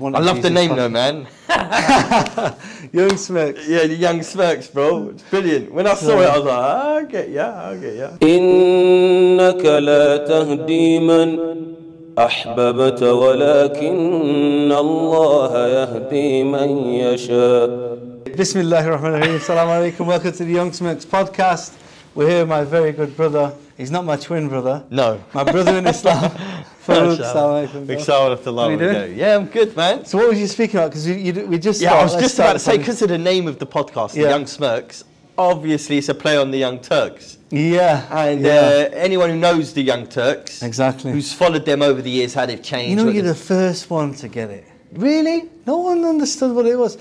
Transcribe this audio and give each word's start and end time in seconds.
One 0.00 0.15
I 0.15 0.19
of 0.19 0.25
love 0.25 0.41
the 0.41 0.49
Jesus 0.49 0.55
name 0.55 0.71
podcast. 0.71 0.75
though, 0.77 0.89
man. 0.89 1.27
Young 2.91 3.17
Smirks. 3.17 3.67
Yeah, 3.67 3.85
the 3.87 3.95
young 3.95 4.23
smirks, 4.23 4.67
bro. 4.67 5.09
It's 5.09 5.21
brilliant. 5.23 5.71
When 5.71 5.85
I 5.85 5.93
saw 5.93 6.19
it, 6.21 6.25
I 6.27 6.37
was 6.37 6.45
like, 6.45 6.57
ah, 6.57 6.95
I 6.95 7.03
get 7.05 7.29
ya, 7.29 7.69
I 7.69 7.75
get 7.77 7.95
ya. 7.95 8.07
إنك 8.21 9.65
لا 9.65 10.17
تهدي 10.25 10.99
من 10.99 11.37
أحببت 12.17 13.03
ولكن 13.03 14.71
الله 14.71 15.67
يهدي 15.67 16.43
من 16.43 16.69
يشاء 16.93 18.01
Bismillah 18.35 18.83
ar-Rahman 18.85 19.13
ar-Rahim. 19.15 19.37
Assalamu 19.39 19.91
alaikum. 19.91 20.05
Welcome 20.07 20.31
to 20.31 20.43
the 20.45 20.51
Young 20.53 20.71
Smirks 20.71 21.05
podcast. 21.05 21.73
We're 22.15 22.27
here 22.29 22.39
with 22.39 22.49
my 22.49 22.63
very 22.63 22.91
good 22.91 23.15
brother. 23.15 23.53
He's 23.77 23.91
not 23.91 24.03
my 24.05 24.15
twin 24.15 24.47
brother. 24.49 24.83
No. 24.89 25.21
My 25.33 25.43
brother 25.43 25.75
in 25.77 25.85
Islam. 25.85 26.31
Farouk, 26.85 27.19
assalamu 27.19 27.67
alaikum. 27.67 27.87
Big 27.87 27.97
bro. 27.97 28.05
shout 28.05 28.43
to 28.43 28.53
How 28.53 28.69
you 28.69 29.13
Yeah, 29.15 29.35
I'm 29.35 29.45
good, 29.45 29.75
man. 29.75 30.03
So 30.05 30.17
what 30.17 30.29
was 30.29 30.39
you 30.39 30.47
speaking 30.47 30.79
about? 30.79 30.89
Because 30.89 31.07
we 31.07 31.57
just 31.59 31.79
Yeah, 31.81 31.93
I 31.93 32.03
was 32.03 32.15
just 32.15 32.39
about 32.39 32.53
to 32.53 32.59
say, 32.59 32.77
because 32.77 33.01
of 33.03 33.09
the 33.09 33.17
name 33.17 33.47
of 33.47 33.59
the 33.59 33.67
podcast, 33.67 34.13
The 34.13 34.21
Young 34.21 34.47
Smirks, 34.47 35.03
obviously 35.37 35.99
it's 35.99 36.09
a 36.09 36.15
play 36.15 36.37
on 36.37 36.49
the 36.49 36.57
Young 36.57 36.79
Turks. 36.79 37.37
Yeah. 37.51 38.07
And 38.09 38.41
yeah. 38.41 38.51
uh, 38.51 38.95
anyone 38.95 39.29
who 39.29 39.37
knows 39.37 39.73
the 39.73 39.83
Young 39.83 40.07
Turks, 40.07 40.63
exactly. 40.63 41.11
who's 41.11 41.31
followed 41.31 41.65
them 41.65 41.83
over 41.83 42.01
the 42.01 42.09
years, 42.09 42.33
how 42.33 42.47
they've 42.47 42.63
changed. 42.63 42.89
You 42.89 42.95
know, 43.05 43.11
you're 43.11 43.23
the 43.23 43.35
first 43.35 43.89
one 43.89 44.15
to 44.15 44.27
get 44.27 44.49
it. 44.49 44.65
Really? 44.93 45.49
No 45.67 45.77
one 45.77 46.03
understood 46.03 46.55
what 46.55 46.65
it 46.65 46.75
was. 46.75 46.97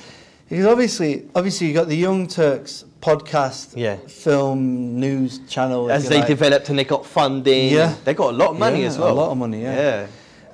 Because 0.48 0.66
obviously, 0.66 1.28
obviously, 1.34 1.68
you 1.68 1.74
got 1.74 1.88
the 1.88 1.96
Young 1.96 2.26
Turks 2.26 2.84
podcast, 3.00 3.72
Yeah. 3.76 3.96
film, 4.06 4.98
news 5.00 5.40
channel. 5.48 5.90
as 5.90 6.08
they 6.08 6.18
like. 6.18 6.26
developed 6.28 6.68
and 6.68 6.78
they 6.78 6.84
got 6.84 7.06
funding. 7.06 7.72
Yeah. 7.72 7.94
They 8.04 8.14
got 8.14 8.34
a 8.34 8.36
lot 8.36 8.50
of 8.50 8.58
money 8.58 8.82
Yeah, 8.82 8.88
as 8.88 8.98
well. 8.98 9.12
A 9.12 9.18
lot 9.22 9.30
of 9.30 9.38
money, 9.38 9.62
yeah. 9.62 9.74
Yeah. 9.76 10.06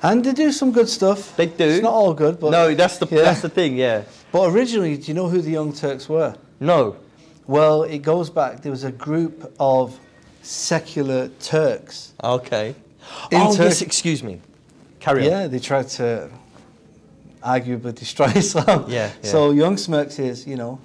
And 0.03 0.25
they 0.25 0.33
do 0.33 0.53
some 0.53 0.73
good 0.73 0.89
stuff. 0.89 1.35
They 1.37 1.47
do. 1.47 1.65
It's 1.65 1.83
not 1.83 1.93
all 1.93 2.15
good, 2.15 2.39
but 2.39 2.51
no, 2.51 2.75
that's 2.75 2.99
the 2.99 3.07
yeah. 3.11 3.23
that's 3.23 3.41
the 3.41 3.49
thing. 3.49 3.77
Yeah. 3.77 4.03
But 4.31 4.51
originally, 4.53 4.97
do 4.97 5.05
you 5.09 5.15
know 5.15 5.29
who 5.29 5.41
the 5.41 5.51
Young 5.51 5.73
Turks 5.73 6.09
were? 6.09 6.35
No. 6.61 6.97
Well, 7.47 7.83
it 7.85 7.99
goes 8.01 8.29
back. 8.31 8.61
There 8.63 8.71
was 8.73 8.85
a 8.85 8.93
group 8.93 9.53
of 9.59 9.99
secular 10.43 11.29
Turks. 11.41 12.13
Okay. 12.23 12.75
In 13.31 13.41
oh 13.41 13.57
Turk- 13.57 13.67
yes. 13.69 13.83
Excuse 13.83 14.23
me. 14.23 14.41
Carry 15.01 15.25
on. 15.25 15.31
Yeah, 15.31 15.47
they 15.47 15.59
tried 15.61 15.89
to 16.01 16.29
arguably 17.43 17.95
destroy 17.95 18.27
Islam. 18.35 18.85
Yeah, 18.89 19.11
yeah. 19.23 19.31
So 19.31 19.51
Young 19.53 19.77
Smirks 19.77 20.19
is, 20.19 20.47
you 20.47 20.57
know, 20.57 20.79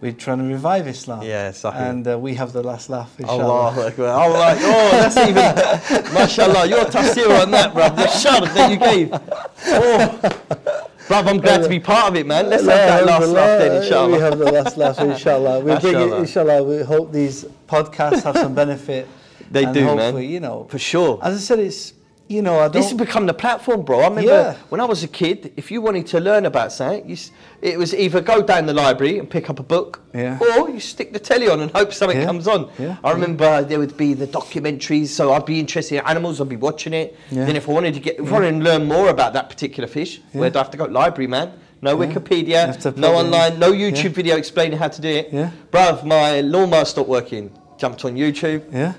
we're 0.00 0.12
trying 0.12 0.38
to 0.38 0.44
revive 0.44 0.86
Islam. 0.86 1.22
Yeah, 1.22 1.50
Sahih. 1.50 1.90
And 1.90 2.08
uh, 2.08 2.18
we 2.18 2.34
have 2.34 2.52
the 2.52 2.62
last 2.62 2.88
laugh, 2.88 3.18
inshallah. 3.18 3.44
Allah 3.44 3.86
Akbar. 3.86 4.06
I'm 4.06 4.32
like, 4.32 4.58
oh, 4.60 4.90
that's 4.92 5.16
even, 5.18 6.14
mashallah, 6.14 6.66
your 6.66 6.84
tafsir 6.86 7.42
on 7.42 7.50
that, 7.50 7.74
bruv. 7.74 7.96
The 7.96 8.08
shard 8.08 8.44
that 8.44 8.70
you 8.70 8.78
gave. 8.78 9.12
Oh. 9.12 10.78
Bruv, 11.06 11.26
I'm 11.26 11.38
glad 11.38 11.62
to 11.62 11.68
be 11.68 11.80
part 11.80 12.10
of 12.10 12.16
it, 12.16 12.26
man. 12.26 12.48
Let's 12.48 12.64
have 12.64 12.68
that 12.68 13.04
last 13.04 13.28
laugh 13.28 13.58
then, 13.58 13.82
inshallah. 13.82 14.12
We 14.12 14.20
have 14.20 14.38
the 14.38 14.52
last 14.52 14.76
laugh, 14.76 14.98
inshallah. 15.00 15.60
We'll 15.60 15.80
bring 15.80 15.96
it, 15.96 16.12
inshallah. 16.12 16.62
We 16.62 16.82
hope 16.82 17.12
these 17.12 17.44
podcasts 17.68 18.22
have 18.22 18.36
some 18.36 18.54
benefit. 18.54 19.06
They 19.50 19.70
do, 19.72 19.84
man. 19.96 20.16
you 20.22 20.40
know. 20.40 20.66
For 20.70 20.78
sure. 20.78 21.18
As 21.22 21.34
I 21.36 21.40
said, 21.40 21.58
it's, 21.58 21.92
you 22.30 22.42
know. 22.42 22.68
This 22.68 22.88
has 22.90 22.96
become 22.96 23.26
the 23.26 23.34
platform, 23.34 23.82
bro. 23.82 24.00
I 24.00 24.08
remember 24.08 24.30
Yeah. 24.30 24.54
when 24.68 24.80
I 24.80 24.84
was 24.84 25.02
a 25.02 25.08
kid, 25.08 25.52
if 25.56 25.70
you 25.72 25.82
wanted 25.82 26.06
to 26.08 26.20
learn 26.20 26.46
about 26.46 26.72
something, 26.72 27.08
you, 27.10 27.16
it 27.60 27.76
was 27.76 27.92
either 27.94 28.20
go 28.20 28.40
down 28.40 28.66
the 28.66 28.72
library 28.72 29.18
and 29.18 29.28
pick 29.28 29.50
up 29.50 29.58
a 29.58 29.62
book, 29.64 30.00
Yeah. 30.14 30.38
or 30.40 30.70
you 30.70 30.78
stick 30.80 31.12
the 31.12 31.18
telly 31.18 31.48
on 31.48 31.60
and 31.60 31.70
hope 31.72 31.92
something 31.92 32.18
Yeah. 32.20 32.24
comes 32.26 32.46
on. 32.46 32.70
I 33.02 33.10
remember 33.10 33.62
there 33.62 33.80
would 33.80 33.96
be 33.96 34.14
the 34.14 34.28
documentaries, 34.28 35.08
so 35.08 35.32
I'd 35.32 35.44
be 35.44 35.58
interested 35.58 35.96
in 35.96 36.06
animals, 36.06 36.40
I'd 36.40 36.48
be 36.48 36.56
watching 36.56 36.94
it. 36.94 37.16
Then 37.32 37.56
if 37.56 37.68
I 37.68 37.72
wanted 37.72 37.94
to 37.94 38.00
get, 38.00 38.20
if 38.20 38.28
I 38.28 38.32
wanted 38.32 38.52
to 38.52 38.64
learn 38.70 38.84
more 38.86 39.08
about 39.08 39.32
that 39.32 39.48
particular 39.50 39.88
fish, 39.88 40.20
Yeah. 40.32 40.40
where 40.40 40.50
do 40.50 40.58
I 40.58 40.62
have 40.62 40.70
to 40.70 40.78
go? 40.78 40.84
Library, 40.84 41.26
man. 41.26 41.48
No. 41.82 41.96
Wikipedia, 41.96 42.96
no 42.96 43.14
online, 43.14 43.58
no 43.58 43.72
YouTube 43.72 44.10
video 44.12 44.36
explaining 44.36 44.78
how 44.78 44.88
to 44.88 45.00
do 45.00 45.08
it. 45.08 45.30
Yeah. 45.32 45.50
Bruv, 45.72 46.04
my 46.04 46.42
lawnmower 46.42 46.84
stopped 46.84 47.08
working. 47.08 47.50
Jumped 47.78 48.04
on 48.04 48.14
YouTube. 48.16 48.62
yeah. 48.72 48.92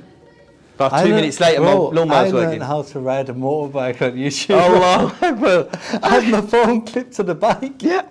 About 0.85 0.97
two 0.99 1.03
learned- 1.05 1.15
minutes 1.15 1.39
later, 1.39 1.61
bro, 1.61 1.91
my 1.91 1.95
lawnmower's 1.97 2.31
I 2.31 2.33
working. 2.35 2.49
learned 2.49 2.63
how 2.63 2.81
to 2.81 2.99
ride 2.99 3.29
a 3.29 3.33
motorbike 3.33 4.01
on 4.01 4.13
YouTube. 4.17 4.59
Allah 4.59 5.15
Akbar. 5.21 5.67
I 6.03 6.19
had 6.19 6.31
my 6.31 6.41
phone 6.41 6.81
clipped 6.85 7.13
to 7.13 7.23
the 7.23 7.35
bike. 7.35 7.81
Yeah, 7.83 8.01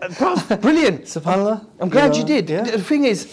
brilliant. 0.60 1.04
Subhanallah. 1.14 1.66
I'm 1.80 1.88
glad 1.88 2.14
you, 2.16 2.22
know, 2.22 2.28
did. 2.28 2.50
Yeah. 2.50 2.62
The 2.62 2.82
thing 2.82 3.04
is, 3.04 3.32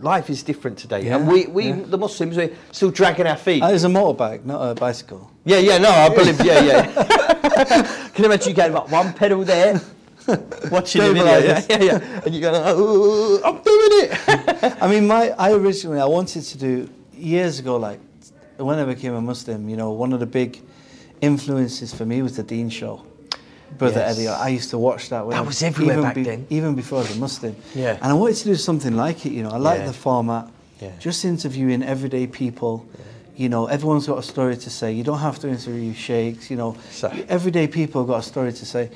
life 0.00 0.28
is 0.30 0.42
different 0.42 0.78
today, 0.78 1.04
Yeah, 1.06 1.16
and 1.16 1.28
we, 1.28 1.46
we 1.46 1.68
yeah. 1.68 1.78
the 1.86 1.96
Muslims, 1.98 2.36
we're 2.36 2.50
still 2.72 2.90
dragging 2.90 3.26
our 3.26 3.36
feet. 3.36 3.62
Uh, 3.62 3.68
It's 3.68 3.84
a 3.84 3.88
motorbike, 3.88 4.44
not 4.44 4.60
a 4.70 4.74
bicycle. 4.74 5.30
yeah, 5.44 5.58
yeah, 5.58 5.78
no, 5.78 5.90
I 5.90 6.08
believe, 6.08 6.40
yeah, 6.44 6.60
yeah. 6.60 6.82
Can 8.12 8.24
you 8.24 8.24
imagine 8.24 8.48
you 8.48 8.54
getting 8.54 8.74
like 8.74 8.90
one 8.90 9.12
pedal 9.12 9.44
there, 9.44 9.80
watching 10.70 11.02
the 11.02 11.12
video, 11.12 11.38
yeah, 11.38 11.62
yeah, 11.70 11.82
yeah, 11.82 12.20
and 12.24 12.34
you're 12.34 12.50
going, 12.50 12.62
oh, 12.66 13.40
I'm 13.44 13.62
doing 13.62 13.90
it. 14.04 14.82
I 14.82 14.88
mean, 14.88 15.06
my 15.06 15.30
I 15.38 15.52
originally 15.52 16.00
I 16.00 16.06
wanted 16.06 16.42
to 16.42 16.58
do 16.58 16.88
years 17.14 17.58
ago, 17.60 17.76
like 17.76 18.00
when 18.58 18.78
I 18.78 18.84
became 18.84 19.14
a 19.14 19.20
Muslim. 19.20 19.68
You 19.68 19.76
know, 19.76 19.90
one 19.92 20.12
of 20.12 20.20
the 20.20 20.26
big 20.26 20.60
influences 21.20 21.92
for 21.94 22.04
me 22.04 22.22
was 22.22 22.36
the 22.36 22.42
Deen 22.42 22.68
Show. 22.70 23.02
Brother 23.78 24.00
Yes. 24.00 24.18
Eddie, 24.18 24.28
I 24.28 24.48
used 24.48 24.70
to 24.70 24.78
watch 24.78 25.08
that. 25.08 25.26
When 25.26 25.34
That 25.36 25.42
I- 25.44 25.46
was 25.46 25.62
everywhere 25.62 25.98
even 25.98 26.04
back 26.12 26.24
then. 26.24 26.46
Even 26.50 26.74
before 26.74 26.98
I 26.98 27.02
was 27.02 27.16
a 27.16 27.20
Muslim. 27.20 27.56
Yeah. 27.74 27.96
And 28.02 28.12
I 28.12 28.14
wanted 28.14 28.36
to 28.36 28.44
do 28.44 28.54
something 28.56 28.94
like 28.96 29.24
it. 29.24 29.32
You 29.32 29.42
know, 29.44 29.50
I 29.50 29.56
like 29.56 29.80
Yeah. 29.80 29.86
the 29.86 29.92
format. 29.94 30.48
Yeah. 30.80 30.90
Just 30.98 31.24
interviewing 31.24 31.82
everyday 31.82 32.26
people. 32.26 32.84
You 33.34 33.48
know, 33.48 33.66
everyone's 33.66 34.06
got 34.06 34.18
a 34.18 34.22
story 34.22 34.56
to 34.58 34.68
say. 34.70 34.92
You 34.92 35.04
don't 35.04 35.20
have 35.20 35.38
to 35.40 35.48
interview 35.48 35.94
sheikhs. 35.94 36.50
You 36.50 36.56
know, 36.58 36.76
everyday 37.28 37.66
people 37.66 38.04
got 38.04 38.18
a 38.18 38.22
story 38.22 38.52
to 38.52 38.66
say, 38.66 38.90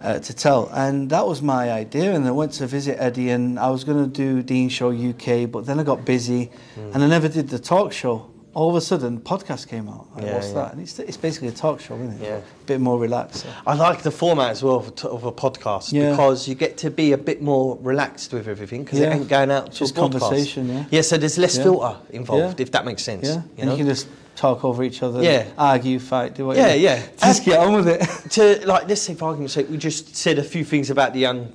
uh, 0.00 0.18
to 0.20 0.32
tell. 0.32 0.70
And 0.72 1.10
that 1.10 1.26
was 1.26 1.42
my 1.42 1.70
idea. 1.70 2.14
And 2.14 2.26
I 2.26 2.30
went 2.30 2.52
to 2.52 2.66
visit 2.66 2.96
Eddie, 2.98 3.28
and 3.28 3.58
I 3.58 3.68
was 3.68 3.84
going 3.84 4.02
to 4.02 4.08
do 4.08 4.42
Deen 4.42 4.70
Show 4.70 4.90
UK, 4.90 5.44
but 5.44 5.66
then 5.66 5.78
I 5.78 5.82
got 5.82 6.06
busy, 6.06 6.50
Hmm. 6.76 6.94
and 6.94 7.04
I 7.04 7.08
never 7.08 7.28
did 7.28 7.48
the 7.50 7.58
talk 7.58 7.92
show. 7.92 8.24
All 8.54 8.70
of 8.70 8.76
a 8.76 8.80
sudden, 8.80 9.20
podcast 9.20 9.66
came 9.68 9.88
out. 9.88 10.06
Like, 10.14 10.24
Yeah, 10.24 10.34
what's 10.34 10.48
yeah. 10.48 10.54
that? 10.54 10.72
And 10.72 10.80
it's, 10.82 10.98
it's 10.98 11.16
basically 11.16 11.48
a 11.48 11.52
talk 11.52 11.80
show, 11.80 11.94
isn't 11.96 12.22
it? 12.22 12.22
Yeah. 12.22 12.36
A 12.36 12.66
bit 12.66 12.80
more 12.80 12.98
relaxed. 12.98 13.40
so. 13.42 13.48
I 13.66 13.74
like 13.74 14.02
the 14.02 14.10
format 14.12 14.50
as 14.50 14.62
well 14.62 14.76
of 14.76 15.04
of 15.04 15.24
a 15.24 15.32
podcast 15.32 15.92
Yeah. 15.92 16.10
because 16.10 16.46
you 16.48 16.54
get 16.54 16.76
to 16.78 16.90
be 16.90 17.12
a 17.12 17.18
bit 17.18 17.42
more 17.42 17.76
relaxed 17.82 18.32
with 18.32 18.46
everything 18.48 18.84
because 18.84 19.00
it 19.00 19.08
ain't 19.12 19.28
going 19.28 19.50
out 19.50 19.72
to 19.72 19.78
Just 19.78 19.96
a 19.96 20.00
conversation, 20.00 20.68
yeah. 20.68 20.84
Yeah, 20.90 21.00
so 21.02 21.16
there's 21.18 21.36
less 21.38 21.56
filter 21.58 21.96
involved, 22.10 22.60
if 22.60 22.70
that 22.72 22.84
makes 22.84 23.02
sense. 23.02 23.26
Yeah. 23.26 23.34
You 23.34 23.42
and 23.58 23.66
know? 23.66 23.72
you 23.72 23.78
can 23.78 23.86
just 23.88 24.06
talk 24.36 24.64
over 24.64 24.82
each 24.84 25.02
other, 25.02 25.22
Yeah. 25.22 25.46
argue, 25.58 25.98
fight, 25.98 26.34
do 26.34 26.46
what 26.46 26.56
Yeah, 26.56 26.74
yeah. 26.74 26.96
Yeah. 26.96 27.02
Just 27.28 27.44
get 27.44 27.58
on 27.60 27.72
with 27.74 27.88
it. 27.88 28.00
to 28.32 28.66
like 28.66 28.88
let's 28.88 29.02
say 29.02 29.14
for 29.14 29.26
argument's 29.28 29.54
sake 29.54 29.68
we 29.70 29.76
just 29.78 30.14
said 30.16 30.38
a 30.38 30.42
few 30.44 30.64
things 30.64 30.90
about 30.90 31.12
the 31.12 31.20
young 31.20 31.52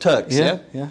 Turks 0.00 0.36
yeah, 0.36 0.58
yeah. 0.72 0.88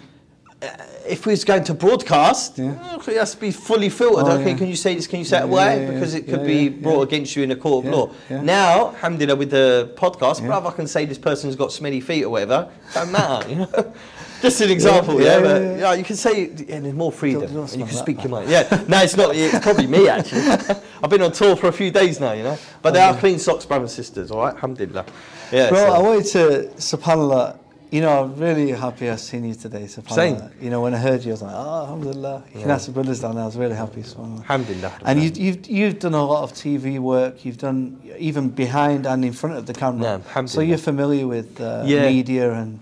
If 1.06 1.26
we 1.26 1.32
was 1.32 1.44
going 1.44 1.64
to 1.64 1.74
broadcast 1.74 2.58
Yeah. 2.58 2.76
oh, 2.92 3.10
it 3.10 3.16
has 3.16 3.32
to 3.34 3.40
be 3.40 3.50
fully 3.50 3.88
filtered. 3.88 4.26
Oh, 4.26 4.38
okay 4.38 4.50
yeah. 4.52 4.56
can 4.58 4.68
you 4.68 4.76
say 4.76 4.94
this? 4.94 5.06
Can 5.06 5.18
you 5.18 5.24
say 5.24 5.38
Yeah, 5.40 5.46
that 5.46 5.52
yeah, 5.52 5.80
yeah, 5.80 5.90
because 5.92 6.14
it 6.14 6.26
could 6.26 6.46
be 6.46 6.68
brought 6.68 7.02
against 7.02 7.34
you 7.36 7.42
in 7.42 7.50
a 7.50 7.56
court 7.56 7.84
of 7.86 7.92
law. 7.92 8.10
now 8.30 8.88
alhamdulillah 8.90 9.36
with 9.36 9.50
the 9.50 9.92
podcast 9.96 10.40
Yeah. 10.40 10.48
bruv 10.48 10.66
I 10.66 10.72
can 10.72 10.86
say 10.86 11.04
this 11.04 11.18
person's 11.18 11.56
got 11.56 11.72
smelly 11.72 12.00
feet 12.00 12.24
or 12.24 12.30
whatever. 12.30 12.70
Don't 12.94 13.12
matter 13.18 13.48
you 13.48 13.56
know? 13.56 13.92
Just 14.42 14.60
an 14.60 14.70
example 14.70 15.20
Yeah, 15.22 15.40
but 15.40 15.62
yeah, 15.78 15.92
you 15.94 16.04
can 16.04 16.16
say 16.16 16.50
yeah, 16.50 16.80
there's 16.80 16.94
more 16.94 17.12
freedom. 17.12 17.42
and 17.44 17.52
you 17.72 17.84
can 17.84 17.86
that 17.86 17.92
speak 17.94 18.22
your 18.22 18.30
mind. 18.30 18.50
Yeah. 18.50 18.84
No 18.88 18.98
it's 19.02 19.16
not 19.16 19.34
it's 19.34 19.58
probably 19.60 19.86
me 19.86 20.08
actually. 20.08 20.42
I've 21.02 21.10
been 21.10 21.22
on 21.22 21.32
tour 21.32 21.56
for 21.56 21.68
a 21.68 21.72
few 21.72 21.90
days 21.90 22.20
now 22.20 22.32
you 22.32 22.44
know? 22.44 22.58
But 22.82 22.92
they 22.94 23.00
oh, 23.00 23.10
are 23.10 23.16
clean 23.16 23.38
socks 23.38 23.66
brothers 23.66 23.90
and 23.90 24.04
sisters 24.04 24.30
all 24.30 24.38
right? 24.44 24.54
Alhamdulillah. 24.54 25.06
Yeah 25.52 25.68
Bro, 25.68 25.78
so- 25.78 25.92
I 25.92 25.98
wanted 25.98 26.24
to, 26.26 26.70
subhanAllah, 26.76 27.58
you 27.92 28.00
know, 28.00 28.22
I'm 28.22 28.34
really 28.36 28.70
happy 28.70 29.10
I've 29.10 29.20
seen 29.20 29.44
you 29.44 29.54
today, 29.54 29.82
subhanAllah. 29.82 30.14
Same. 30.14 30.50
You 30.62 30.70
know, 30.70 30.80
when 30.80 30.94
I 30.94 30.96
heard 30.96 31.22
you, 31.22 31.32
I 31.32 31.34
was 31.34 31.42
like, 31.42 31.54
oh, 31.54 31.80
alhamdulillah. 31.82 32.42
Yeah. 32.54 32.76
the 32.78 32.90
brothers 32.90 33.20
down 33.20 33.34
there, 33.34 33.42
I 33.42 33.46
was 33.46 33.56
really 33.56 33.74
happy, 33.76 34.00
subhanAllah. 34.02 34.38
Alhamdulillah. 34.38 34.92
And 35.04 35.22
you, 35.22 35.30
you've, 35.34 35.66
you've 35.68 35.98
done 35.98 36.14
a 36.14 36.24
lot 36.24 36.42
of 36.42 36.54
TV 36.54 36.98
work, 36.98 37.44
you've 37.44 37.58
done 37.58 38.00
even 38.18 38.48
behind 38.48 39.06
and 39.06 39.22
in 39.26 39.34
front 39.34 39.56
of 39.58 39.66
the 39.66 39.74
camera. 39.74 40.22
Yeah, 40.34 40.44
so 40.46 40.62
you're 40.62 40.78
familiar 40.78 41.26
with 41.26 41.60
uh, 41.60 41.82
Yeah. 41.84 42.08
media 42.08 42.50
and. 42.52 42.80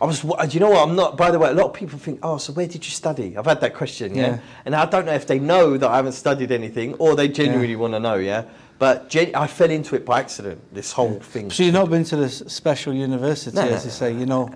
I 0.00 0.04
was, 0.06 0.20
do 0.22 0.28
you 0.50 0.60
know 0.60 0.70
what? 0.70 0.88
I'm 0.88 0.94
not. 0.94 1.16
By 1.16 1.32
the 1.32 1.40
way, 1.40 1.50
a 1.50 1.54
lot 1.54 1.66
of 1.66 1.74
people 1.74 1.98
think, 1.98 2.20
oh, 2.22 2.38
so 2.38 2.52
where 2.52 2.68
did 2.68 2.84
you 2.84 2.90
study? 2.92 3.36
I've 3.36 3.46
had 3.46 3.60
that 3.60 3.74
question, 3.74 4.14
yeah. 4.14 4.26
Yeah. 4.26 4.38
And 4.64 4.74
I 4.76 4.86
don't 4.86 5.06
know 5.06 5.12
if 5.14 5.26
they 5.26 5.40
know 5.40 5.76
that 5.76 5.88
I 5.88 5.96
haven't 5.96 6.12
studied 6.12 6.52
anything, 6.52 6.94
or 6.94 7.16
they 7.16 7.28
genuinely 7.28 7.74
want 7.74 7.94
to 7.94 8.00
know, 8.00 8.14
yeah. 8.14 8.44
But 8.78 9.10
gen- 9.10 9.34
I 9.34 9.48
fell 9.48 9.70
into 9.70 9.96
it 9.96 10.06
by 10.06 10.20
accident. 10.20 10.60
This 10.72 10.92
whole 10.92 11.18
thing. 11.18 11.50
So 11.50 11.64
you've 11.64 11.74
not 11.74 11.90
been 11.90 12.04
to 12.04 12.16
this 12.16 12.44
special 12.46 12.92
university, 12.94 13.56
No, 13.56 13.64
no, 13.64 13.72
as 13.74 13.84
you 13.84 13.90
say, 13.90 14.12
you 14.12 14.24
know, 14.24 14.50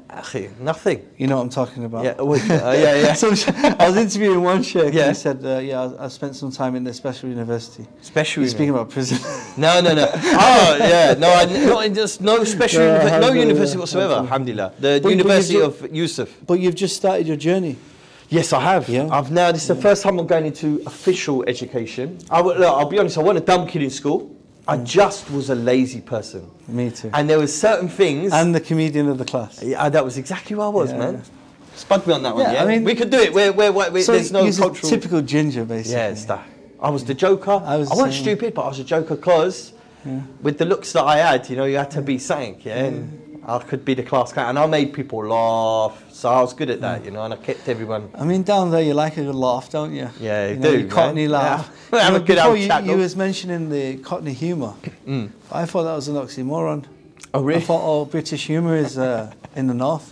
nothing. 0.60 1.04
you 1.18 1.26
know 1.26 1.36
what 1.38 1.42
I'm 1.42 1.48
talking 1.50 1.84
about. 1.84 2.04
Yeah, 2.04 2.14
well, 2.20 2.38
uh, 2.40 2.72
yeah, 2.72 2.94
yeah. 2.94 3.14
Sh- 3.14 3.48
I 3.80 3.88
was 3.88 3.96
interviewing 3.96 4.40
one 4.42 4.62
sheikh 4.62 4.94
Yeah. 4.94 5.06
and 5.08 5.16
he 5.16 5.20
said, 5.20 5.44
uh, 5.44 5.58
yeah, 5.58 5.82
I, 5.98 6.04
I 6.04 6.08
spent 6.08 6.36
some 6.36 6.52
time 6.52 6.76
in 6.76 6.84
the 6.84 6.94
special 6.94 7.28
university. 7.30 7.84
Special. 8.00 8.42
He's 8.44 8.52
speaking 8.52 8.70
about 8.70 8.90
prison. 8.90 9.18
No, 9.58 9.80
no, 9.82 9.92
no. 9.94 10.08
Oh, 10.14 10.76
yeah. 10.78 11.14
No, 11.18 11.28
I, 11.30 11.44
not 11.66 11.84
in 11.86 11.94
just 11.94 12.20
no 12.20 12.42
special, 12.44 12.80
No, 12.80 13.00
univer- 13.00 13.20
no 13.20 13.32
university 13.32 13.78
whatsoever. 13.78 14.14
alhamdulillah. 14.14 14.72
The 14.78 14.88
But- 14.98 15.02
but 15.02 15.08
University 15.10 15.54
you 15.54 15.64
of 15.64 15.94
Yusuf. 15.94 16.28
but 16.46 16.60
you've 16.60 16.74
just 16.76 16.94
started 16.96 17.26
your 17.26 17.36
journey. 17.36 17.76
Yes, 18.32 18.54
I 18.54 18.60
have. 18.60 18.88
Yeah. 18.88 19.08
I've 19.12 19.30
now. 19.30 19.52
This 19.52 19.62
is 19.62 19.68
the 19.68 19.74
first 19.74 20.02
time 20.02 20.18
I'm 20.18 20.26
going 20.26 20.46
into 20.46 20.82
official 20.86 21.44
education. 21.46 22.18
I 22.30 22.40
will, 22.40 22.64
I'll 22.64 22.88
be 22.88 22.98
honest. 22.98 23.18
I 23.18 23.22
want 23.22 23.36
a 23.36 23.42
dumb 23.42 23.66
kid 23.66 23.82
in 23.82 23.90
school. 23.90 24.34
I 24.66 24.78
mm. 24.78 24.86
just 24.86 25.30
was 25.30 25.50
a 25.50 25.54
lazy 25.54 26.00
person. 26.00 26.50
Me 26.66 26.90
too. 26.90 27.10
And 27.12 27.28
there 27.28 27.38
was 27.38 27.52
certain 27.54 27.90
things. 27.90 28.32
And 28.32 28.54
the 28.54 28.60
comedian 28.60 29.08
of 29.08 29.18
the 29.18 29.26
class. 29.26 29.62
yeah, 29.62 29.86
that 29.86 30.02
was 30.02 30.16
exactly 30.16 30.56
what 30.56 30.64
I 30.64 30.68
was, 30.68 30.92
Yeah. 30.92 30.98
man. 30.98 31.22
Spud 31.74 32.06
me 32.06 32.14
on 32.14 32.22
that 32.22 32.34
one. 32.34 32.44
Yeah, 32.44 32.52
Yeah, 32.52 32.64
I 32.64 32.66
mean- 32.66 32.84
we 32.84 32.94
could 32.94 33.10
do 33.10 33.18
it. 33.18 33.34
Where, 33.34 33.52
where, 33.52 33.70
where, 33.70 34.02
So 34.02 34.12
there's 34.12 34.32
no 34.32 34.50
cultural. 34.50 34.88
typical 34.88 35.20
ginger, 35.20 35.66
basically. 35.66 35.92
Yeah, 35.92 36.08
it's 36.08 36.24
that. 36.26 36.46
I 36.80 36.88
was 36.88 37.04
the 37.04 37.14
joker. 37.14 37.60
I 37.64 37.74
I, 37.74 37.76
was 37.76 37.90
the 37.90 37.96
wasn't 37.96 38.14
stupid, 38.14 38.54
but 38.54 38.62
I 38.62 38.68
was 38.68 38.78
a 38.78 38.84
joker 38.84 39.16
because 39.16 39.74
with 40.40 40.56
the 40.56 40.64
looks 40.64 40.92
that 40.94 41.04
I 41.04 41.18
had, 41.18 41.50
you 41.50 41.56
know, 41.56 41.64
you 41.64 41.76
had 41.76 41.90
to 41.92 42.02
be 42.02 42.18
something, 42.18 42.60
yeah. 42.64 42.84
And 42.84 43.12
mm. 43.12 43.21
I 43.44 43.58
could 43.58 43.84
be 43.84 43.94
the 43.94 44.02
class 44.04 44.32
clown, 44.32 44.50
and 44.50 44.58
I 44.58 44.66
made 44.66 44.92
people 44.92 45.26
laugh, 45.26 46.04
so 46.12 46.28
I 46.30 46.40
was 46.40 46.54
good 46.54 46.70
at 46.70 46.80
that, 46.80 47.04
you 47.04 47.10
know, 47.10 47.24
and 47.24 47.34
I 47.34 47.36
kept 47.36 47.68
everyone. 47.68 48.08
I 48.14 48.24
mean, 48.24 48.44
down 48.44 48.70
there 48.70 48.82
you 48.82 48.94
like 48.94 49.16
a 49.16 49.24
good 49.24 49.34
laugh, 49.34 49.68
don't 49.70 49.92
you? 49.92 50.08
Yeah, 50.20 50.46
you 50.46 50.54
you 50.54 50.60
know, 50.60 50.70
do, 50.72 50.78
your 50.80 50.88
Cockney 50.88 51.28
laugh. 51.28 51.68
Yeah. 51.68 51.78
You 51.92 51.98
Have 51.98 52.12
know, 52.14 52.18
a 52.20 52.22
good 52.22 52.38
old 52.38 52.58
you, 52.58 52.66
chat, 52.68 52.84
you 52.84 52.96
was 52.96 53.16
mentioning 53.16 53.68
the 53.68 53.98
Cockney 53.98 54.32
humour. 54.32 54.72
I 55.50 55.66
thought 55.66 55.82
that 55.82 55.94
was 55.94 56.08
an 56.08 56.14
oxymoron. 56.14 56.86
Oh, 57.34 57.42
really? 57.42 57.60
I 57.60 57.64
thought 57.64 57.82
all 57.82 58.06
British 58.06 58.46
humour 58.46 58.76
is 58.76 58.96
uh, 58.96 59.30
in 59.56 59.66
the 59.66 59.74
north. 59.74 60.10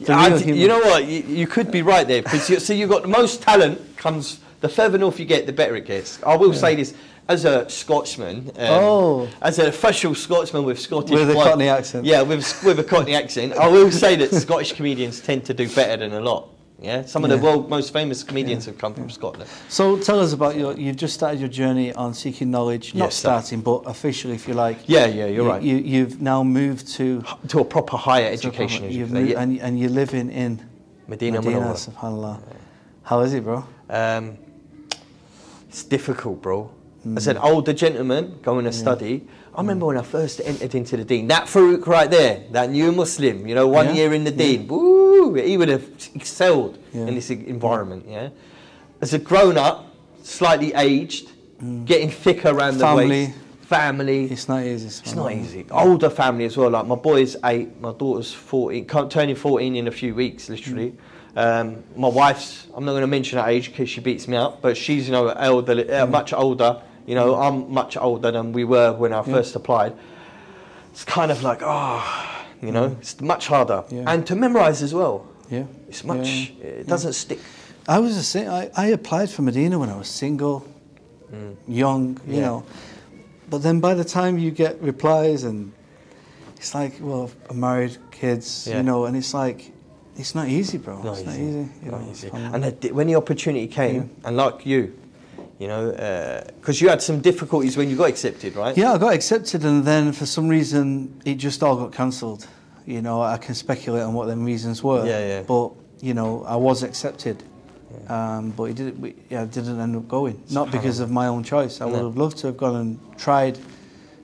The 0.00 0.12
I 0.12 0.28
real 0.28 0.38
d- 0.40 0.52
you 0.60 0.68
know 0.68 0.80
what? 0.80 1.06
You, 1.06 1.20
you 1.22 1.46
could 1.46 1.70
be 1.70 1.80
right 1.80 2.06
there 2.06 2.22
because 2.22 2.50
you, 2.50 2.60
so 2.60 2.74
you've 2.74 2.90
got 2.90 3.02
the 3.02 3.08
most 3.08 3.40
talent 3.42 3.80
comes. 3.96 4.40
The 4.60 4.68
further 4.68 4.98
north 4.98 5.18
you 5.18 5.24
get, 5.24 5.46
the 5.46 5.52
better 5.52 5.74
it 5.76 5.86
gets. 5.86 6.22
I 6.22 6.36
will 6.36 6.52
say 6.52 6.74
this 6.76 6.94
as 7.32 7.44
a 7.44 7.68
Scotsman. 7.68 8.36
Um, 8.56 8.82
Oh. 8.82 9.28
As 9.40 9.58
an 9.58 9.66
official 9.66 10.14
Scotsman 10.14 10.64
with 10.64 10.78
Scottish 10.78 11.10
With 11.10 11.30
a 11.30 11.32
blood- 11.34 11.48
Cockney 11.48 11.68
accent. 11.68 12.04
Yeah, 12.04 12.22
with 12.22 12.44
with 12.64 12.78
a 12.78 12.84
Cockney 12.84 13.14
accent. 13.14 13.52
I 13.54 13.68
will 13.68 13.90
say 13.90 14.16
that 14.16 14.30
Scottish 14.46 14.72
comedians 14.72 15.20
tend 15.20 15.44
to 15.46 15.54
do 15.54 15.66
better 15.68 15.96
than 15.96 16.12
a 16.12 16.20
lot. 16.20 16.48
Yeah, 16.80 17.04
some 17.06 17.22
of 17.24 17.30
the 17.30 17.36
Yeah. 17.36 17.42
world 17.46 17.70
most 17.70 17.92
famous 17.92 18.24
comedians 18.24 18.66
have 18.66 18.76
come 18.76 18.92
from 18.94 19.08
Scotland. 19.08 19.48
So 19.68 19.96
tell 19.98 20.18
us 20.18 20.32
about 20.32 20.56
your. 20.56 20.72
You've 20.76 20.96
just 20.96 21.14
started 21.14 21.38
your 21.38 21.48
journey 21.48 21.92
on 21.94 22.12
seeking 22.12 22.50
knowledge. 22.50 22.92
Not 22.94 23.04
Yes, 23.06 23.14
starting, 23.14 23.60
but 23.62 23.78
officially, 23.86 24.34
if 24.34 24.48
you 24.48 24.54
like. 24.54 24.78
Yeah, 24.88 25.06
yeah, 25.06 25.26
you're 25.26 25.44
you, 25.44 25.50
right. 25.52 25.62
You, 25.62 25.76
you've 25.76 26.20
now 26.20 26.42
moved 26.42 26.84
to. 26.96 27.22
to 27.48 27.60
a 27.60 27.64
proper 27.64 27.96
higher 27.96 28.26
education, 28.36 28.80
proper- 28.80 28.88
as 28.88 28.94
you 28.94 29.00
you've 29.00 29.12
moved- 29.12 29.30
Yeah. 29.30 29.42
and, 29.42 29.60
and 29.60 29.78
you're 29.78 29.94
living 30.02 30.28
in 30.32 30.58
Medina, 31.06 31.40
Medina, 31.40 31.74
subhanallah. 31.74 32.40
How 33.04 33.20
is 33.20 33.32
it, 33.34 33.44
bro? 33.44 33.64
Um, 33.88 34.36
it's 35.68 35.84
difficult, 35.84 36.42
bro. 36.42 36.68
As 37.16 37.26
an 37.26 37.36
mm. 37.36 37.44
older 37.44 37.72
gentleman 37.72 38.38
going 38.42 38.64
to 38.64 38.72
study, 38.72 39.26
I 39.52 39.56
mm. 39.56 39.58
remember 39.58 39.86
when 39.86 39.98
I 39.98 40.02
first 40.02 40.40
entered 40.44 40.74
into 40.74 40.96
the 40.96 41.04
deen, 41.04 41.26
that 41.28 41.46
Farouk 41.46 41.86
right 41.86 42.08
there, 42.08 42.44
that 42.52 42.70
new 42.70 42.92
Muslim, 42.92 43.46
you 43.46 43.54
know, 43.56 43.66
one 43.66 43.86
Yeah. 43.86 43.92
year 43.94 44.14
in 44.14 44.22
the 44.22 44.30
deen, 44.30 44.68
woo, 44.68 45.34
he 45.34 45.56
would 45.56 45.68
have 45.68 45.84
excelled 46.14 46.78
Yeah. 46.92 47.06
in 47.06 47.14
this 47.16 47.28
environment, 47.30 48.06
yeah. 48.08 48.28
As 49.00 49.14
a 49.14 49.18
grown 49.18 49.58
up, 49.58 49.94
slightly 50.22 50.72
aged, 50.74 51.32
mm. 51.60 51.84
getting 51.84 52.10
thicker 52.10 52.50
around 52.50 52.74
the 52.74 52.84
Family. 52.84 53.08
waist, 53.08 53.32
family. 53.72 54.24
It's 54.26 54.48
not 54.48 54.62
easy. 54.62 54.86
It's 54.86 55.14
not 55.14 55.32
easy. 55.32 55.66
Older 55.70 56.10
family 56.10 56.44
as 56.44 56.56
well. 56.56 56.70
Like 56.70 56.86
my 56.86 56.94
boy's 56.94 57.36
eight, 57.44 57.80
my 57.80 57.92
daughter's 57.92 58.32
fourteen, 58.32 58.84
co- 58.84 59.08
turning 59.08 59.34
fourteen 59.34 59.76
in 59.76 59.88
a 59.88 59.90
few 59.90 60.14
weeks, 60.14 60.48
literally. 60.48 60.94
Um, 61.34 61.82
my 61.96 62.08
wife's. 62.08 62.66
I'm 62.74 62.84
not 62.84 62.92
going 62.92 63.00
to 63.02 63.06
mention 63.06 63.38
her 63.38 63.48
age 63.48 63.70
because 63.70 63.88
she 63.88 64.00
beats 64.00 64.28
me 64.28 64.36
up, 64.36 64.60
but 64.60 64.76
she's 64.76 65.06
you 65.06 65.12
know 65.12 65.28
elderly, 65.28 65.90
uh, 65.90 66.06
much 66.06 66.32
older. 66.32 66.82
You 67.06 67.14
know, 67.14 67.34
I'm 67.34 67.72
much 67.72 67.96
older 67.96 68.30
than 68.30 68.52
we 68.52 68.64
were 68.64 68.92
when 68.92 69.12
I 69.12 69.22
first 69.22 69.56
applied. 69.56 69.92
It's 70.92 71.04
kind 71.04 71.30
of 71.32 71.42
like, 71.42 71.60
oh, 71.62 72.44
you 72.60 72.70
know, 72.70 72.96
it's 73.00 73.20
much 73.20 73.46
harder, 73.48 73.84
Yeah. 73.90 74.04
and 74.06 74.26
to 74.26 74.36
memorize 74.36 74.82
as 74.82 74.94
well. 74.94 75.26
Yeah. 75.50 75.64
It's 75.88 76.04
much. 76.04 76.52
Yeah. 76.60 76.66
It 76.66 76.86
doesn't 76.86 77.14
stick. 77.14 77.38
I 77.88 77.98
was 77.98 78.14
the 78.16 78.22
same. 78.22 78.48
I, 78.48 78.70
I 78.76 78.86
applied 78.88 79.28
for 79.30 79.42
Medina 79.42 79.78
when 79.78 79.88
I 79.88 79.96
was 79.96 80.08
single, 80.08 80.64
young, 81.66 82.20
you 82.26 82.34
Mm. 82.34 82.34
Yeah. 82.34 82.40
know. 82.40 82.64
But 83.50 83.62
then 83.62 83.80
by 83.80 83.94
the 83.94 84.04
time 84.04 84.38
you 84.38 84.50
get 84.50 84.80
replies 84.80 85.44
and 85.44 85.72
it's 86.56 86.74
like, 86.74 86.94
well, 87.00 87.30
I'm 87.50 87.58
married, 87.60 87.96
kids, 88.10 88.66
Yeah. 88.68 88.76
you 88.78 88.82
know, 88.84 89.04
and 89.06 89.16
it's 89.16 89.34
like, 89.34 89.72
it's 90.16 90.34
not 90.34 90.48
easy, 90.48 90.78
bro. 90.78 91.02
Not 91.02 91.18
it's 91.18 91.26
not 91.26 91.34
easy. 91.34 91.42
easy. 91.44 91.68
you 91.84 91.90
Not 91.90 92.00
know, 92.02 92.10
easy. 92.10 92.30
And 92.32 92.94
when 92.94 93.06
the 93.08 93.16
opportunity 93.16 93.66
came, 93.66 94.10
and 94.24 94.36
like 94.36 94.64
you, 94.66 94.92
you 95.62 95.68
know, 95.68 95.92
because 96.58 96.80
you 96.80 96.88
had 96.88 97.00
some 97.00 97.20
difficulties 97.20 97.76
when 97.76 97.88
you 97.88 97.94
got 97.96 98.08
accepted, 98.08 98.56
right? 98.56 98.76
Yeah, 98.76 98.94
I 98.94 98.98
got 98.98 99.14
accepted, 99.14 99.64
and 99.64 99.84
then 99.84 100.10
for 100.10 100.26
some 100.26 100.48
reason 100.48 101.22
it 101.24 101.36
just 101.36 101.62
all 101.62 101.76
got 101.76 101.92
cancelled. 101.92 102.48
You 102.84 103.00
know, 103.00 103.22
I 103.22 103.38
can 103.38 103.54
speculate 103.54 104.02
on 104.02 104.12
what 104.12 104.26
them 104.26 104.44
reasons 104.44 104.82
were. 104.82 105.06
Yeah, 105.06 105.20
yeah. 105.24 105.42
But 105.42 105.70
you 106.00 106.14
know, 106.14 106.42
I 106.48 106.56
was 106.56 106.82
accepted, 106.82 107.44
um, 108.08 108.50
but 108.56 108.64
it 108.64 108.74
didn't. 108.74 108.98
We, 108.98 109.14
yeah, 109.30 109.44
didn't 109.44 109.78
end 109.78 109.94
up 109.94 110.08
going. 110.08 110.42
Not 110.50 110.72
because 110.72 110.98
of 110.98 111.12
my 111.12 111.28
own 111.28 111.44
choice. 111.44 111.80
I 111.80 111.84
would 111.84 112.02
have 112.02 112.16
loved 112.16 112.38
to 112.38 112.48
have 112.48 112.56
gone 112.56 112.74
and 112.74 112.98
tried, 113.16 113.56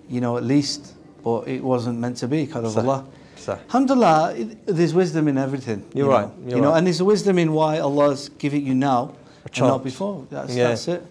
you 0.09 0.21
know, 0.21 0.39
at 0.39 0.43
least, 0.43 0.97
but 1.23 1.47
it 1.47 1.63
wasn't 1.63 2.01
meant 2.01 2.17
to 2.17 2.27
be. 2.27 2.51
Of 2.53 2.75
So- 3.37 3.53
Alhamdulillah, 3.53 4.35
it, 4.35 4.67
there's 4.67 4.93
wisdom 4.93 5.29
in 5.29 5.39
everything. 5.39 5.85
You're 5.95 6.07
you 6.07 6.13
right, 6.13 6.27
know. 6.27 6.35
you're 6.49 6.57
you 6.57 6.63
know, 6.63 6.71
right. 6.71 6.79
and 6.79 6.87
there's 6.89 6.99
a 6.99 7.05
wisdom 7.05 7.39
in 7.39 7.53
why 7.53 7.79
Allah's 7.79 8.29
give 8.31 8.53
it 8.55 8.65
you 8.65 8.75
now 8.75 9.15
and 9.45 9.59
not 9.69 9.85
before. 9.85 10.27
That's, 10.31 10.57
Yeah. 10.57 10.69
that's 10.69 10.89
it. 10.89 11.03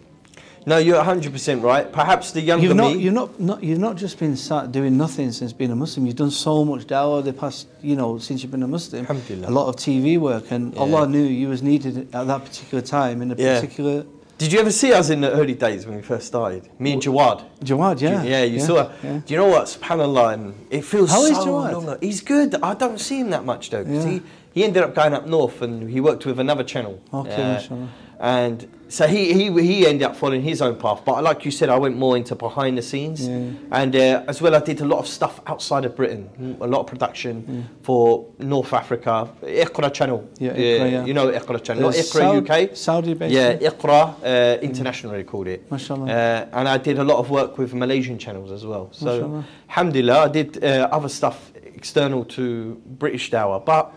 No, 0.68 0.78
you're 0.80 1.02
100% 1.02 1.64
right. 1.64 1.90
Perhaps 1.94 2.34
the 2.34 2.42
younger 2.42 2.68
You've 2.68 2.76
not, 2.76 2.92
me. 2.94 3.00
you've 3.00 3.14
not, 3.14 3.40
not, 3.40 3.64
you've 3.64 3.80
not 3.80 3.96
just 3.96 4.20
been 4.20 4.36
sat 4.36 4.70
doing 4.74 4.98
nothing 4.98 5.32
since 5.32 5.54
being 5.54 5.72
a 5.72 5.76
Muslim. 5.78 6.06
You've 6.06 6.18
done 6.18 6.30
so 6.30 6.66
much 6.66 6.86
dawah 6.88 7.24
the 7.24 7.32
past, 7.32 7.68
you 7.82 7.96
know, 7.96 8.18
since 8.18 8.44
you've 8.44 8.52
been 8.52 8.64
a 8.64 8.68
Muslim. 8.68 9.02
Alhamdulillah. 9.06 9.48
A 9.48 9.56
lot 9.60 9.70
of 9.70 9.78
TV 9.78 10.18
work, 10.20 10.52
and 10.52 10.74
Yeah. 10.74 10.82
Allah 10.82 11.08
knew 11.08 11.24
you 11.24 11.48
was 11.48 11.64
needed 11.64 12.14
at 12.14 12.28
that 12.28 12.44
particular 12.44 12.82
time 12.82 13.22
in 13.22 13.32
a 13.32 13.36
Yeah. 13.36 13.62
particular. 13.62 14.06
Did 14.38 14.52
you 14.52 14.60
ever 14.60 14.70
see 14.72 14.92
us 14.92 15.10
in 15.10 15.22
the 15.22 15.32
early 15.32 15.54
days 15.54 15.88
when 15.88 15.96
we 15.96 16.02
first 16.02 16.28
started? 16.28 16.68
Me 16.80 16.92
and 16.92 17.02
Jawad. 17.02 17.44
Jawad, 17.64 18.02
yeah, 18.02 18.22
Yeah, 18.24 18.44
you 18.44 18.60
saw. 18.60 18.90
yeah. 19.02 19.22
Do 19.26 19.34
you 19.34 19.38
know 19.40 19.48
what? 19.48 19.68
Subhanallah, 19.68 20.34
and 20.34 20.54
it 20.70 20.84
feels 20.84 21.10
How 21.12 21.22
so 21.22 21.32
is 21.32 21.38
Jawad? 21.38 21.72
long. 21.86 21.98
He's 22.02 22.20
good. 22.20 22.56
I 22.62 22.74
don't 22.74 23.00
see 23.00 23.20
him 23.22 23.30
that 23.30 23.46
much 23.46 23.70
though. 23.70 23.86
Yeah. 23.88 24.06
he, 24.06 24.22
he 24.54 24.64
ended 24.66 24.84
up 24.84 24.94
going 24.94 25.14
up 25.14 25.26
north 25.28 25.62
and 25.62 25.90
he 25.90 26.02
worked 26.02 26.26
with 26.26 26.40
another 26.42 26.66
channel. 26.66 27.00
Okay, 27.14 27.38
mashallah. 27.38 27.88
And 28.20 28.68
so 28.90 29.08
he, 29.08 29.34
he 29.34 29.52
he 29.62 29.88
ended 29.88 30.04
up 30.04 30.16
following 30.16 30.42
his 30.42 30.62
own 30.62 30.76
path. 30.78 31.02
But 31.06 31.24
like 31.24 31.44
you 31.46 31.52
said, 31.52 31.70
I 31.70 31.78
went 31.78 31.98
more 31.98 32.16
into 32.18 32.36
behind 32.36 32.78
the 32.78 32.82
scenes. 32.82 33.28
Yeah. 33.28 33.52
And 33.72 33.96
uh, 33.96 34.24
as 34.28 34.42
well, 34.42 34.56
I 34.56 34.60
did 34.60 34.82
a 34.82 34.86
lot 34.86 35.00
of 35.00 35.08
stuff 35.08 35.42
outside 35.48 35.84
of 35.86 35.96
Britain. 35.96 36.58
A 36.62 36.68
lot 36.68 36.82
of 36.82 36.88
production 36.88 37.68
for 37.82 38.26
North 38.40 38.74
Africa. 38.74 39.30
Iqra 39.44 39.94
channel. 39.94 40.30
Yeah, 40.40 40.52
Iqra, 40.54 40.92
yeah. 40.92 41.06
You 41.06 41.14
know 41.14 41.28
Iqra 41.32 41.62
channel. 41.64 41.84
Not 41.84 41.94
Iqra 41.94 42.22
Saud- 42.46 42.70
UK. 42.70 42.76
Saudi 42.78 43.14
based, 43.14 43.34
Yeah. 43.34 43.58
Iqra 43.58 44.16
uh, 44.24 44.60
International 44.62 45.14
they 45.14 45.24
called 45.24 45.48
it. 45.48 45.70
Mashallah. 45.72 46.06
Uh, 46.06 46.48
and 46.54 46.68
I 46.68 46.78
did 46.78 46.98
a 47.00 47.04
lot 47.04 47.18
of 47.20 47.30
work 47.30 47.58
with 47.58 47.74
Malaysian 47.74 48.18
channels 48.18 48.52
as 48.52 48.66
well. 48.66 48.90
So, 48.92 49.06
Mashallah. 49.06 49.46
alhamdulillah, 49.70 50.20
I 50.26 50.28
did 50.30 50.64
uh, 50.64 50.88
other 50.92 51.10
stuff 51.10 51.52
external 51.76 52.26
to 52.26 52.82
British 52.86 53.32
Dawah. 53.32 53.64
But 53.64 53.92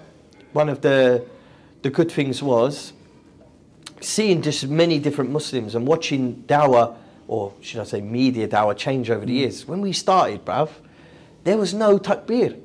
one 0.53 0.69
of 0.69 0.81
the 0.81 1.25
the 1.83 1.91
good 1.91 2.11
things 2.13 2.43
was 2.43 2.93
seeing 4.01 4.43
just 4.43 4.67
many 4.69 4.99
different 4.99 5.31
Muslims 5.31 5.75
and 5.75 5.87
watching 5.87 6.45
Dawah, 6.47 6.97
or 7.29 7.53
should 7.61 7.81
I 7.81 7.85
say 7.85 8.01
media 8.01 8.49
Dawah, 8.49 8.77
change 8.77 9.11
over 9.11 9.25
the 9.27 9.33
years. 9.33 9.67
When 9.67 9.81
we 9.81 9.93
started, 9.93 10.45
bruv, 10.45 10.71
there 11.45 11.57
was 11.57 11.75
no 11.75 11.99
takbir. 11.99 12.59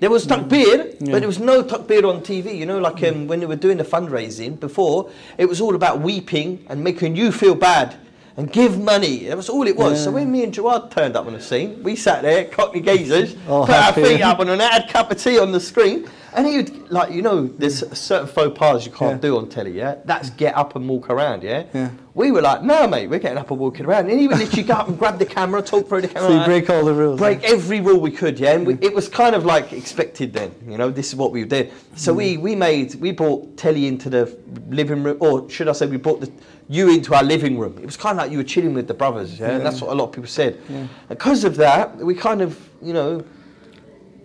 There 0.00 0.10
was 0.10 0.26
takbir, 0.26 0.94
Yeah. 1.00 1.12
but 1.12 1.18
there 1.20 1.26
was 1.26 1.40
no 1.40 1.62
takbir 1.64 2.04
on 2.08 2.20
TV. 2.22 2.56
You 2.56 2.66
know, 2.66 2.78
like 2.78 3.02
um, 3.02 3.26
when 3.26 3.40
they 3.40 3.46
were 3.46 3.56
doing 3.56 3.78
the 3.78 3.84
fundraising 3.84 4.60
before, 4.60 5.10
it 5.36 5.46
was 5.48 5.60
all 5.60 5.74
about 5.74 6.00
weeping 6.00 6.64
and 6.68 6.84
making 6.84 7.16
you 7.16 7.32
feel 7.32 7.56
bad 7.56 7.96
and 8.36 8.52
give 8.52 8.78
money. 8.78 9.24
That 9.24 9.36
was 9.36 9.48
all 9.48 9.66
it 9.66 9.76
was. 9.76 10.04
So 10.04 10.12
when 10.12 10.30
me 10.30 10.44
and 10.44 10.54
Jawad 10.54 10.92
turned 10.92 11.16
up 11.16 11.26
on 11.26 11.32
the 11.32 11.40
scene, 11.40 11.82
we 11.82 11.96
sat 11.96 12.22
there, 12.22 12.44
cockney 12.44 12.80
gazers, 12.80 13.36
Oh, 13.48 13.66
put 13.66 13.74
our 13.74 13.92
feet 13.92 14.20
up 14.20 14.38
on 14.38 14.48
an 14.48 14.60
ad 14.60 14.88
cup 14.88 15.10
of 15.10 15.20
tea 15.20 15.40
on 15.40 15.50
the 15.50 15.58
screen, 15.58 16.08
and 16.38 16.46
he'd 16.46 16.88
like 16.90 17.12
you 17.12 17.22
know, 17.22 17.46
there's 17.46 17.78
certain 17.98 18.28
faux 18.28 18.56
pas 18.58 18.86
you 18.86 18.92
can't 18.92 19.22
Yeah. 19.22 19.28
do 19.28 19.36
on 19.38 19.48
telly. 19.48 19.72
Yeah, 19.72 19.96
that's 20.04 20.30
get 20.30 20.56
up 20.56 20.76
and 20.76 20.88
walk 20.88 21.10
around. 21.10 21.42
Yeah. 21.42 21.64
Yeah. 21.74 21.90
We 22.14 22.32
were 22.32 22.40
like, 22.42 22.62
no, 22.64 22.88
mate, 22.88 23.08
we're 23.08 23.20
getting 23.20 23.38
up 23.38 23.50
and 23.52 23.60
walking 23.60 23.86
around. 23.86 24.10
And 24.10 24.18
he 24.18 24.26
would 24.26 24.38
literally 24.38 24.64
go 24.64 24.74
up 24.74 24.88
and 24.88 24.98
grab 24.98 25.18
the 25.20 25.24
camera, 25.26 25.62
talk 25.62 25.88
through 25.88 26.00
the 26.00 26.08
camera. 26.14 26.28
So 26.30 26.38
you 26.40 26.44
break 26.46 26.68
all 26.68 26.84
the 26.84 26.92
rules. 26.92 27.18
break 27.20 27.44
every 27.44 27.80
rule 27.80 28.00
we 28.00 28.10
could, 28.10 28.40
yeah. 28.40 28.54
And 28.54 28.66
we, 28.66 28.74
it 28.80 28.92
was 28.92 29.08
kind 29.08 29.36
of 29.36 29.44
like 29.44 29.72
expected 29.72 30.32
then, 30.32 30.52
you 30.66 30.78
know. 30.78 30.90
This 30.90 31.08
is 31.08 31.14
what 31.16 31.30
we 31.32 31.44
did. 31.44 31.72
So 31.94 32.12
we 32.12 32.36
we 32.36 32.54
made 32.56 32.94
we 32.96 33.12
brought 33.12 33.56
telly 33.56 33.86
into 33.86 34.08
the 34.10 34.36
living 34.68 35.02
room, 35.04 35.16
or 35.20 35.48
should 35.50 35.68
I 35.68 35.72
say, 35.72 35.86
we 35.86 35.96
brought 35.96 36.20
the 36.20 36.30
you 36.70 36.90
into 36.90 37.14
our 37.14 37.22
living 37.24 37.58
room. 37.58 37.78
It 37.78 37.86
was 37.86 37.96
kind 37.96 38.18
of 38.18 38.24
like 38.24 38.30
you 38.32 38.38
were 38.38 38.44
chilling 38.54 38.74
with 38.74 38.88
the 38.88 38.94
brothers, 38.94 39.38
yeah. 39.40 39.50
And 39.50 39.64
that's 39.64 39.80
what 39.80 39.90
a 39.90 39.94
lot 39.94 40.04
of 40.08 40.12
people 40.12 40.28
said. 40.28 40.60
Yeah. 40.68 40.86
Because 41.08 41.44
of 41.44 41.56
that, 41.56 41.96
we 41.98 42.14
kind 42.14 42.42
of, 42.42 42.58
you 42.82 42.92
know. 42.94 43.24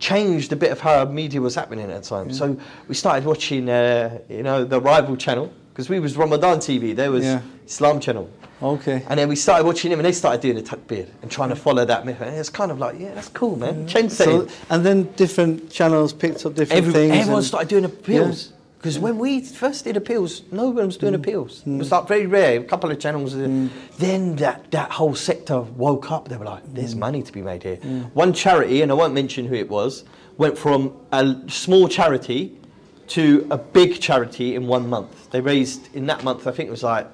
Changed 0.03 0.51
a 0.51 0.57
bit 0.57 0.69
of 0.74 0.81
how 0.81 1.05
media 1.05 1.39
was 1.39 1.55
happening 1.55 1.89
at 1.89 2.03
the 2.03 2.10
time. 2.10 2.33
So 2.33 2.57
we 2.89 2.93
started 2.93 3.24
watching, 3.25 3.69
uh, 3.69 4.19
you 4.27 4.43
know, 4.43 4.65
the 4.65 4.81
rival 4.81 5.15
channel 5.15 5.50
because 5.72 5.88
we 5.88 6.01
was 6.01 6.17
Ramadan 6.17 6.57
TV. 6.60 6.93
There 6.93 7.10
was 7.10 7.24
Yeah. 7.24 7.39
Islam 7.65 8.01
channel. 8.01 8.27
Okay. 8.62 9.01
And 9.07 9.17
then 9.17 9.29
we 9.29 9.38
started 9.38 9.65
watching 9.65 9.91
him, 9.93 10.00
and 10.00 10.05
they 10.05 10.12
started 10.12 10.41
doing 10.41 10.55
the 10.55 10.62
takbir 10.62 11.07
and 11.22 11.31
trying 11.31 11.50
to 11.50 11.55
follow 11.55 11.86
that 11.86 12.05
method. 12.05 12.27
And 12.27 12.36
it's 12.38 12.50
kind 12.50 12.69
of 12.69 12.79
like, 12.79 13.00
yeah, 13.00 13.13
that's 13.13 13.29
cool, 13.29 13.55
man. 13.55 13.88
Change 13.88 14.12
So, 14.12 14.45
and 14.69 14.86
then 14.86 15.03
different 15.15 15.69
channels 15.72 16.12
picked 16.12 16.45
up 16.45 16.53
different 16.55 16.79
Every, 16.86 16.91
things. 16.93 17.15
everyone 17.22 17.43
started 17.43 17.69
doing 17.69 17.86
appeals. 17.86 18.51
Because 18.84 19.00
when 19.00 19.18
we 19.18 19.40
first 19.40 19.86
did 19.86 19.96
appeals, 19.96 20.42
no 20.52 20.66
one 20.66 20.88
was 20.88 20.98
doing 20.98 21.13
mm. 21.13 21.20
appeals. 21.20 21.63
It 21.66 21.78
was 21.78 21.88
mm. 21.88 21.92
like 21.92 22.06
very 22.06 22.25
rare. 22.25 22.60
A 22.60 22.63
couple 22.66 22.92
of 22.92 23.00
channels. 23.00 23.34
uh, 23.34 23.70
Then 23.98 24.36
that, 24.36 24.72
that 24.72 24.92
whole 24.92 25.16
sector 25.16 25.62
woke 25.62 26.12
up. 26.12 26.28
They 26.28 26.36
were 26.36 26.44
like, 26.44 26.63
"There's 26.74 26.94
money 26.94 27.24
to 27.24 27.32
be 27.32 27.42
made 27.42 27.63
here." 27.63 27.78
One 28.13 28.34
charity, 28.34 28.82
and 28.82 28.92
I 28.92 28.96
won't 28.96 29.13
mention 29.13 29.46
who 29.46 29.56
it 29.56 29.70
was, 29.70 30.04
went 30.38 30.58
from 30.58 30.92
a 31.13 31.34
small 31.48 31.88
charity 31.88 32.60
to 33.08 33.48
a 33.52 33.58
big 33.58 34.02
charity 34.02 34.54
in 34.54 34.68
one 34.68 34.90
month. 34.90 35.32
They 35.32 35.40
raised 35.40 35.96
in 35.96 36.08
that 36.08 36.25
month, 36.25 36.46
I 36.46 36.52
think 36.52 36.68
it 36.68 36.72
was 36.72 36.84
like 36.84 37.08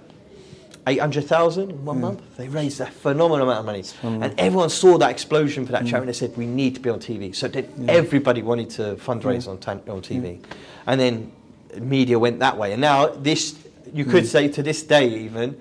800,000 0.88 1.70
in 1.70 1.86
one 1.86 2.02
month. 2.02 2.22
They 2.38 2.48
raised 2.48 2.82
a 2.82 2.88
phenomenal 2.88 3.48
amount 3.48 3.60
of 3.60 3.66
money. 3.66 3.84
And 4.24 4.40
everyone 4.40 4.70
saw 4.70 4.98
that 4.98 5.12
explosion 5.12 5.68
for 5.68 5.72
that 5.74 5.86
charity 5.86 5.98
and 5.98 6.08
they 6.10 6.14
said, 6.14 6.36
we 6.36 6.48
need 6.48 6.76
to 6.76 6.82
be 6.82 6.90
on 6.90 7.00
TV. 7.00 7.36
So 7.36 7.48
then 7.48 7.86
everybody 7.88 8.42
wanted 8.42 8.72
to 8.72 8.96
fundraise 8.96 9.48
on, 9.48 9.60
ta- 9.60 9.84
on 9.88 10.02
TV. 10.02 10.40
And 10.88 11.00
then 11.00 11.32
media 11.80 12.18
went 12.18 12.40
that 12.40 12.58
way. 12.58 12.72
And 12.74 12.82
now 12.82 13.08
this, 13.08 13.56
you 13.94 14.06
could 14.06 14.26
say 14.28 14.48
to 14.50 14.64
this 14.64 14.84
day 14.84 15.08
even, 15.08 15.60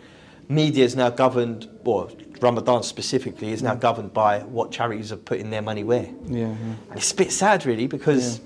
media 0.49 0.85
is 0.85 0.97
now 0.97 1.11
governed, 1.11 1.69
or 1.85 2.09
Ramadan 2.41 2.83
specifically, 2.83 3.53
is 3.53 3.63
now 3.63 3.75
governed 3.75 4.13
by 4.15 4.41
what 4.41 4.71
charities 4.71 5.13
are 5.13 5.17
putting 5.17 5.51
their 5.51 5.63
money 5.63 5.85
where. 5.85 6.09
Yeah, 6.27 6.49
yeah. 6.49 6.55
It's 6.95 7.13
a 7.13 7.17
bit 7.17 7.33
sad, 7.33 7.67
really, 7.67 7.87
because 7.87 8.41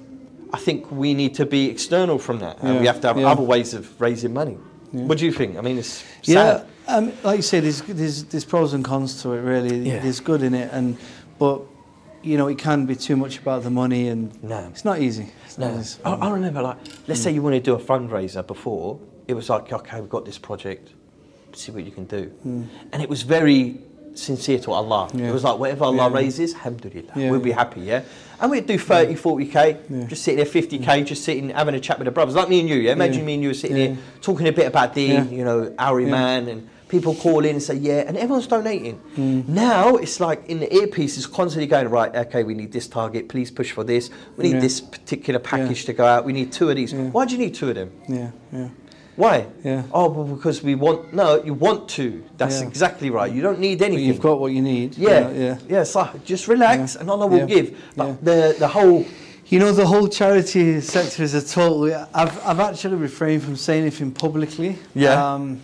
I 0.53 0.59
think 0.59 0.91
we 0.91 1.15
need 1.15 1.35
to 1.37 1.47
be 1.47 1.71
external 1.71 2.19
from 2.19 2.39
that, 2.41 2.59
and 2.63 2.75
Yeah, 2.75 2.81
we 2.81 2.87
have 2.87 3.01
to 3.03 3.09
have 3.09 3.19
yeah. 3.19 3.27
other 3.31 3.43
ways 3.43 3.75
of 3.75 4.01
raising 4.01 4.33
money. 4.33 4.57
What 4.93 5.19
do 5.19 5.25
you 5.25 5.33
think? 5.33 5.57
I 5.57 5.63
mean, 5.63 5.79
it's 5.79 6.05
Yeah, 6.25 6.65
um, 6.87 7.13
like 7.23 7.37
you 7.37 7.43
say, 7.43 7.61
there's, 7.61 7.81
there's 7.83 8.25
there's 8.25 8.45
pros 8.45 8.75
and 8.75 8.85
cons 8.85 9.23
to 9.23 9.33
it. 9.33 9.41
Really, 9.41 9.79
Yeah. 9.89 10.01
there's 10.01 10.21
good 10.21 10.43
in 10.43 10.55
it, 10.55 10.71
and 10.73 10.99
but 11.39 11.63
you 12.23 12.37
know 12.39 12.49
it 12.49 12.59
can 12.59 12.87
be 12.87 12.95
too 12.97 13.17
much 13.17 13.39
about 13.39 13.63
the 13.63 13.71
money, 13.71 14.09
and 14.09 14.31
No. 14.43 14.59
it's 14.71 14.85
not 14.85 15.01
easy. 15.01 15.29
It's 15.47 15.59
not 15.59 15.75
No, 15.75 15.81
easy. 15.81 15.99
I, 16.05 16.13
I 16.15 16.31
remember, 16.31 16.63
like, 16.63 16.79
let's 17.09 17.21
say 17.21 17.31
you 17.33 17.43
want 17.43 17.55
to 17.55 17.61
do 17.61 17.75
a 17.75 17.79
fundraiser 17.79 18.47
before, 18.47 18.99
it 19.29 19.35
was 19.35 19.49
like, 19.49 19.73
okay, 19.73 20.01
we've 20.01 20.11
got 20.11 20.25
this 20.25 20.39
project, 20.39 20.91
see 21.53 21.73
what 21.73 21.85
you 21.85 21.91
can 21.91 22.05
do. 22.05 22.25
Hmm. 22.43 22.65
And 22.93 23.03
it 23.03 23.09
was 23.09 23.23
very 23.23 23.79
sincere 24.15 24.59
to 24.59 24.73
Allah. 24.73 25.09
Yeah. 25.15 25.31
It 25.31 25.33
was 25.33 25.43
like, 25.45 25.59
whatever 25.59 25.85
Allah 25.85 26.11
Yeah. 26.11 26.17
raises, 26.17 26.55
alhamdulillah, 26.55 27.13
Yeah, 27.17 27.31
we'll 27.31 27.41
be 27.41 27.53
happy, 27.53 27.81
yeah? 27.81 28.03
And 28.41 28.51
we'd 28.51 28.67
do 28.67 28.77
30, 28.77 29.15
40k, 29.15 29.79
Yeah. 29.89 30.05
just 30.05 30.23
sitting 30.23 30.37
there, 30.37 30.45
50k, 30.47 31.03
just 31.05 31.25
sitting, 31.25 31.49
having 31.51 31.75
a 31.75 31.81
chat 31.81 31.99
with 31.99 32.05
the 32.07 32.11
brothers, 32.11 32.35
like 32.35 32.49
me 32.49 32.61
and 32.61 32.69
you, 32.69 32.77
yeah? 32.77 32.93
Imagine 32.93 33.25
me 33.25 33.35
and 33.35 33.43
you 33.43 33.49
were 33.51 33.55
sitting 33.55 33.77
here 33.77 33.97
talking 34.21 34.47
a 34.49 34.53
bit 34.53 34.67
about 34.67 34.95
Yeah. 34.97 35.25
you 35.25 35.45
know, 35.45 35.73
our 35.79 36.01
man, 36.01 36.49
and 36.49 36.69
people 36.93 37.15
call 37.15 37.43
in 37.47 37.53
and 37.53 37.63
say, 37.63 37.75
yeah, 37.75 38.05
and 38.07 38.19
everyone's 38.19 38.47
donating. 38.47 39.01
Mm. 39.17 39.49
Now 39.49 39.97
it's 39.97 40.21
like 40.21 40.47
in 40.47 40.61
the 40.61 40.71
earpiece 40.77 41.17
is 41.17 41.27
constantly 41.27 41.67
going, 41.67 41.89
right, 41.89 42.15
okay, 42.15 42.45
we 42.45 42.53
need 42.53 42.71
this 42.71 42.87
target, 42.87 43.31
please 43.31 43.51
push 43.51 43.73
for 43.73 43.83
this, 43.83 44.11
we 44.37 44.45
need 44.45 44.55
Yeah. 44.57 44.61
this 44.61 44.83
particular 44.83 45.41
package 45.41 45.87
to 45.87 45.95
go 45.95 46.05
out, 46.05 46.27
we 46.27 46.35
need 46.35 46.53
two 46.53 46.69
of 46.69 46.77
these. 46.77 46.93
Yeah. 46.93 47.09
Why 47.17 47.25
do 47.25 47.33
you 47.33 47.39
need 47.39 47.55
two 47.55 47.71
of 47.71 47.77
them? 47.77 47.91
Yeah, 48.07 48.31
yeah. 48.53 48.69
Why? 49.17 49.47
Yeah. 49.65 49.83
Oh, 49.91 50.11
well, 50.11 50.25
because 50.37 50.63
we 50.63 50.75
want, 50.75 51.15
no, 51.15 51.43
you 51.43 51.55
want 51.55 51.89
to. 51.97 52.23
That's 52.37 52.61
Yeah. 52.61 52.69
exactly 52.69 53.09
right. 53.09 53.33
You 53.33 53.41
don't 53.41 53.59
need 53.59 53.79
But 53.79 53.87
anything. 53.89 54.07
you've 54.07 54.21
got 54.21 54.39
what 54.39 54.53
you 54.53 54.61
need. 54.61 54.97
you 54.99 55.09
yeah, 55.09 55.31
yeah. 55.31 55.59
yeah. 55.69 55.83
So 55.85 56.09
just 56.27 56.47
relax 56.47 56.95
Yeah. 56.95 57.01
and 57.01 57.11
Allah 57.11 57.27
will 57.27 57.39
Yeah. 57.49 57.55
give. 57.55 57.67
But 57.97 58.07
Yeah. 58.09 58.15
the, 58.29 58.57
the 58.59 58.69
whole, 58.69 59.05
You 59.51 59.59
know, 59.59 59.73
the 59.73 59.85
whole 59.87 60.09
charity 60.09 60.81
sector 60.81 61.23
is 61.23 61.35
a 61.35 61.43
total. 61.57 61.85
I've, 62.15 62.35
I've 62.49 62.61
actually 62.61 62.97
refrained 62.97 63.43
from 63.43 63.57
saying 63.57 63.83
anything 63.83 64.11
publicly. 64.11 64.79
Yeah. 64.95 65.35
Um, 65.35 65.61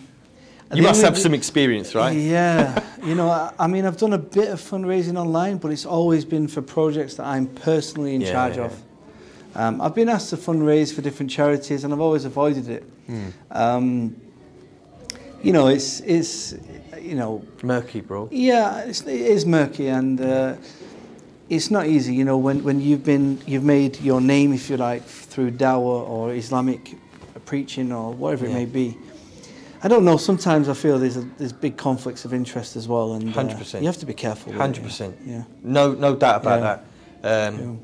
You 0.73 0.83
must 0.83 1.01
have 1.01 1.17
some 1.17 1.33
experience, 1.33 1.95
right? 1.95 2.15
Yeah. 2.15 2.83
you 3.03 3.15
know, 3.15 3.29
I, 3.29 3.51
I 3.57 3.67
mean, 3.67 3.85
I've 3.85 3.97
done 3.97 4.13
a 4.13 4.19
bit 4.19 4.49
of 4.49 4.61
fundraising 4.61 5.17
online, 5.17 5.57
but 5.57 5.71
it's 5.71 5.85
always 5.85 6.25
been 6.25 6.47
for 6.47 6.61
projects 6.61 7.15
that 7.15 7.25
I'm 7.25 7.47
personally 7.47 8.13
in 8.15 8.21
Yeah, 8.21 8.31
charge 8.31 8.57
yeah, 8.57 8.65
of. 8.65 8.83
Um, 9.55 9.81
I've 9.81 9.95
been 9.95 10.09
asked 10.09 10.29
to 10.29 10.37
fundraise 10.37 10.93
for 10.93 11.01
different 11.01 11.31
charities, 11.31 11.83
and 11.83 11.91
I've 11.91 11.99
always 11.99 12.25
avoided 12.25 12.69
it. 12.69 12.83
Hmm. 13.07 13.29
Um, 13.49 14.15
you 15.41 15.53
know, 15.53 15.67
it's 15.67 16.01
it's 16.01 16.53
you 17.01 17.15
know 17.15 17.43
Murky, 17.63 18.01
bro. 18.01 18.27
yeah, 18.31 18.81
it's, 18.81 19.01
it 19.01 19.21
is 19.21 19.45
murky 19.45 19.87
and 19.87 20.19
uh, 20.21 20.55
it's 21.49 21.71
not 21.71 21.87
easy. 21.87 22.13
You 22.13 22.25
know, 22.25 22.37
when, 22.37 22.63
when 22.63 22.79
you've 22.79 23.03
been 23.03 23.41
you've 23.47 23.63
made 23.63 23.99
your 24.01 24.21
name, 24.21 24.53
if 24.53 24.69
you 24.69 24.77
like, 24.77 25.03
through 25.03 25.51
dawah 25.51 26.07
or 26.07 26.33
Islamic 26.35 26.95
preaching 27.45 27.91
or 27.91 28.13
whatever 28.13 28.45
it 28.45 28.53
may 28.53 28.65
be. 28.65 28.95
I 29.81 29.87
don't 29.87 30.03
know. 30.03 30.17
Sometimes 30.17 30.67
I 30.67 30.73
feel 30.73 30.99
there's 30.99 31.17
a, 31.17 31.21
there's 31.37 31.53
big 31.53 31.77
conflicts 31.77 32.25
of 32.25 32.33
interest 32.33 32.75
as 32.75 32.87
well, 32.87 33.13
and 33.13 33.29
uh, 33.29 33.43
100%. 33.43 33.79
you 33.79 33.87
have 33.87 33.97
to 33.97 34.05
be 34.05 34.13
careful. 34.13 34.51
Hundred 34.53 34.83
percent. 34.83 35.17
Yeah. 35.25 35.43
No, 35.63 35.93
no 35.93 36.15
doubt 36.15 36.41
about 36.41 36.61
Yeah. 36.61 36.79
that. 37.21 37.53
Um, 37.53 37.79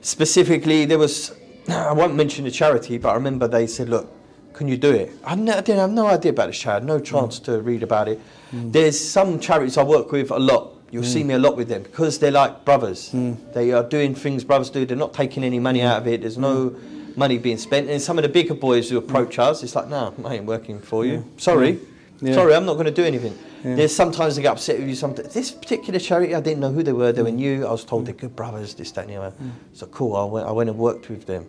Specifically, 0.00 0.84
there 0.84 0.98
was. 0.98 1.32
I 1.68 1.92
won't 1.92 2.14
mention 2.14 2.44
the 2.44 2.50
charity, 2.50 2.98
but 2.98 3.10
I 3.10 3.14
remember 3.14 3.48
they 3.48 3.66
said, 3.66 3.88
"Look, 3.88 4.12
can 4.52 4.68
you 4.68 4.76
do 4.76 4.90
it?" 4.90 5.12
I, 5.24 5.34
no, 5.34 5.52
I 5.52 5.60
didn't 5.60 5.80
have 5.80 5.90
no 5.90 6.06
idea 6.06 6.30
about 6.32 6.48
this 6.48 6.58
charity. 6.58 6.86
No 6.86 7.00
chance 7.00 7.40
mm. 7.40 7.44
to 7.44 7.60
read 7.62 7.82
about 7.82 8.08
it. 8.08 8.20
Mm. 8.52 8.72
There's 8.72 8.98
some 9.00 9.40
charities 9.40 9.78
I 9.78 9.82
work 9.82 10.12
with 10.12 10.30
a 10.30 10.38
lot. 10.38 10.72
You'll 10.90 11.04
see 11.04 11.22
mm. 11.22 11.26
me 11.26 11.34
a 11.34 11.38
lot 11.38 11.56
with 11.56 11.68
them 11.68 11.82
because 11.82 12.18
they're 12.18 12.30
like 12.30 12.64
brothers. 12.64 13.10
They 13.52 13.72
are 13.72 13.82
doing 13.82 14.14
things 14.14 14.44
brothers 14.44 14.70
do. 14.70 14.84
They're 14.84 14.96
not 14.96 15.14
taking 15.14 15.42
any 15.42 15.58
money 15.58 15.82
out 15.82 16.02
of 16.02 16.06
it. 16.06 16.20
There's 16.20 16.38
no 16.38 16.76
money 17.16 17.38
being 17.38 17.58
spent. 17.58 17.88
And 17.88 18.00
some 18.00 18.18
of 18.18 18.22
the 18.22 18.28
bigger 18.28 18.54
boys 18.54 18.90
who 18.90 18.98
approach 18.98 19.38
us, 19.38 19.62
it's 19.62 19.74
like, 19.74 19.88
"No, 19.88 20.14
I 20.24 20.36
ain't 20.36 20.46
working 20.46 20.80
for 20.80 21.04
you. 21.04 21.24
Sorry, 21.36 21.78
Yeah. 22.20 22.34
sorry, 22.34 22.54
I'm 22.54 22.64
not 22.64 22.74
going 22.74 22.86
to 22.86 22.92
do 22.92 23.04
anything." 23.04 23.36
Yeah. 23.64 23.76
There's 23.76 23.94
sometimes 23.94 24.36
they 24.36 24.42
get 24.42 24.52
upset 24.52 24.78
with 24.78 24.88
you. 24.88 24.94
Sometimes 24.94 25.32
this 25.32 25.50
particular 25.50 25.98
charity, 25.98 26.34
I 26.34 26.40
didn't 26.40 26.60
know 26.60 26.72
who 26.72 26.82
they 26.82 26.92
were. 26.92 27.12
They 27.12 27.22
were 27.22 27.30
mm. 27.30 27.36
new. 27.36 27.66
I 27.66 27.70
was 27.70 27.84
told 27.84 28.06
they're 28.06 28.14
good 28.14 28.36
brothers. 28.36 28.74
This, 28.74 28.92
that, 28.92 29.02
and 29.02 29.10
the 29.10 29.16
other. 29.16 29.36
Mm. 29.36 29.52
So 29.72 29.86
cool. 29.86 30.16
I 30.16 30.24
went, 30.24 30.46
I 30.46 30.52
went 30.52 30.70
and 30.70 30.78
worked 30.78 31.08
with 31.08 31.26
them, 31.26 31.46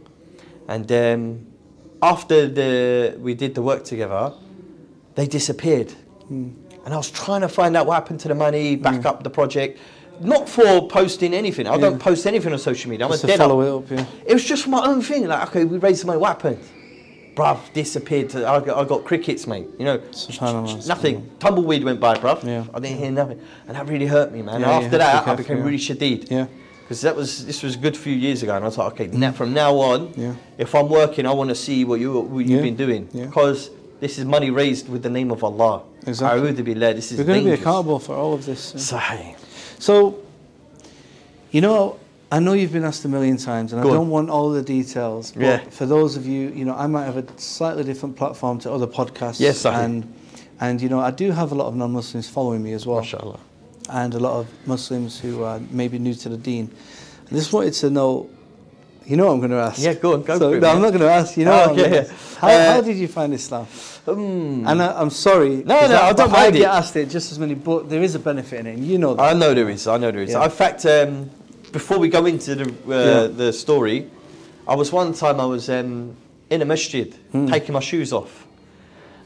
and 0.68 0.90
um, 0.92 1.48
after 2.02 2.48
the 2.48 3.18
we 3.20 3.34
did 3.34 3.56
the 3.56 3.62
work 3.62 3.84
together, 3.84 4.34
they 5.16 5.28
disappeared, 5.28 5.94
mm. 6.32 6.54
and 6.86 6.94
I 6.94 6.98
was 6.98 7.12
trying 7.12 7.42
to 7.42 7.50
find 7.50 7.76
out 7.76 7.86
what 7.86 7.96
happened 7.96 8.20
to 8.22 8.28
the 8.28 8.36
money, 8.36 8.76
back 8.76 9.06
up 9.06 9.24
the 9.24 9.30
project. 9.30 9.80
Not 10.22 10.48
for 10.50 10.88
posting 10.88 11.34
anything. 11.34 11.68
I 11.68 11.78
don't 11.78 12.00
post 12.00 12.26
anything 12.26 12.54
on 12.54 12.60
social 12.60 12.90
media. 12.92 13.06
I'm 13.06 13.12
Just 13.12 13.24
a 13.24 13.28
dead 13.28 13.38
follow 13.38 13.80
up. 13.80 13.92
it 13.92 14.00
up, 14.00 14.08
yeah. 14.08 14.24
It 14.28 14.34
was 14.34 14.44
just 14.46 14.68
my 14.68 14.86
own 14.86 15.02
thing. 15.02 15.28
Like, 15.28 15.50
okay, 15.50 15.66
we 15.66 15.78
raised. 15.78 16.04
What 16.06 16.22
happened? 16.24 16.60
Bruv, 17.36 17.60
disappeared. 17.74 18.30
To, 18.30 18.48
I, 18.48 18.62
got, 18.62 18.78
I 18.78 18.88
got 18.88 19.04
crickets, 19.04 19.46
mate. 19.46 19.68
You 19.78 19.86
know, 19.86 20.02
nothing. 20.88 21.30
Tumbleweed 21.40 21.84
went 21.84 22.00
by, 22.00 22.16
bruv. 22.16 22.44
Yeah. 22.44 22.64
I 22.74 22.80
didn't 22.80 23.00
hear 23.00 23.12
nothing, 23.12 23.42
and 23.68 23.76
that 23.76 23.88
really 23.88 24.06
hurt 24.06 24.32
me, 24.32 24.42
man. 24.42 24.62
Yeah, 24.62 24.70
After 24.72 24.98
that, 24.98 25.28
I 25.28 25.36
became 25.36 25.58
yeah. 25.58 25.64
really 25.64 25.78
shadid. 25.78 26.32
Yeah. 26.32 26.48
Because 26.82 27.02
that 27.02 27.16
was 27.16 27.46
this 27.46 27.64
was 27.64 27.76
a 27.76 27.80
good 27.80 27.98
few 27.98 28.14
years 28.14 28.44
ago, 28.44 28.56
and 28.56 28.64
I 28.64 28.68
was 28.68 28.78
like, 28.78 28.94
okay, 28.94 29.08
now, 29.08 29.32
from 29.32 29.54
now 29.54 29.76
on, 29.76 30.14
Yeah. 30.16 30.36
if 30.58 30.74
I'm 30.76 30.88
working, 30.88 31.26
I 31.26 31.32
want 31.32 31.50
to 31.50 31.56
see 31.56 31.84
what 31.84 32.00
you 32.00 32.14
what 32.20 32.46
you've 32.46 32.50
Yeah. 32.58 32.62
been 32.62 32.76
doing, 32.76 33.10
Yeah. 33.12 33.26
because 33.26 33.72
this 34.00 34.18
is 34.20 34.24
money 34.26 34.52
raised 34.52 34.88
with 34.88 35.02
the 35.04 35.10
name 35.10 35.32
of 35.32 35.44
Allah. 35.44 35.82
Exactly. 36.08 36.52
This 36.52 37.12
is 37.12 37.18
We're 37.18 37.24
going 37.24 37.44
to 37.44 37.50
be 37.50 37.52
accountable 37.60 37.98
for 37.98 38.16
all 38.16 38.34
of 38.34 38.46
this. 38.46 38.74
yeah. 38.76 39.00
Sahih. 39.00 39.36
So, 39.80 40.20
you 41.52 41.62
know, 41.62 41.98
I 42.32 42.40
know 42.40 42.54
you've 42.54 42.74
been 42.74 42.84
asked 42.84 43.06
a 43.06 43.08
million 43.08 43.38
times, 43.38 43.72
and 43.72 43.82
Go 43.84 43.90
I 43.90 43.94
don't 43.94 44.10
want 44.10 44.30
all 44.30 44.50
the 44.50 44.62
details. 44.62 45.32
But 45.32 45.42
Yeah. 45.42 45.60
for 45.70 45.86
those 45.86 46.18
of 46.18 46.26
you, 46.26 46.50
you 46.50 46.66
know, 46.66 46.76
I 46.76 46.88
might 46.88 47.06
have 47.06 47.18
a 47.18 47.26
slightly 47.38 47.84
different 47.84 48.16
platform 48.16 48.60
to 48.60 48.72
other 48.72 48.88
podcasts. 48.88 49.40
Yes, 49.40 49.64
Sahih. 49.64 49.84
and 49.86 50.14
and 50.60 50.82
you 50.82 50.90
know, 50.90 51.00
I 51.00 51.12
do 51.12 51.32
have 51.32 51.52
a 51.52 51.56
lot 51.56 51.68
of 51.68 51.76
non-Muslims 51.76 52.30
following 52.30 52.64
me 52.64 52.72
as 52.74 52.86
well, 52.88 53.02
MashaAllah. 53.02 53.40
and 53.90 54.14
a 54.16 54.20
lot 54.20 54.34
of 54.40 54.48
Muslims 54.66 55.20
who 55.20 55.44
are 55.44 55.60
maybe 55.70 56.00
new 56.00 56.14
to 56.16 56.30
the 56.30 56.38
Deen. 56.38 56.72
I 57.32 57.36
just 57.36 57.54
wanted 57.54 57.74
to 57.74 57.90
know. 57.90 58.30
You 59.08 59.18
know 59.18 59.28
what 59.28 59.34
I'm 59.34 59.40
going 59.40 59.52
to 59.52 59.58
ask? 59.58 59.82
Yeah, 59.82 59.94
go 59.94 60.14
on, 60.14 60.24
go 60.24 60.38
so, 60.40 60.50
for 60.50 60.58
it, 60.58 60.62
No, 60.62 60.70
I'm 60.70 60.82
not 60.82 60.90
going 60.90 61.02
to 61.02 61.10
ask. 61.10 61.38
You 61.38 61.46
know 61.46 61.52
Oh, 61.52 61.70
what 61.74 61.80
I'm 61.80 61.86
okay, 61.86 61.96
yeah. 62.08 62.14
How, 62.40 62.48
Uh, 62.48 62.74
how 62.74 62.82
did 62.82 62.98
you 62.98 63.08
find 63.08 63.34
Islam? 63.34 63.66
Hmm. 64.06 64.66
And 64.68 64.82
I, 64.82 65.00
I'm 65.00 65.10
sorry. 65.10 65.58
No, 65.58 65.82
no, 65.82 65.88
no, 65.90 66.02
I 66.02 66.14
don't 66.14 66.32
mind 66.32 66.56
I 66.56 66.60
get 66.60 66.70
asked 66.70 66.96
it 66.96 67.10
just 67.10 67.32
as 67.32 67.40
many, 67.40 67.54
but 67.56 67.90
there 67.90 68.02
is 68.04 68.16
a 68.16 68.20
benefit 68.20 68.60
in 68.62 68.68
it, 68.68 68.74
and 68.78 68.86
you 68.86 68.98
know 68.98 69.14
that. 69.16 69.22
I 69.22 69.34
know 69.34 69.54
there 69.54 69.70
is. 69.70 69.88
I 69.88 69.98
know 69.98 70.12
there 70.12 70.22
is. 70.24 70.32
Yeah. 70.32 70.44
In 70.44 70.50
fact, 70.52 70.86
um, 70.86 71.30
before 71.72 71.98
we 72.00 72.10
go 72.10 72.26
into 72.26 72.56
the 72.56 72.66
uh, 72.66 72.72
Yeah. 72.88 73.28
the 73.28 73.54
story, 73.54 74.10
I 74.68 74.76
was 74.76 74.92
one 74.92 75.14
time 75.14 75.40
I 75.40 75.46
was 75.46 75.70
um, 75.70 76.16
in 76.50 76.62
a 76.62 76.66
masjid 76.66 77.14
Hmm. 77.32 77.48
taking 77.48 77.74
my 77.74 77.80
shoes 77.82 78.12
off, 78.14 78.46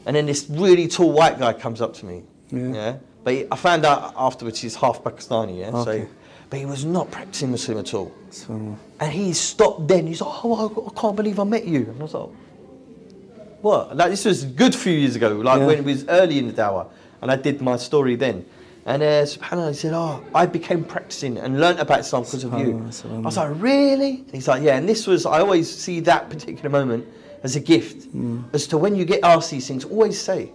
and 0.06 0.14
then 0.16 0.26
this 0.26 0.46
really 0.50 0.88
tall 0.88 1.12
white 1.12 1.38
guy 1.38 1.52
comes 1.54 1.80
up 1.80 1.94
to 1.94 2.06
me. 2.06 2.22
Yeah. 2.50 2.96
But 3.24 3.32
he, 3.34 3.46
I 3.52 3.56
found 3.56 3.84
out 3.84 4.14
afterwards 4.16 4.60
he's 4.60 4.76
half 4.76 5.02
Pakistani. 5.04 5.58
Yeah. 5.58 5.76
Okay. 5.76 6.02
So, 6.02 6.08
but 6.50 6.58
he 6.58 6.66
was 6.66 6.84
not 6.84 7.10
practicing 7.10 7.50
Muslim 7.52 7.78
at 7.78 7.94
all. 7.94 8.12
So, 8.30 8.76
And 8.98 9.12
he 9.12 9.32
stopped 9.32 9.86
then. 9.88 10.06
He's 10.06 10.20
like, 10.20 10.44
oh, 10.44 10.92
I- 10.96 11.00
can't 11.00 11.16
believe 11.16 11.38
I 11.38 11.44
met 11.44 11.64
you. 11.64 11.82
And 11.90 12.00
I 12.00 12.02
was 12.02 12.14
like, 12.14 12.28
what? 13.60 13.96
Like 13.96 14.10
this 14.10 14.24
was 14.24 14.42
a 14.44 14.46
good 14.46 14.74
few 14.74 14.92
years 14.92 15.16
ago, 15.16 15.28
like 15.36 15.60
Yeah. 15.60 15.66
when 15.66 15.78
it 15.78 15.84
was 15.84 16.04
early 16.08 16.38
in 16.38 16.46
the 16.48 16.52
dawah, 16.52 16.88
and 17.22 17.30
I 17.30 17.36
did 17.36 17.60
my 17.60 17.76
story 17.76 18.16
then. 18.16 18.44
And 18.86 19.02
uh, 19.02 19.06
subhanAllah, 19.24 19.68
he 19.68 19.74
said, 19.76 19.92
oh, 19.92 20.24
I 20.34 20.46
became 20.46 20.84
practicing 20.84 21.36
and 21.36 21.60
learnt 21.60 21.78
about 21.80 22.00
Islam 22.00 22.22
because 22.24 22.44
of 22.44 22.58
you. 22.58 22.78
I 23.12 23.18
was 23.18 23.36
like, 23.36 23.50
really? 23.56 24.16
And 24.24 24.30
he's 24.32 24.48
like, 24.48 24.62
yeah. 24.62 24.76
And 24.76 24.88
this 24.88 25.06
was, 25.06 25.26
I 25.26 25.40
always 25.40 25.70
see 25.70 26.00
that 26.00 26.30
particular 26.30 26.70
moment 26.70 27.06
as 27.42 27.56
a 27.56 27.60
gift, 27.60 28.04
Hmm. 28.06 28.40
as 28.54 28.66
to 28.68 28.78
when 28.78 28.96
you 28.96 29.04
get 29.04 29.20
asked 29.22 29.50
these 29.50 29.68
things, 29.68 29.84
always 29.84 30.18
say, 30.18 30.50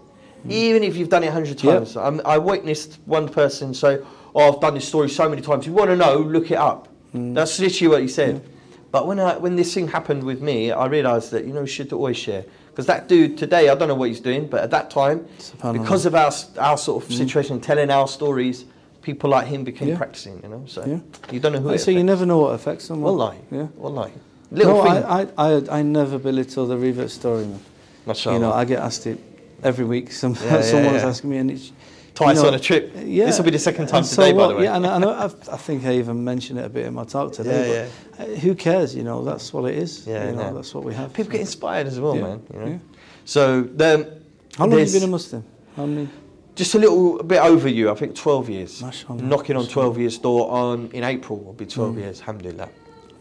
even 0.49 0.83
if 0.83 0.95
you've 0.97 1.09
done 1.09 1.23
it 1.23 1.27
a 1.27 1.31
hundred 1.31 1.61
Yep. 1.63 1.73
times. 1.77 1.97
I'm, 1.97 2.19
I 2.25 2.37
witnessed 2.39 2.99
one 3.05 3.29
person 3.29 3.73
say, 3.73 3.99
oh, 4.35 4.53
I've 4.53 4.59
done 4.61 4.75
this 4.75 4.87
story 4.87 5.09
so 5.09 5.27
many 5.29 5.41
times. 5.41 5.65
You 5.65 5.73
want 5.73 5.89
to 5.89 5.95
know, 5.95 6.17
look 6.19 6.51
it 6.51 6.57
up. 6.57 6.87
Hmm. 7.11 7.33
That's 7.33 7.57
literally 7.59 7.87
what 7.87 8.01
he 8.01 8.07
said. 8.07 8.47
But 8.91 9.07
when 9.07 9.19
I, 9.19 9.37
when 9.37 9.55
this 9.55 9.73
thing 9.73 9.87
happened 9.87 10.23
with 10.23 10.41
me, 10.41 10.71
I 10.71 10.85
realised 10.85 11.31
that 11.31 11.45
you 11.45 11.53
know 11.53 11.61
we 11.61 11.67
should 11.67 11.91
always 11.91 12.17
share. 12.17 12.45
Because 12.69 12.87
that 12.87 13.07
dude 13.07 13.37
today, 13.37 13.69
I 13.69 13.75
don't 13.75 13.87
know 13.87 13.95
what 13.95 14.09
he's 14.09 14.19
doing, 14.19 14.47
but 14.47 14.61
at 14.61 14.71
that 14.71 14.89
time, 14.91 15.25
because 15.73 16.05
of 16.05 16.13
our 16.13 16.31
our 16.59 16.77
sort 16.77 17.03
of 17.03 17.11
situation, 17.13 17.59
telling 17.61 17.89
our 17.89 18.07
stories, 18.07 18.65
people 19.01 19.29
like 19.29 19.47
him 19.47 19.63
became 19.63 19.89
Yeah. 19.89 19.97
practicing. 19.97 20.41
You 20.43 20.49
know, 20.49 20.63
so 20.67 20.85
Yeah. 20.85 20.99
you 21.31 21.39
don't 21.39 21.53
know 21.53 21.59
who. 21.61 21.77
So 21.77 21.91
you 21.91 22.03
never 22.03 22.25
know 22.25 22.39
what 22.39 22.53
affects 22.53 22.85
someone. 22.85 23.15
Wallahi. 23.15 23.37
Yeah. 23.51 23.67
Wallahi. 23.77 24.13
Little 24.51 24.75
no, 24.75 24.83
thing. 24.83 25.03
I, 25.03 25.21
I, 25.37 25.51
I, 25.55 25.79
I 25.79 25.81
never 25.81 26.17
belittle 26.17 26.67
the 26.67 26.77
revert 26.77 27.11
story, 27.11 27.45
man. 27.45 27.59
Mashallah. 28.05 28.35
You 28.35 28.41
know, 28.41 28.53
I 28.53 28.65
get 28.65 28.79
asked 28.79 29.07
it 29.07 29.19
every 29.63 29.85
week. 29.85 30.11
Some, 30.11 30.35
Yeah, 30.43 30.61
someone's 30.73 31.03
asking 31.03 31.29
me, 31.29 31.37
and 31.37 31.51
it's 31.51 31.71
Twice 32.15 32.37
you 32.37 32.43
know, 32.43 32.47
on 32.49 32.53
a 32.55 32.59
trip. 32.59 32.93
Yeah, 32.95 33.25
This 33.25 33.37
will 33.37 33.45
be 33.45 33.51
the 33.51 33.59
second 33.59 33.87
time 33.87 33.97
and 33.97 34.05
so 34.05 34.23
today, 34.23 34.31
by 34.31 34.37
what? 34.37 34.47
the 34.49 34.55
way. 34.55 34.63
Yeah, 34.63 34.75
and 34.77 34.85
I, 35.05 35.25
I 35.25 35.25
I 35.25 35.57
think 35.57 35.85
I 35.85 35.93
even 35.93 36.23
mentioned 36.23 36.57
it 36.59 36.65
a 36.65 36.69
bit 36.69 36.85
in 36.85 36.93
my 36.93 37.03
talk 37.03 37.33
today. 37.33 37.89
but 38.17 38.21
uh, 38.29 38.35
Who 38.43 38.55
cares? 38.55 38.95
You 38.95 39.03
know, 39.03 39.23
that's 39.23 39.51
what 39.53 39.69
it 39.71 39.77
is. 39.77 40.07
Yeah, 40.07 40.29
you 40.29 40.35
know, 40.35 40.41
yeah. 40.43 40.51
that's 40.53 40.73
what 40.73 40.83
we 40.85 40.93
have. 40.93 41.11
People 41.13 41.31
get 41.33 41.41
inspired 41.41 41.87
as 41.87 41.99
well, 41.99 42.15
Yeah, 42.15 42.21
man. 42.27 42.41
You 42.53 42.59
know. 42.59 42.67
yeah. 42.67 42.77
So 43.25 43.61
the, 43.63 44.21
How 44.57 44.65
long 44.65 44.79
have 44.79 44.87
you 44.87 44.93
been 44.99 45.09
a 45.09 45.11
Muslim? 45.11 45.43
How 45.75 45.85
many? 45.85 46.07
Just 46.55 46.73
a 46.75 46.79
little 46.79 47.21
bit 47.21 47.41
over 47.41 47.67
you, 47.67 47.91
I 47.91 47.95
think 47.95 48.15
12 48.15 48.49
years. 48.49 48.81
Mashallah, 48.81 49.21
Knocking 49.21 49.57
on 49.57 49.67
12 49.67 49.97
years 49.99 50.17
door 50.17 50.49
on 50.49 50.89
in 50.93 51.03
April 51.03 51.37
will 51.39 51.51
be 51.53 51.65
Mm. 51.65 51.73
12 51.73 51.97
years, 51.97 52.19
alhamdulillah. 52.21 52.69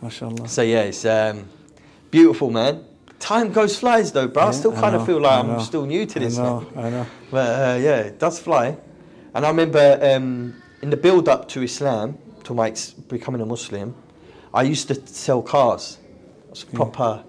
MashaAllah. 0.04 0.48
So 0.48 0.62
yeah, 0.62 0.82
it's 0.82 1.04
um, 1.04 1.48
beautiful, 2.12 2.50
man. 2.50 2.84
Time 3.24 3.52
goes 3.52 3.78
flies 3.78 4.12
though, 4.12 4.28
bro. 4.28 4.42
I 4.42 4.46
Yeah, 4.46 4.50
still 4.52 4.76
I 4.76 4.80
kind 4.82 4.96
of 4.96 5.06
feel 5.06 5.18
like 5.20 5.44
I'm 5.44 5.60
still 5.60 5.86
new 5.86 6.04
to 6.04 6.18
this. 6.20 6.36
I 6.38 6.42
know. 6.42 6.60
man. 6.74 6.84
I 6.84 6.90
know. 6.90 7.06
But 7.30 7.48
uh, 7.48 7.78
yeah, 7.80 8.08
it 8.10 8.18
does 8.18 8.38
fly. 8.38 8.76
And 9.34 9.46
I 9.46 9.48
remember 9.48 9.98
um, 10.02 10.54
in 10.82 10.90
the 10.90 10.96
build 10.98 11.26
up 11.28 11.48
to 11.48 11.62
Islam, 11.62 12.18
to 12.44 12.52
my 12.52 12.66
ex- 12.68 12.90
becoming 12.90 13.40
a 13.40 13.46
Muslim, 13.46 13.94
I 14.52 14.62
used 14.64 14.88
to 14.88 14.94
sell 15.06 15.40
cars. 15.40 15.98
I 16.46 16.50
was 16.50 16.62
a 16.64 16.66
proper. 16.66 17.24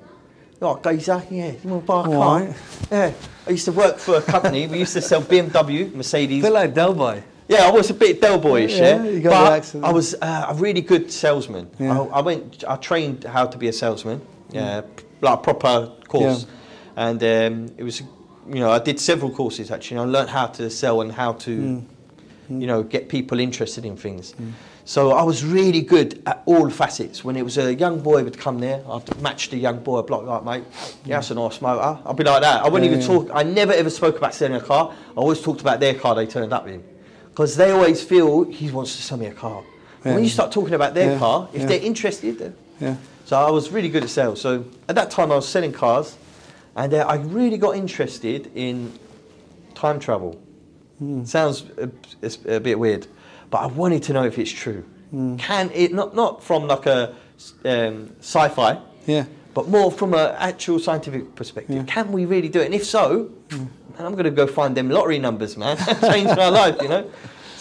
Oh, 0.62 0.78
geezer, 0.84 1.24
yeah, 1.32 1.52
you 1.64 1.70
want 1.70 1.84
to 1.84 1.88
buy 1.88 2.02
a 2.02 2.04
car? 2.04 2.14
Alright. 2.14 2.56
Yeah. 2.92 3.12
I 3.48 3.50
used 3.52 3.66
to 3.66 3.72
work 3.72 3.98
for 3.98 4.16
a 4.18 4.22
company. 4.22 4.68
we 4.68 4.80
used 4.80 4.94
to 4.94 5.02
sell 5.02 5.22
BMW, 5.22 5.94
Mercedes. 5.94 6.42
bit 6.44 6.52
like 6.52 6.74
Del 6.74 6.94
Boy. 6.94 7.24
Yeah, 7.48 7.68
I 7.68 7.72
was 7.72 7.90
a 7.90 7.94
bit 7.94 8.20
Del 8.20 8.40
Boyish, 8.40 8.78
yeah. 8.78 9.04
Yeah, 9.04 9.10
you 9.12 9.20
got 9.22 9.64
the 9.64 9.80
but. 9.80 9.88
I 9.90 9.92
was 9.94 10.16
uh, 10.22 10.48
a 10.50 10.56
really 10.56 10.82
good 10.82 11.10
salesman. 11.12 11.70
Yeah. 11.80 12.00
I, 12.02 12.20
I 12.20 12.22
went, 12.22 12.64
I 12.68 12.76
trained 12.78 13.24
how 13.24 13.46
to 13.46 13.58
be 13.58 13.68
a 13.70 13.74
salesman, 13.74 14.20
yeah, 14.52 14.82
p- 14.82 15.05
like 15.22 15.40
a 15.40 15.42
proper 15.42 15.92
course, 16.08 16.46
and 16.96 17.22
um, 17.24 17.74
it 17.78 17.84
was, 17.84 18.02
you 18.48 18.60
know, 18.60 18.72
I 18.72 18.80
did 18.80 19.00
several 19.00 19.32
courses 19.32 19.72
actually. 19.72 19.98
I 19.98 20.04
learned 20.06 20.30
how 20.30 20.48
to 20.48 20.70
sell 20.70 21.02
and 21.02 21.12
how 21.12 21.34
to, 21.34 21.86
Mm. 22.50 22.62
you 22.62 22.68
know, 22.68 22.84
get 22.84 23.10
people 23.10 23.40
interested 23.40 23.86
in 23.86 23.98
things. 23.98 24.36
So 24.88 25.14
I 25.14 25.24
was 25.24 25.44
really 25.44 25.82
good 25.82 26.22
at 26.28 26.44
all 26.46 26.70
facets. 26.70 27.24
When 27.26 27.36
it 27.36 27.44
was 27.44 27.58
a 27.58 27.74
young 27.74 28.02
boy 28.02 28.24
would 28.24 28.38
come 28.38 28.60
there, 28.60 28.84
I'd 28.88 29.20
match 29.20 29.50
the 29.50 29.58
young 29.58 29.80
boy. 29.80 30.04
I'd 30.04 30.10
like, 30.12 30.26
right, 30.28 30.46
mate, 30.46 30.64
yeah, 31.06 31.16
that's 31.18 31.32
a 31.32 31.34
nice 31.34 31.60
motor. 31.60 31.98
I'd 32.06 32.16
be 32.16 32.24
like 32.24 32.44
that. 32.44 32.64
I 32.64 32.70
wouldn't 32.70 32.92
Yeah, 32.92 32.98
even 33.00 33.02
yeah. 33.02 33.08
talk. 33.26 33.32
I 33.34 33.42
never 33.42 33.74
ever 33.74 33.90
spoke 33.90 34.16
about 34.18 34.36
selling 34.36 34.56
a 34.56 34.62
car. 34.62 34.92
I 34.92 35.20
always 35.20 35.42
talked 35.42 35.62
about 35.62 35.80
their 35.80 35.96
car 35.96 36.14
they 36.14 36.28
turned 36.28 36.54
up 36.54 36.68
in. 36.68 36.84
Because 37.32 37.56
they 37.58 37.72
always 37.72 38.04
feel 38.04 38.44
he 38.44 38.70
wants 38.70 38.96
to 38.96 39.02
sell 39.02 39.18
me 39.18 39.26
a 39.26 39.34
car. 39.34 39.64
And 40.04 40.14
When 40.14 40.24
you 40.24 40.30
start 40.30 40.52
talking 40.52 40.76
about 40.76 40.94
their 40.94 41.14
Yeah, 41.14 41.18
car, 41.20 41.50
if 41.52 41.62
yeah. 41.62 41.66
they're 41.68 41.82
interested, 41.82 42.38
then. 42.38 42.56
Yeah. 42.80 42.96
So 43.26 43.38
I 43.38 43.50
was 43.50 43.72
really 43.72 43.90
good 43.90 44.04
at 44.04 44.10
sales. 44.10 44.40
So 44.40 44.66
at 44.88 44.96
that 44.96 45.12
time 45.12 45.32
I 45.32 45.36
was 45.36 45.48
selling 45.48 45.72
cars, 45.74 46.16
and 46.76 46.94
uh, 46.94 47.06
I 47.08 47.16
really 47.16 47.58
got 47.58 47.76
interested 47.76 48.52
in 48.56 48.98
time 49.74 50.00
travel. 50.00 50.40
Hmm. 51.00 51.24
Sounds 51.26 51.66
a, 51.78 51.90
it's 52.22 52.38
a 52.46 52.60
bit 52.60 52.80
weird, 52.80 53.08
but 53.50 53.58
I 53.58 53.66
wanted 53.66 54.04
to 54.04 54.14
know 54.14 54.24
if 54.24 54.38
it's 54.40 54.52
true. 54.52 54.84
Hmm. 55.12 55.38
Can 55.38 55.72
it 55.74 55.94
not 55.94 56.16
not 56.16 56.44
from 56.44 56.68
like 56.68 56.86
a 56.86 57.16
um, 57.66 58.16
sci-fi, 58.20 58.80
Yeah. 59.06 59.26
but 59.54 59.68
more 59.68 59.92
from 59.92 60.14
an 60.14 60.36
actual 60.38 60.80
scientific 60.80 61.36
perspective. 61.36 61.76
Yeah. 61.76 61.84
Can 61.84 62.12
we 62.12 62.26
really 62.26 62.50
do 62.50 62.62
it? 62.62 62.66
And 62.66 62.74
if 62.76 62.86
so, 62.86 63.30
man, 63.52 63.70
I'm 64.00 64.14
going 64.14 64.24
to 64.26 64.32
go 64.32 64.48
find 64.48 64.76
them 64.76 64.90
lottery 64.90 65.20
numbers, 65.20 65.58
man. 65.58 65.78
Change 66.02 66.30
my 66.36 66.50
life, 66.50 66.78
you 66.82 66.88
know. 66.90 67.10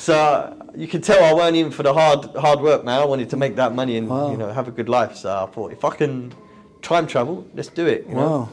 So 0.04 0.54
you 0.76 0.86
can 0.86 1.00
tell 1.00 1.24
I 1.24 1.32
weren't 1.32 1.56
in 1.56 1.70
for 1.70 1.82
the 1.82 1.94
hard 1.94 2.26
hard 2.36 2.60
work, 2.60 2.84
man. 2.84 3.00
I 3.00 3.06
wanted 3.06 3.30
to 3.30 3.38
make 3.38 3.56
that 3.56 3.74
money 3.74 3.96
and 3.96 4.06
Wow. 4.08 4.30
you 4.32 4.36
know 4.36 4.52
have 4.52 4.68
a 4.68 4.70
good 4.78 4.88
life. 4.98 5.16
So 5.16 5.28
I 5.44 5.46
thought 5.54 5.72
if 5.72 5.82
I 5.82 5.92
can 6.00 6.34
time 6.82 7.06
travel, 7.06 7.36
let's 7.54 7.68
do 7.80 7.86
it. 7.86 8.00
You 8.08 8.14
know? 8.16 8.30
Wow. 8.30 8.48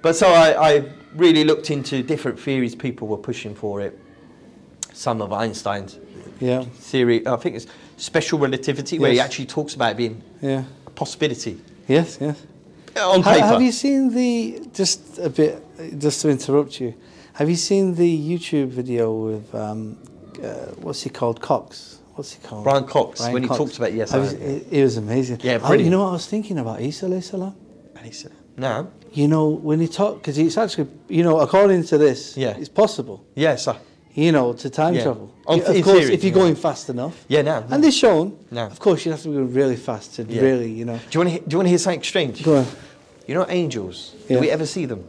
But 0.00 0.14
so 0.14 0.26
I, 0.28 0.48
I 0.70 0.84
really 1.16 1.42
looked 1.42 1.70
into 1.72 2.02
different 2.04 2.38
theories 2.38 2.74
people 2.76 3.08
were 3.08 3.22
pushing 3.30 3.52
for 3.62 3.80
it. 3.80 3.98
Some 4.92 5.20
of 5.24 5.32
Einstein's 5.32 5.98
Yeah. 6.40 6.62
theory, 6.90 7.26
I 7.26 7.34
think 7.42 7.56
it's 7.56 7.66
special 7.96 8.38
relativity, 8.38 8.98
where 9.00 9.10
he 9.12 9.18
actually 9.26 9.46
talks 9.46 9.74
about 9.74 9.90
it 9.92 9.96
being 9.96 10.22
Yeah. 10.40 10.62
a 10.86 10.90
possibility 10.90 11.54
Yes. 11.88 12.18
Yes. 12.20 12.36
on 12.96 13.22
paper. 13.24 13.46
Have 13.46 13.62
you 13.62 13.72
seen 13.72 14.14
the 14.14 14.60
just 14.72 15.18
a 15.18 15.28
bit 15.28 15.52
just 15.98 16.20
to 16.22 16.28
interrupt 16.28 16.80
you? 16.80 16.94
Have 17.38 17.48
you 17.50 17.56
seen 17.56 17.94
the 17.96 18.12
YouTube 18.30 18.68
video 18.68 19.04
with 19.28 19.52
um, 19.54 19.96
uh, 20.42 20.46
what's 20.80 21.02
he 21.02 21.10
called 21.10 21.40
Cox? 21.40 21.98
What's 22.14 22.32
he 22.34 22.46
called? 22.46 22.64
Brian 22.64 22.84
Cox, 22.84 23.20
Brian 23.20 23.32
when 23.34 23.42
he 23.42 23.48
talked 23.48 23.76
about 23.78 23.92
yes, 23.94 24.10
Have 24.10 24.22
I 24.22 24.24
you- 24.24 24.30
have, 24.38 24.40
yeah. 24.72 24.78
it, 24.80 24.82
was 24.84 24.96
amazing. 24.98 25.40
Yeah, 25.42 25.58
Oh, 25.62 25.72
you 25.72 25.88
know 25.90 26.00
what 26.02 26.10
I 26.10 26.12
was 26.12 26.26
thinking 26.26 26.58
about 26.58 26.80
Isa 26.80 27.22
salam? 27.22 27.54
Said, 28.10 28.32
no, 28.56 28.90
You 29.12 29.28
know 29.28 29.48
when 29.48 29.78
he 29.80 29.86
talked, 29.88 30.18
because 30.22 30.36
it's 30.36 30.58
actually 30.58 30.88
you 31.08 31.22
know 31.22 31.38
according 31.40 31.84
to 31.84 31.96
this, 31.98 32.36
Yeah. 32.36 32.56
it's 32.58 32.68
possible. 32.68 33.24
yes, 33.34 33.68
I, 33.68 33.76
You 34.14 34.32
know 34.32 34.52
to 34.52 34.68
time 34.68 34.94
Yeah. 34.94 35.04
travel. 35.04 35.32
On- 35.46 35.58
of 35.60 35.64
course, 35.66 35.84
theory, 35.84 36.14
if 36.14 36.22
you're 36.24 36.32
yeah. 36.36 36.42
going 36.42 36.54
fast 36.56 36.90
enough. 36.90 37.24
yeah, 37.28 37.42
no. 37.42 37.60
no. 37.60 37.66
And 37.70 37.82
they're 37.82 37.90
shown. 38.06 38.36
No. 38.50 38.66
Of 38.66 38.78
course, 38.78 39.06
you 39.06 39.12
have 39.12 39.22
to 39.22 39.28
be 39.30 39.36
really 39.60 39.76
fast 39.76 40.16
to 40.16 40.24
Yeah. 40.24 40.42
really, 40.42 40.70
you 40.70 40.84
know. 40.84 40.98
do 40.98 41.12
you 41.12 41.20
want 41.24 41.30
to 41.36 41.48
do 41.48 41.54
you 41.54 41.58
want 41.58 41.66
to 41.66 41.70
hear 41.70 41.78
something 41.78 42.02
strange? 42.02 42.42
Go 42.42 42.56
on. 42.56 42.66
You 43.26 43.34
know 43.36 43.46
angels? 43.48 44.12
Yeah. 44.28 44.36
Do 44.36 44.40
we 44.40 44.50
ever 44.50 44.66
see 44.66 44.84
them? 44.86 45.04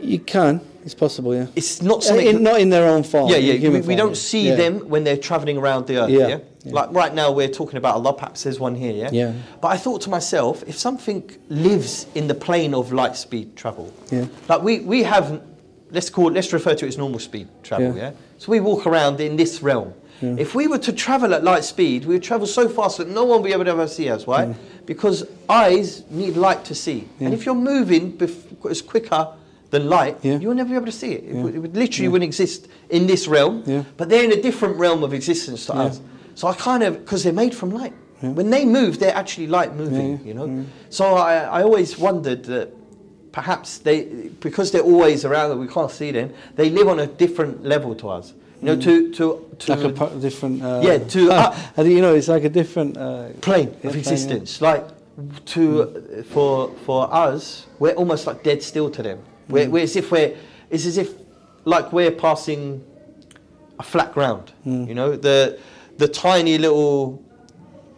You 0.00 0.18
can. 0.20 0.60
It's 0.88 0.94
possible, 0.94 1.34
yeah. 1.34 1.48
It's 1.54 1.82
not 1.82 2.02
something. 2.02 2.26
in, 2.26 2.42
not 2.42 2.58
in 2.58 2.70
their 2.70 2.88
own 2.88 3.02
form. 3.02 3.28
yeah, 3.28 3.36
yeah. 3.36 3.68
We, 3.68 3.82
we 3.82 3.94
don't 3.94 4.16
see 4.16 4.48
yeah. 4.48 4.54
them 4.54 4.88
when 4.88 5.04
they're 5.04 5.18
traveling 5.18 5.58
around 5.58 5.86
the 5.86 5.98
earth. 5.98 6.08
Yeah. 6.08 6.28
Yeah, 6.28 6.38
yeah. 6.64 6.72
Like 6.72 6.92
right 6.92 7.12
now, 7.12 7.30
we're 7.30 7.50
talking 7.50 7.76
about 7.76 7.96
Allah. 7.96 8.14
Perhaps 8.14 8.44
there's 8.44 8.58
one 8.58 8.74
here. 8.74 8.94
Yeah. 8.94 9.10
Yeah. 9.12 9.34
But 9.60 9.68
I 9.68 9.76
thought 9.76 10.00
to 10.02 10.08
myself, 10.08 10.64
if 10.66 10.78
something 10.78 11.30
lives 11.50 12.06
in 12.14 12.26
the 12.26 12.34
plane 12.34 12.72
of 12.72 12.90
light 12.90 13.16
speed 13.16 13.54
travel, 13.54 13.92
Yeah. 14.10 14.28
like 14.48 14.62
we 14.62 14.80
we 14.80 15.02
have, 15.02 15.42
let's 15.90 16.08
call 16.08 16.30
let's 16.30 16.50
refer 16.54 16.74
to 16.74 16.86
it 16.86 16.88
as 16.88 16.96
normal 16.96 17.18
speed 17.18 17.48
travel. 17.62 17.94
Yeah. 17.94 18.12
So 18.38 18.50
we 18.50 18.60
walk 18.60 18.86
around 18.86 19.20
in 19.20 19.36
this 19.36 19.60
realm. 19.62 19.92
If 20.22 20.54
we 20.54 20.68
were 20.68 20.78
to 20.78 20.92
travel 20.92 21.32
at 21.34 21.44
light 21.44 21.64
speed, 21.64 22.06
we 22.06 22.14
would 22.14 22.24
travel 22.24 22.46
so 22.46 22.66
fast 22.68 22.96
that 22.96 23.08
no 23.08 23.24
one 23.24 23.40
would 23.42 23.46
be 23.46 23.52
able 23.52 23.66
to 23.66 23.70
ever 23.70 23.86
see 23.86 24.08
us. 24.08 24.26
Why? 24.26 24.46
Mm. 24.46 24.54
Because 24.86 25.24
eyes 25.48 26.02
need 26.10 26.36
light 26.36 26.64
to 26.64 26.74
see, 26.74 27.08
and 27.20 27.34
if 27.34 27.44
you're 27.44 27.54
moving 27.54 28.16
bef- 28.16 28.70
as 28.70 28.80
quicker 28.82 29.28
than 29.70 29.88
light, 29.88 30.16
Yeah. 30.22 30.38
you'll 30.38 30.54
never 30.54 30.70
be 30.70 30.76
able 30.76 30.86
to 30.86 30.92
see 30.92 31.12
it. 31.12 31.24
It, 31.24 31.34
Yeah. 31.34 31.42
would, 31.42 31.54
it 31.54 31.58
would 31.58 31.76
literally 31.76 32.08
wouldn't 32.08 32.28
exist 32.28 32.68
in 32.90 33.06
this 33.06 33.28
realm, 33.28 33.62
Yeah. 33.66 33.82
but 33.96 34.08
they're 34.08 34.24
in 34.24 34.32
a 34.32 34.40
different 34.40 34.76
realm 34.78 35.02
of 35.02 35.12
existence 35.12 35.66
to 35.66 35.72
Yeah. 35.74 35.82
us. 35.84 36.00
So 36.34 36.48
I 36.48 36.54
kind 36.54 36.82
of, 36.82 37.00
because 37.04 37.22
they're 37.24 37.32
made 37.44 37.54
from 37.54 37.70
light. 37.70 37.92
Yeah. 38.22 38.30
When 38.30 38.50
they 38.50 38.64
move, 38.64 38.98
they're 38.98 39.14
actually 39.14 39.46
light 39.46 39.76
moving, 39.76 40.10
Yeah, 40.12 40.16
yeah, 40.22 40.28
you 40.28 40.34
know? 40.34 40.46
yeah. 40.46 40.62
So 40.90 41.04
I, 41.14 41.60
I 41.60 41.62
always 41.62 41.98
wondered 41.98 42.44
that 42.44 42.68
perhaps 43.32 43.78
they, 43.78 44.04
because 44.40 44.70
they're 44.72 44.82
always 44.94 45.24
around 45.24 45.50
and 45.52 45.60
we 45.60 45.68
can't 45.68 45.90
see 45.90 46.10
them, 46.12 46.30
they 46.56 46.70
live 46.70 46.88
on 46.88 46.98
a 47.00 47.06
different 47.06 47.64
level 47.64 47.94
to 47.96 48.08
us. 48.08 48.32
You 48.60 48.66
know, 48.66 48.76
to, 48.80 49.12
to, 49.12 49.44
to 49.60 49.72
like 49.76 49.84
a 50.00 50.16
different. 50.16 50.62
Uh, 50.62 50.80
Yeah, 50.82 50.98
to- 50.98 51.30
uh, 51.38 51.50
think, 51.76 51.90
you 51.90 52.00
know, 52.00 52.14
it's 52.14 52.26
like 52.26 52.42
a 52.42 52.48
different 52.48 52.96
uh, 52.96 53.28
plane 53.40 53.68
yeah, 53.68 53.74
of 53.74 53.80
plane, 53.82 53.98
existence. 53.98 54.60
Like 54.60 54.84
to 55.46 56.24
for 56.30 56.72
for 56.84 57.12
us, 57.14 57.66
we're 57.78 57.92
almost 57.94 58.26
like 58.26 58.42
dead 58.42 58.60
still 58.62 58.90
to 58.90 59.02
them. 59.02 59.18
We're, 59.48 59.66
Mm. 59.66 59.70
we're 59.70 59.82
as 59.84 59.96
if 59.96 60.10
we're 60.10 60.34
it's 60.70 60.86
as 60.86 60.98
if 60.98 61.14
like 61.64 61.92
we're 61.92 62.10
passing 62.10 62.84
a 63.78 63.82
flat 63.82 64.12
ground. 64.12 64.52
Mm. 64.66 64.88
You 64.88 64.94
know, 64.94 65.16
the 65.16 65.58
the 65.96 66.08
tiny 66.08 66.58
little 66.58 67.22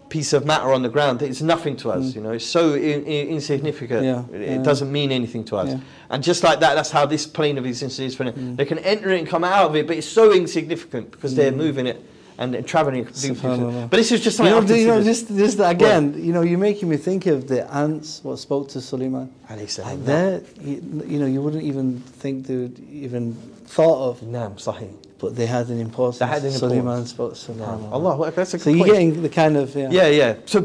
piece 0.09 0.33
of 0.33 0.45
matter 0.45 0.73
on 0.73 0.83
the 0.83 0.89
ground 0.89 1.23
it's 1.23 1.41
nothing 1.41 1.77
to 1.77 1.89
us 1.89 2.17
you 2.17 2.21
know 2.21 2.33
it's 2.33 2.45
so 2.45 2.75
in, 2.75 3.05
in, 3.05 3.29
insignificant 3.29 4.03
Mm. 4.03 4.05
Yeah, 4.33 4.37
it, 4.37 4.41
yeah. 4.41 4.55
it 4.57 4.65
doesn't 4.65 4.91
mean 4.91 5.13
anything 5.13 5.45
to 5.45 5.57
us 5.57 5.69
Yeah. 5.69 5.79
and 6.11 6.21
just 6.21 6.43
like 6.43 6.59
that 6.59 6.75
that's 6.75 6.91
how 6.91 7.07
this 7.07 7.29
plane 7.29 7.59
of 7.59 7.65
existence 7.65 8.01
is 8.01 8.17
for 8.17 8.25
them 8.25 8.57
they 8.57 8.65
can 8.65 8.79
enter 8.81 9.11
it 9.11 9.21
and 9.21 9.29
come 9.29 9.45
out 9.45 9.67
of 9.71 9.77
it 9.77 9.87
but 9.87 9.97
it's 9.97 10.09
so 10.09 10.33
insignificant 10.33 11.13
because 11.13 11.37
they're 11.37 11.53
moving 11.53 11.87
it 11.87 12.05
and, 12.41 12.55
and 12.55 12.67
traveling 12.67 13.05
but 13.05 13.13
this 13.13 14.11
is 14.13 14.21
just 14.23 14.39
You 14.39 14.47
something 14.47 14.67
know, 14.67 14.75
you 14.75 14.87
know, 14.87 15.03
just, 15.03 15.29
just 15.29 15.59
again, 15.61 16.15
you 16.17 16.33
know, 16.33 16.41
you're 16.41 16.59
making 16.59 16.89
me 16.89 16.97
think 16.97 17.27
of 17.27 17.47
the 17.47 17.73
ants 17.73 18.25
what 18.25 18.39
spoke 18.39 18.69
to 18.71 18.81
Suleiman. 18.81 19.31
alayhi 19.51 19.69
salam. 19.69 19.91
Like 19.99 20.05
they're, 20.07 20.43
you, 20.63 21.05
you 21.07 21.19
know, 21.21 21.27
you 21.27 21.43
wouldn't 21.43 21.63
even 21.63 22.01
think 22.01 22.47
they 22.47 22.57
would 22.57 22.79
even 22.91 23.35
thought 23.67 24.09
of, 24.09 24.21
Naam, 24.23 24.55
sahih. 24.55 24.91
but 25.19 25.37
they 25.37 25.45
had 25.47 25.69
an 25.69 25.81
importance. 25.81 26.19
They 26.19 26.27
had 26.27 26.43
an 26.43 26.53
Suleiman 26.53 27.01
importance. 27.01 27.11
spoke. 27.11 27.57
Naam. 27.59 27.79
Subhanallah. 27.79 27.93
Allah, 27.93 28.17
well, 28.17 28.31
that's 28.31 28.55
a 28.55 28.59
So 28.59 28.71
you're 28.71 28.79
point. 28.79 28.93
getting 28.93 29.23
the 29.23 29.29
kind 29.29 29.57
of 29.59 29.77
yeah. 29.77 29.91
Yeah, 29.91 30.09
yeah. 30.09 30.35
So 30.47 30.63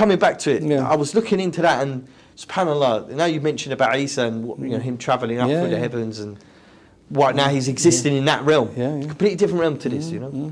coming 0.00 0.18
back 0.18 0.38
to 0.40 0.50
it, 0.54 0.62
Yeah. 0.62 0.86
I 0.88 0.96
was 0.96 1.14
looking 1.14 1.40
into 1.40 1.62
that, 1.62 1.82
and 1.82 2.06
Subhanallah. 2.36 3.08
Now 3.10 3.24
you 3.24 3.40
mentioned 3.40 3.72
about 3.72 3.98
Isa 3.98 4.24
and 4.26 4.46
you 4.60 4.68
know 4.76 4.78
him 4.78 4.98
traveling 4.98 5.38
up 5.38 5.48
Yeah, 5.48 5.60
through 5.62 5.70
the 5.70 5.78
heavens, 5.78 6.18
and 6.20 6.36
right 7.10 7.34
now 7.34 7.48
he's 7.48 7.68
existing 7.68 8.14
in 8.14 8.26
that 8.26 8.42
realm, 8.44 8.68
Yeah, 8.76 8.94
yeah. 8.96 9.06
completely 9.08 9.36
different 9.36 9.60
realm 9.62 9.78
to 9.78 9.88
this. 9.88 10.04
Mm-hmm. 10.06 10.14
You 10.14 10.20
know, 10.20 10.28
mm-hmm. 10.28 10.50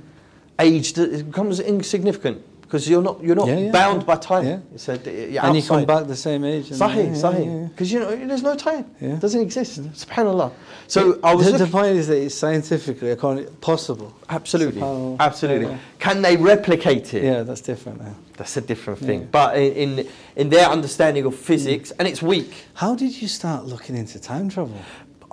Age 0.59 0.97
it 0.99 1.27
becomes 1.27 1.61
insignificant. 1.61 2.43
because 2.75 2.89
you're 2.89 3.03
not 3.03 3.23
you're 3.23 3.37
not 3.37 3.47
Yeah, 3.47 3.59
yeah, 3.59 3.71
bound 3.71 4.03
yeah. 4.03 4.07
by 4.07 4.17
time. 4.17 4.45
Yeah. 4.47 4.75
It's 4.75 4.89
a, 4.89 4.97
you're 5.33 5.45
and 5.45 5.55
you 5.57 5.63
come 5.63 5.85
back 5.85 6.07
the 6.07 6.17
same 6.17 6.45
age. 6.45 6.71
and- 6.71 6.81
Sahih, 6.81 6.97
yeah, 6.97 7.03
yeah, 7.03 7.25
sahih. 7.25 7.45
yeah, 7.47 7.61
yeah. 7.61 7.69
Because 7.69 7.93
you 7.93 8.01
know 8.01 8.27
there's 8.27 8.43
no 8.43 8.57
time. 8.57 8.85
Yeah. 9.01 9.15
It 9.15 9.21
doesn't 9.21 9.41
exist. 9.41 9.83
Subhanallah. 9.93 10.51
So 10.89 11.21
I 11.23 11.35
was 11.35 11.53
the, 11.53 11.59
the 11.59 11.67
point 11.67 11.97
is 11.97 12.09
that 12.09 12.19
it's 12.19 12.35
scientifically 12.35 13.13
I 13.13 13.17
can't- 13.17 13.61
possible. 13.61 14.13
absolutely, 14.29 14.83
absolutely. 15.21 15.69
Yeah. 15.69 15.79
Can 15.99 16.23
they 16.23 16.37
replicate 16.37 17.15
it? 17.15 17.23
Yeah, 17.23 17.43
that's 17.45 17.61
different. 17.61 18.03
That's 18.39 18.57
a 18.57 18.61
different 18.61 18.99
thing. 18.99 19.29
But 19.31 19.57
in, 19.57 19.73
in 20.01 20.09
in 20.35 20.49
their 20.51 20.69
understanding 20.77 21.25
of 21.27 21.35
physics, 21.37 21.93
mm. 21.93 21.97
and 21.99 22.09
it's 22.09 22.23
weak. 22.23 22.53
How 22.75 22.97
did 22.97 23.13
you 23.23 23.29
start 23.29 23.61
looking 23.67 23.95
into 23.97 24.19
time 24.19 24.49
travel? 24.49 24.79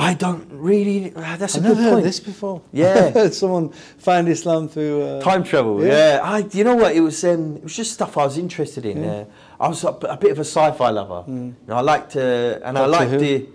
I 0.10 0.14
don't 0.16 0.48
really. 0.52 1.14
uh, 1.16 1.38
That's 1.38 1.56
I've 1.56 1.64
a 1.66 1.68
never 1.70 1.82
good 1.82 1.94
heard 1.94 2.04
this 2.04 2.20
before. 2.20 2.62
Yeah. 2.72 3.12
Heard 3.20 3.34
someone 3.34 3.70
find 4.08 4.28
Islam 4.28 4.68
through 4.68 5.02
uh, 5.04 5.22
Time 5.22 5.44
travel, 5.44 5.74
Yeah. 5.84 6.16
yeah. 6.16 6.20
I, 6.24 6.38
you 6.58 6.64
know 6.64 6.76
what? 6.76 6.96
It 6.96 7.02
was, 7.02 7.24
um, 7.24 7.58
it 7.58 7.64
was 7.64 7.76
just 7.76 7.92
stuff 7.94 8.18
I 8.18 8.24
was 8.26 8.38
interested 8.38 8.84
in. 8.86 9.04
Yeah. 9.04 9.12
Uh, 9.12 9.26
I 9.60 9.68
was 9.68 9.84
a, 9.84 9.90
a 9.90 10.18
bit 10.18 10.32
of 10.32 10.40
a 10.40 10.48
sci-fi 10.56 10.90
lover. 10.90 11.24
You 11.28 11.56
know, 11.68 11.76
I 11.76 11.82
liked, 11.82 12.16
uh, 12.16 12.60
and 12.66 12.78
I 12.78 12.88
Doctor 12.88 12.92
liked 12.98 13.12
Who? 13.12 13.20
the 13.20 13.48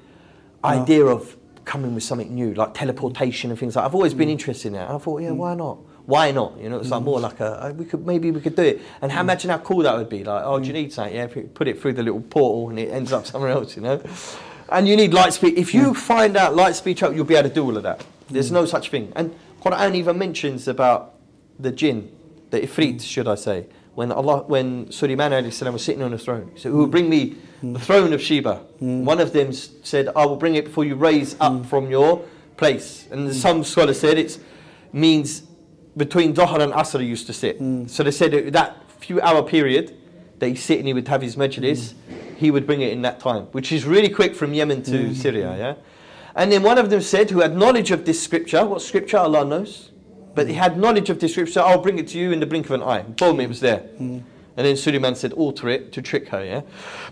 idea 0.65 1.05
of 1.07 1.37
coming 1.65 1.95
with 1.97 2.05
something 2.05 2.33
new, 2.33 2.55
like 2.55 2.75
teleportation 2.75 3.51
and 3.51 3.59
things 3.59 3.75
like. 3.77 3.85
I've 3.85 3.95
always 3.95 4.15
been 4.15 4.29
interested 4.29 4.69
in 4.69 4.75
that. 4.75 4.87
And 4.89 4.97
I 4.97 4.99
thought, 4.99 5.23
yeah, 5.23 5.33
why 5.33 5.55
not? 5.55 5.79
Why 6.07 6.31
not? 6.31 6.51
You 6.61 6.69
know, 6.71 6.79
it's 6.79 6.91
like 6.91 7.03
more 7.03 7.19
like 7.19 7.41
a 7.41 7.51
uh, 7.67 7.73
we 7.73 7.85
could 7.85 8.07
maybe 8.07 8.31
we 8.31 8.41
could 8.41 8.55
do 8.55 8.63
it. 8.63 8.81
And 9.03 9.11
how, 9.11 9.21
imagine 9.23 9.51
how 9.51 9.59
cool 9.59 9.83
that 9.83 9.97
would 9.99 10.09
be. 10.09 10.23
Like, 10.23 10.43
oh, 10.45 10.61
do 10.61 10.67
you 10.69 10.73
need 10.73 10.93
something? 10.93 11.13
Yeah, 11.13 11.27
put 11.27 11.67
it 11.67 11.81
through 11.81 11.95
the 11.95 12.05
little 12.05 12.21
portal 12.21 12.71
and 12.71 12.79
it 12.79 12.91
ends 12.93 13.13
up 13.13 13.27
somewhere 13.33 13.51
else. 13.51 13.75
You 13.75 13.83
know. 13.83 14.01
And 14.69 14.89
you 14.89 14.97
need 14.97 15.15
light 15.15 15.33
speed. 15.33 15.59
If 15.59 15.75
you 15.75 15.95
find 15.95 16.37
out 16.37 16.55
light 16.57 16.75
speed 16.75 16.99
travel, 16.99 17.17
you'll 17.17 17.25
be 17.25 17.37
able 17.37 17.49
to 17.49 17.55
do 17.55 17.65
all 17.65 17.77
of 17.77 17.83
that. 17.85 18.05
There's 18.29 18.51
mm. 18.51 18.55
no 18.55 18.67
such 18.67 18.91
thing. 18.91 19.13
And 19.15 19.35
Quran 19.63 19.95
even 19.95 20.19
mentions 20.19 20.67
about 20.69 21.15
the 21.59 21.71
jinn, 21.71 22.11
the 22.51 22.61
ifrit, 22.61 22.97
mm. 22.97 23.03
should 23.03 23.29
I 23.29 23.37
say, 23.37 23.67
when 23.95 24.13
Allah, 24.13 24.43
when 24.43 24.91
Sulaiman 24.91 25.45
was 25.45 25.85
sitting 25.85 26.03
on 26.03 26.11
the 26.11 26.19
throne. 26.19 26.53
So 26.57 26.71
who 26.71 26.79
will 26.79 26.89
mm. 26.89 26.91
bring 26.91 27.09
me 27.09 27.37
the 27.63 27.79
throne 27.79 28.13
of 28.13 28.21
Sheba? 28.21 28.57
One 28.79 29.21
of 29.21 29.33
them 29.33 29.53
said, 29.53 30.09
I 30.15 30.27
will 30.27 30.37
bring 30.37 30.57
it 30.57 30.65
before 30.67 30.85
you 30.85 30.97
raise 30.97 31.37
up 31.41 31.67
from 31.67 31.91
your 31.91 32.25
place. 32.57 33.07
And 33.11 33.35
some 33.35 33.65
scholars 33.65 34.01
said 34.01 34.19
it 34.19 34.39
means 34.93 35.43
between 35.97 36.35
Dhuhr 36.35 36.61
and 36.61 36.73
Asr 36.73 37.01
he 37.01 37.07
used 37.07 37.27
to 37.29 37.33
sit. 37.33 37.59
So 37.89 38.03
they 38.03 38.11
said 38.11 38.53
that, 38.53 38.77
few 38.99 39.21
hour 39.21 39.43
period 39.43 39.97
that 40.39 40.49
he's 40.49 40.65
sitting, 40.65 40.87
he 40.87 40.93
would 40.93 41.07
have 41.09 41.23
his 41.23 41.37
majlis, 41.37 41.95
he 42.37 42.51
would 42.51 42.67
bring 42.67 42.81
it 42.81 42.93
in 42.93 43.03
that 43.03 43.21
time, 43.21 43.45
which 43.53 43.73
is 43.73 43.85
really 43.85 44.09
quick 44.09 44.35
from 44.35 44.55
Yemen 44.55 44.83
to 44.85 44.91
mm. 44.91 45.15
Syria, 45.15 45.57
yeah? 45.57 45.75
And 46.35 46.53
then 46.53 46.63
one 46.63 46.77
of 46.77 46.91
them 46.91 47.01
said, 47.01 47.31
who 47.31 47.41
had 47.41 47.57
knowledge 47.57 47.91
of 47.91 48.05
this 48.05 48.23
scripture, 48.23 48.65
what 48.65 48.83
scripture 48.83 49.17
Allah 49.17 49.45
knows, 49.45 49.91
but 50.35 50.47
he 50.47 50.55
had 50.55 50.77
knowledge 50.77 51.09
of 51.09 51.19
this 51.19 51.33
scripture, 51.33 51.61
I'll 51.61 51.81
bring 51.81 51.99
it 51.99 52.09
to 52.09 52.19
you 52.19 52.31
in 52.31 52.41
the 52.41 52.47
blink 52.47 52.67
of 52.67 52.73
an 52.73 52.83
eye. 52.83 53.03
Boom, 53.03 53.41
it 53.41 53.49
was 53.49 53.61
there. 53.61 53.81
Mm. 53.99 54.23
And 54.57 54.67
then 54.67 54.77
Suleiman 54.77 55.15
said, 55.15 55.33
alter 55.33 55.69
it 55.69 55.93
to 55.93 56.03
trick 56.03 56.29
her, 56.29 56.45
yeah? 56.45 56.61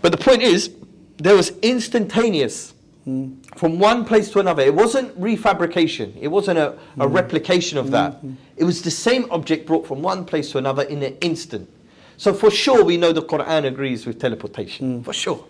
But 0.03 0.13
the 0.13 0.19
point 0.19 0.43
is, 0.43 0.75
there 1.17 1.35
was 1.35 1.53
instantaneous 1.63 2.75
mm. 3.07 3.35
from 3.59 3.79
one 3.79 4.05
place 4.05 4.31
to 4.33 4.41
another. 4.41 4.63
It 4.63 4.75
wasn't 4.75 5.19
refabrication, 5.19 6.15
it 6.21 6.29
wasn't 6.29 6.59
a, 6.59 6.79
a 6.99 7.09
replication 7.09 7.79
of 7.79 7.91
that. 7.93 8.17
Mm-hmm. 8.17 8.35
It 8.57 8.65
was 8.65 8.83
the 8.83 8.91
same 8.91 9.27
object 9.31 9.67
brought 9.67 9.87
from 9.87 10.03
one 10.03 10.27
place 10.27 10.51
to 10.53 10.59
another 10.59 10.83
in 10.83 11.03
an 11.03 11.17
instant. 11.23 11.71
So 12.17 12.33
for 12.33 12.51
sure, 12.51 12.85
we 12.85 12.97
know 12.97 13.13
the 13.13 13.23
Quran 13.23 13.65
agrees 13.67 14.07
with 14.07 14.19
teleportation, 14.21 15.03
for 15.03 15.13
sure. 15.13 15.45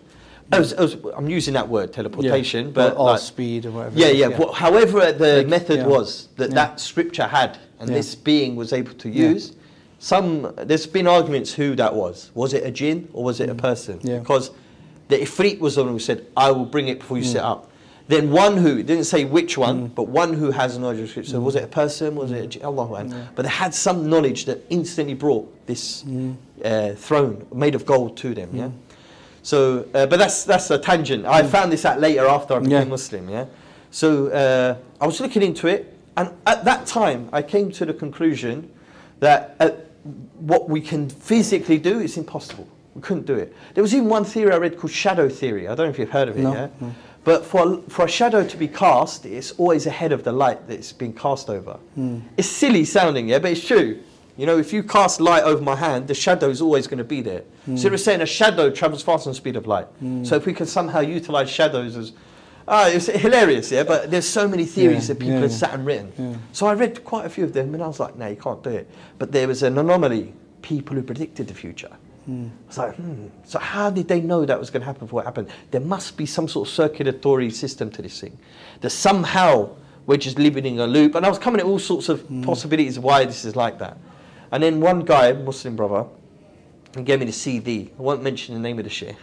As, 0.51 0.73
I'm 1.15 1.27
using 1.29 1.53
that 1.55 1.67
word, 1.67 1.91
teleportation, 1.93 2.71
but 2.71 2.93
or, 2.93 2.99
or 2.99 3.05
like- 3.11 3.19
speed 3.19 3.65
or 3.65 3.71
whatever. 3.71 3.97
yeah, 3.99 4.07
yeah. 4.09 4.27
wha- 4.27 4.51
however, 4.51 5.11
the 5.11 5.37
Like, 5.37 5.47
method 5.47 5.77
yeah. 5.79 5.87
was 5.87 6.27
that 6.37 6.49
Yeah. 6.49 6.55
that 6.55 6.79
scripture 6.79 7.23
had, 7.23 7.57
and 7.79 7.89
Yeah. 7.89 7.95
this 7.95 8.13
being 8.15 8.55
was 8.55 8.71
able 8.71 8.93
to 8.93 9.09
Yeah. 9.09 9.29
use. 9.29 9.53
Some 9.97 10.53
there's 10.57 10.85
been 10.85 11.07
arguments 11.07 11.53
who 11.53 11.75
that 11.77 11.95
was. 11.95 12.29
Was 12.35 12.53
it 12.53 12.63
a 12.63 12.69
jinn 12.69 13.07
or 13.13 13.23
was 13.23 13.39
it 13.39 13.49
a 13.49 13.55
person? 13.55 13.97
Mm. 13.99 14.07
Yeah. 14.09 14.19
Because 14.19 14.51
the 15.07 15.17
ifrit 15.17 15.59
was 15.59 15.75
the 15.75 15.83
one 15.83 15.93
who 15.93 15.99
said, 15.99 16.25
"I 16.37 16.51
will 16.51 16.65
bring 16.65 16.89
it 16.89 16.99
before 16.99 17.17
you 17.17 17.23
Mm. 17.23 17.31
sit 17.31 17.41
up." 17.41 17.71
Then 18.07 18.29
one 18.31 18.57
who 18.57 18.83
didn't 18.83 19.05
say 19.05 19.25
which 19.25 19.57
one, 19.57 19.87
but 19.95 20.07
one 20.09 20.33
who 20.33 20.51
has 20.51 20.77
knowledge 20.77 20.99
of 20.99 21.09
scripture. 21.09 21.31
So 21.31 21.39
was 21.39 21.55
it 21.55 21.63
a 21.63 21.67
person? 21.67 22.15
Was 22.15 22.29
it 22.31 22.43
a 22.43 22.47
jinn? 22.47 22.61
Allahu 22.63 22.93
Akbar. 22.97 23.29
But 23.33 23.43
they 23.45 23.49
had 23.49 23.73
some 23.73 24.07
knowledge 24.11 24.45
that 24.45 24.63
instantly 24.69 25.15
brought 25.15 25.47
this 25.65 26.03
Mm. 26.07 26.35
Uh, 26.65 26.93
throne 26.95 27.45
made 27.53 27.75
of 27.75 27.85
gold 27.85 28.17
to 28.17 28.33
them. 28.33 28.49
Yeah. 28.53 28.69
So, 29.43 29.85
uh, 29.93 30.07
but 30.07 30.17
that's 30.17 30.43
that's 30.43 30.69
a 30.71 30.77
tangent. 30.77 31.25
I 31.25 31.43
found 31.43 31.71
this 31.71 31.85
out 31.85 31.99
later 31.99 32.25
after 32.27 32.55
I 32.55 32.59
became 32.59 32.77
Mm. 32.77 32.83
Yeah. 32.85 32.89
Muslim. 32.89 33.29
Yeah. 33.29 33.45
So 33.91 34.27
uh, 34.27 34.75
I 34.99 35.05
was 35.05 35.19
looking 35.21 35.43
into 35.43 35.67
it, 35.67 35.93
and 36.17 36.29
at 36.45 36.65
that 36.65 36.85
time 36.87 37.29
I 37.31 37.41
came 37.43 37.71
to 37.71 37.85
the 37.85 37.93
conclusion 37.93 38.69
that 39.19 39.55
uh, 39.59 39.69
what 40.39 40.67
we 40.69 40.81
can 40.81 41.09
physically 41.09 41.77
do 41.77 41.99
is 41.99 42.17
impossible. 42.17 42.67
We 42.95 43.01
couldn't 43.01 43.25
do 43.25 43.35
it. 43.35 43.53
There 43.73 43.81
was 43.83 43.93
even 43.93 44.09
one 44.09 44.23
theory 44.25 44.51
I 44.53 44.57
read 44.57 44.77
called 44.77 44.91
shadow 44.91 45.29
theory. 45.29 45.67
I 45.67 45.75
don't 45.75 45.87
know 45.87 45.91
if 45.93 45.99
you've 45.99 46.09
heard 46.09 46.29
of 46.29 46.37
it. 46.37 46.41
No, 46.41 46.53
yeah. 46.53 46.67
no. 46.81 46.91
But 47.23 47.45
for 47.45 47.81
for 47.89 48.05
a 48.05 48.09
shadow 48.09 48.43
to 48.47 48.57
be 48.57 48.67
cast, 48.67 49.25
it's 49.25 49.51
always 49.59 49.85
ahead 49.87 50.11
of 50.11 50.23
the 50.23 50.31
light 50.31 50.67
that 50.67 50.73
it's 50.79 50.91
being 50.93 51.13
cast 51.13 51.49
over. 51.49 51.73
Hmm. 51.95 52.19
It's 52.37 52.47
silly 52.49 52.85
sounding, 52.85 53.29
yeah, 53.29 53.39
but 53.39 53.51
it's 53.51 53.65
true. 53.65 53.99
You 54.37 54.45
know, 54.45 54.57
if 54.57 54.73
you 54.73 54.83
cast 54.83 55.21
light 55.21 55.43
over 55.43 55.61
my 55.61 55.75
hand, 55.75 56.07
the 56.07 56.13
shadow 56.13 56.49
is 56.49 56.61
always 56.61 56.87
going 56.87 56.97
to 56.97 57.05
be 57.05 57.21
there. 57.21 57.43
Hmm. 57.65 57.77
So 57.77 57.89
we're 57.89 57.97
saying 57.97 58.21
a 58.21 58.25
shadow 58.25 58.69
travels 58.69 59.01
faster 59.01 59.25
than 59.25 59.31
the 59.31 59.37
speed 59.37 59.55
of 59.55 59.65
light. 59.65 59.87
So 60.23 60.35
if 60.35 60.45
we 60.45 60.53
can 60.53 60.65
somehow 60.65 60.99
utilize 60.99 61.49
shadows 61.49 61.95
as 61.95 62.11
Ah, 62.67 62.87
it's 62.87 63.05
hilarious, 63.05 63.71
yeah. 63.71 63.83
But 63.83 64.09
there's 64.09 64.27
so 64.27 64.47
many 64.47 64.65
theories 64.65 65.07
Yeah, 65.07 65.13
that 65.13 65.19
people 65.19 65.35
yeah, 65.35 65.41
have 65.41 65.51
sat 65.51 65.73
and 65.73 65.85
written. 65.85 66.11
Yeah. 66.17 66.35
So 66.51 66.65
I 66.65 66.73
read 66.73 67.03
quite 67.03 67.25
a 67.25 67.29
few 67.29 67.43
of 67.43 67.53
them, 67.53 67.73
and 67.73 67.83
I 67.83 67.87
was 67.87 67.99
like, 67.99 68.15
no, 68.15 68.27
you 68.27 68.35
can't 68.35 68.63
do 68.63 68.71
it. 68.71 68.89
But 69.19 69.31
there 69.31 69.47
was 69.47 69.61
an 69.61 69.77
anomaly: 69.77 70.33
people 70.61 70.95
who 70.95 71.03
predicted 71.03 71.47
the 71.47 71.53
future. 71.53 71.95
I 72.27 72.49
was 72.67 72.77
like, 72.79 72.95
hmm. 72.95 73.27
So 73.43 73.59
how 73.59 73.91
did 73.91 74.07
they 74.07 74.19
know 74.19 74.45
that 74.45 74.59
was 74.59 74.71
going 74.71 74.81
to 74.81 74.85
happen 74.87 75.05
before 75.05 75.21
it 75.21 75.25
happened? 75.25 75.49
There 75.69 75.81
must 75.81 76.17
be 76.17 76.25
some 76.25 76.47
sort 76.47 76.67
of 76.67 76.73
circulatory 76.73 77.51
system 77.51 77.91
to 77.91 78.01
this 78.01 78.19
thing. 78.19 78.35
That 78.81 78.89
somehow 78.89 79.69
we're 80.07 80.17
just 80.17 80.39
living 80.39 80.65
in 80.65 80.79
a 80.79 80.87
loop. 80.87 81.13
And 81.13 81.23
I 81.23 81.29
was 81.29 81.37
coming 81.37 81.59
at 81.59 81.67
all 81.67 81.77
sorts 81.77 82.09
of 82.09 82.25
possibilities 82.41 82.97
of 82.97 83.03
why 83.03 83.25
this 83.25 83.45
is 83.45 83.55
like 83.55 83.77
that. 83.77 83.97
And 84.55 84.63
then 84.63 84.79
one 84.79 85.01
guy, 85.01 85.33
Muslim 85.33 85.75
brother, 85.75 86.05
he 86.95 87.03
gave 87.03 87.19
me 87.19 87.25
the 87.25 87.33
CD. 87.33 87.91
I 87.99 88.01
won't 88.01 88.23
mention 88.23 88.53
the 88.55 88.61
name 88.61 88.77
of 88.79 88.85
the 88.85 88.89
sheikh, 88.89 89.17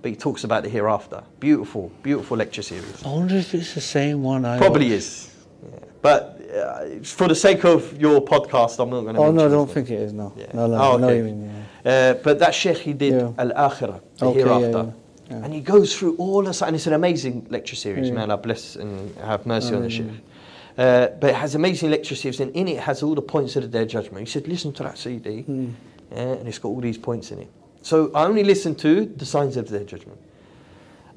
but 0.00 0.08
he 0.12 0.16
talks 0.16 0.44
about 0.44 0.62
the 0.62 0.68
hereafter. 0.68 1.24
Beautiful, 1.40 1.90
beautiful 2.00 2.36
lecture 2.36 2.62
series. 2.62 3.04
I 3.04 3.08
wonder 3.08 3.34
if 3.34 3.52
it's 3.56 3.74
the 3.74 3.80
same 3.80 4.22
one 4.22 4.44
I 4.44 4.56
Probably 4.56 4.84
watched. 4.84 4.92
is. 4.92 5.34
Yeah. 5.64 5.78
But 6.00 6.40
uh, 6.54 7.02
for 7.02 7.26
the 7.26 7.34
sake 7.34 7.64
of 7.64 8.00
your 8.00 8.24
podcast, 8.24 8.78
I'm 8.80 8.90
not 8.90 9.00
going 9.00 9.16
to 9.16 9.20
Oh 9.20 9.32
no, 9.32 9.46
I 9.46 9.48
don't 9.48 9.68
think 9.68 9.90
it 9.90 9.98
is. 9.98 10.12
No, 10.12 10.32
Yeah. 10.36 10.46
no, 10.54 10.68
no. 10.68 10.74
Oh, 10.76 10.94
I 10.94 11.00
know 11.00 11.06
what 11.08 11.12
okay. 11.12 11.22
mean. 11.22 11.64
Yeah. 11.84 11.90
Uh, 11.90 12.14
but 12.22 12.38
that 12.38 12.54
sheikh, 12.54 12.78
he 12.78 12.92
did 12.92 13.14
Yeah. 13.14 13.32
Al 13.36 13.50
Akhirah, 13.70 14.00
the 14.18 14.26
Okay, 14.26 14.38
hereafter. 14.38 14.94
And 15.30 15.52
he 15.52 15.60
goes 15.60 15.96
through 15.98 16.14
all 16.18 16.44
this, 16.44 16.62
and 16.62 16.76
it's 16.76 16.86
an 16.86 16.92
amazing 16.92 17.48
lecture 17.50 17.74
series. 17.74 18.12
Man, 18.12 18.30
I 18.30 18.36
bless 18.36 18.76
and 18.76 19.12
have 19.16 19.44
mercy 19.44 19.74
on 19.74 19.82
the 19.82 19.90
sheikh. 19.90 20.06
Yeah. 20.78 20.84
Uh, 20.84 21.08
but 21.20 21.30
it 21.30 21.36
has 21.36 21.54
amazing 21.54 21.90
lecture 21.90 22.14
series, 22.14 22.40
and 22.40 22.50
in 22.54 22.68
it 22.68 22.78
has 22.80 23.02
all 23.02 23.14
the 23.14 23.22
points 23.22 23.56
of 23.56 23.62
the 23.62 23.68
Day 23.68 23.84
Judgment. 23.86 24.26
He 24.26 24.32
said, 24.32 24.46
listen 24.48 24.72
to 24.74 24.82
that 24.84 24.96
CD, 24.98 25.42
Hmm. 25.42 25.70
yeah, 26.12 26.18
and 26.38 26.48
it's 26.48 26.58
got 26.58 26.68
all 26.68 26.80
these 26.80 26.98
points 26.98 27.30
in 27.32 27.40
it. 27.40 27.48
So 27.82 28.10
I 28.14 28.24
only 28.24 28.44
listened 28.44 28.78
to 28.80 29.04
the 29.06 29.26
signs 29.26 29.56
of 29.56 29.68
the 29.68 29.78
Day 29.78 29.84
Judgment. 29.84 30.18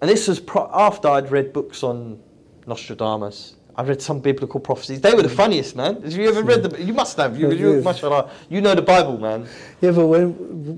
And 0.01 0.09
this 0.09 0.27
was 0.27 0.39
pro- 0.39 0.69
after 0.73 1.07
I'd 1.09 1.29
read 1.31 1.53
books 1.53 1.83
on 1.83 2.19
Nostradamus. 2.67 3.55
I 3.75 3.83
read 3.83 4.01
some 4.01 4.19
biblical 4.19 4.59
prophecies. 4.59 4.99
They 4.99 5.13
were 5.13 5.21
the 5.23 5.29
funniest, 5.29 5.75
man. 5.75 6.01
Have 6.01 6.13
you 6.13 6.27
ever 6.27 6.43
read 6.43 6.61
them? 6.63 6.73
You 6.87 6.93
must 6.93 7.17
have. 7.17 7.37
You, 7.39 7.51
you, 7.51 7.81
mashallah, 7.81 8.29
you 8.49 8.59
know 8.61 8.75
the 8.75 8.81
Bible, 8.81 9.17
man. 9.17 9.47
Yeah, 9.79 9.91
but 9.91 10.07
when 10.07 10.29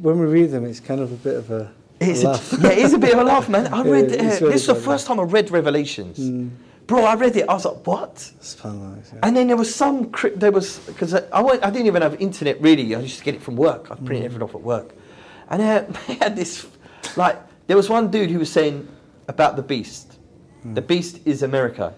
when 0.02 0.20
we 0.20 0.26
read 0.28 0.52
them, 0.52 0.66
it's 0.66 0.80
kind 0.80 1.02
of 1.02 1.12
a 1.12 1.16
bit 1.16 1.36
of 1.36 1.50
a 1.52 1.72
It's 2.00 2.24
a, 2.24 2.40
yeah, 2.62 2.70
it 2.70 2.78
is 2.80 2.94
a 2.94 3.00
bit 3.00 3.14
of 3.14 3.20
a 3.20 3.24
laugh, 3.24 3.50
man. 3.50 3.74
I 3.74 3.82
read. 3.96 4.06
it's 4.12 4.14
uh, 4.14 4.46
really 4.46 4.54
this 4.54 4.62
is 4.62 4.68
the 4.68 4.76
first 4.76 5.08
time 5.08 5.20
I 5.20 5.24
read 5.24 5.50
Revelations, 5.52 6.20
Mm. 6.20 6.50
Bro. 6.88 7.04
I 7.06 7.16
read 7.16 7.36
it. 7.36 7.48
I 7.50 7.54
was 7.54 7.66
like, 7.66 7.86
what? 7.88 8.32
Yeah. 8.64 9.20
And 9.24 9.36
then 9.36 9.48
there 9.48 9.58
was 9.58 9.74
some. 9.74 10.12
There 10.36 10.52
was 10.52 10.80
because 10.80 11.14
I, 11.14 11.22
I, 11.32 11.42
went, 11.42 11.64
I 11.64 11.70
didn't 11.70 11.88
even 11.88 12.02
have 12.02 12.20
internet 12.22 12.62
really. 12.62 12.96
I 12.96 13.00
used 13.00 13.20
to 13.20 13.24
get 13.24 13.36
it 13.36 13.42
from 13.42 13.56
work. 13.56 13.90
I'd 13.92 13.98
Mm. 14.00 14.06
print 14.06 14.26
everything 14.26 14.44
off 14.44 14.56
at 14.56 14.62
work, 14.62 14.94
and 15.50 15.62
they 15.62 16.14
had 16.22 16.36
this. 16.36 16.68
Like 17.16 17.38
there 17.68 17.78
was 17.78 17.90
one 17.90 18.10
dude 18.12 18.30
who 18.32 18.40
was 18.40 18.52
saying 18.52 18.88
about 19.28 19.56
the 19.56 19.64
beast. 19.64 20.18
Mm. 20.66 20.76
The 20.76 20.82
beast 20.82 21.20
is 21.26 21.44
America, 21.44 21.94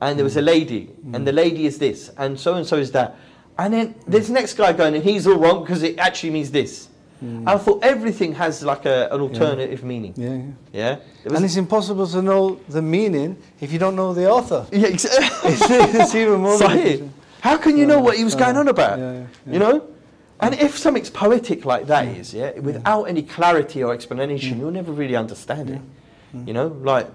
and 0.00 0.18
there 0.18 0.24
was 0.24 0.36
a 0.36 0.42
lady, 0.42 0.90
and 1.12 1.26
the 1.26 1.32
lady 1.32 1.66
is 1.66 1.78
this, 1.78 2.10
and 2.18 2.38
so 2.38 2.54
and 2.54 2.66
so 2.66 2.76
is 2.76 2.90
that, 2.92 3.16
and 3.58 3.72
then 3.72 3.94
this 4.06 4.28
next 4.28 4.54
guy 4.54 4.72
going, 4.72 4.94
and 4.94 5.04
he's 5.04 5.26
all 5.26 5.38
wrong 5.38 5.62
because 5.62 5.82
it 5.82 5.98
actually 5.98 6.30
means 6.30 6.50
this. 6.50 6.88
I 7.46 7.56
thought 7.58 7.82
everything 7.82 8.34
has 8.34 8.62
like 8.62 8.84
a, 8.84 9.08
an 9.10 9.20
alternative 9.20 9.82
meaning. 9.82 10.12
Mm. 10.14 10.22
yeah, 10.22 10.34
yeah. 10.34 10.88
Yeah. 10.90 10.96
It 11.24 11.32
And 11.32 11.44
it's 11.44 11.56
impossible 11.56 12.06
to 12.06 12.20
know 12.22 12.60
the 12.68 12.82
meaning 12.82 13.36
if 13.60 13.72
you 13.72 13.78
don't 13.78 13.96
know 13.96 14.12
the 14.12 14.30
author. 14.30 14.66
yeah, 14.72 14.88
ex- 14.88 15.06
it's 15.10 16.14
even 16.14 16.40
more. 16.40 16.58
How 17.40 17.56
can 17.56 17.76
you 17.76 17.86
know 17.86 18.00
what 18.00 18.16
he 18.16 18.24
was 18.24 18.34
going 18.34 18.56
on 18.56 18.68
about? 18.68 18.98
Yeah, 18.98 19.12
yeah, 19.12 19.52
You 19.52 19.58
know? 19.58 19.88
And 20.40 20.54
if 20.54 20.76
something's 20.76 21.08
poetic 21.10 21.64
like 21.64 21.86
that 21.86 22.06
is, 22.08 22.34
yeah, 22.34 22.58
without 22.60 23.04
any 23.04 23.22
clarity 23.22 23.82
or 23.82 23.94
explanation, 23.94 24.58
you'll 24.58 24.70
never 24.70 24.92
really 24.92 25.16
understand 25.16 25.70
it. 25.70 25.80
You 26.46 26.52
know, 26.52 26.66
like 26.82 27.08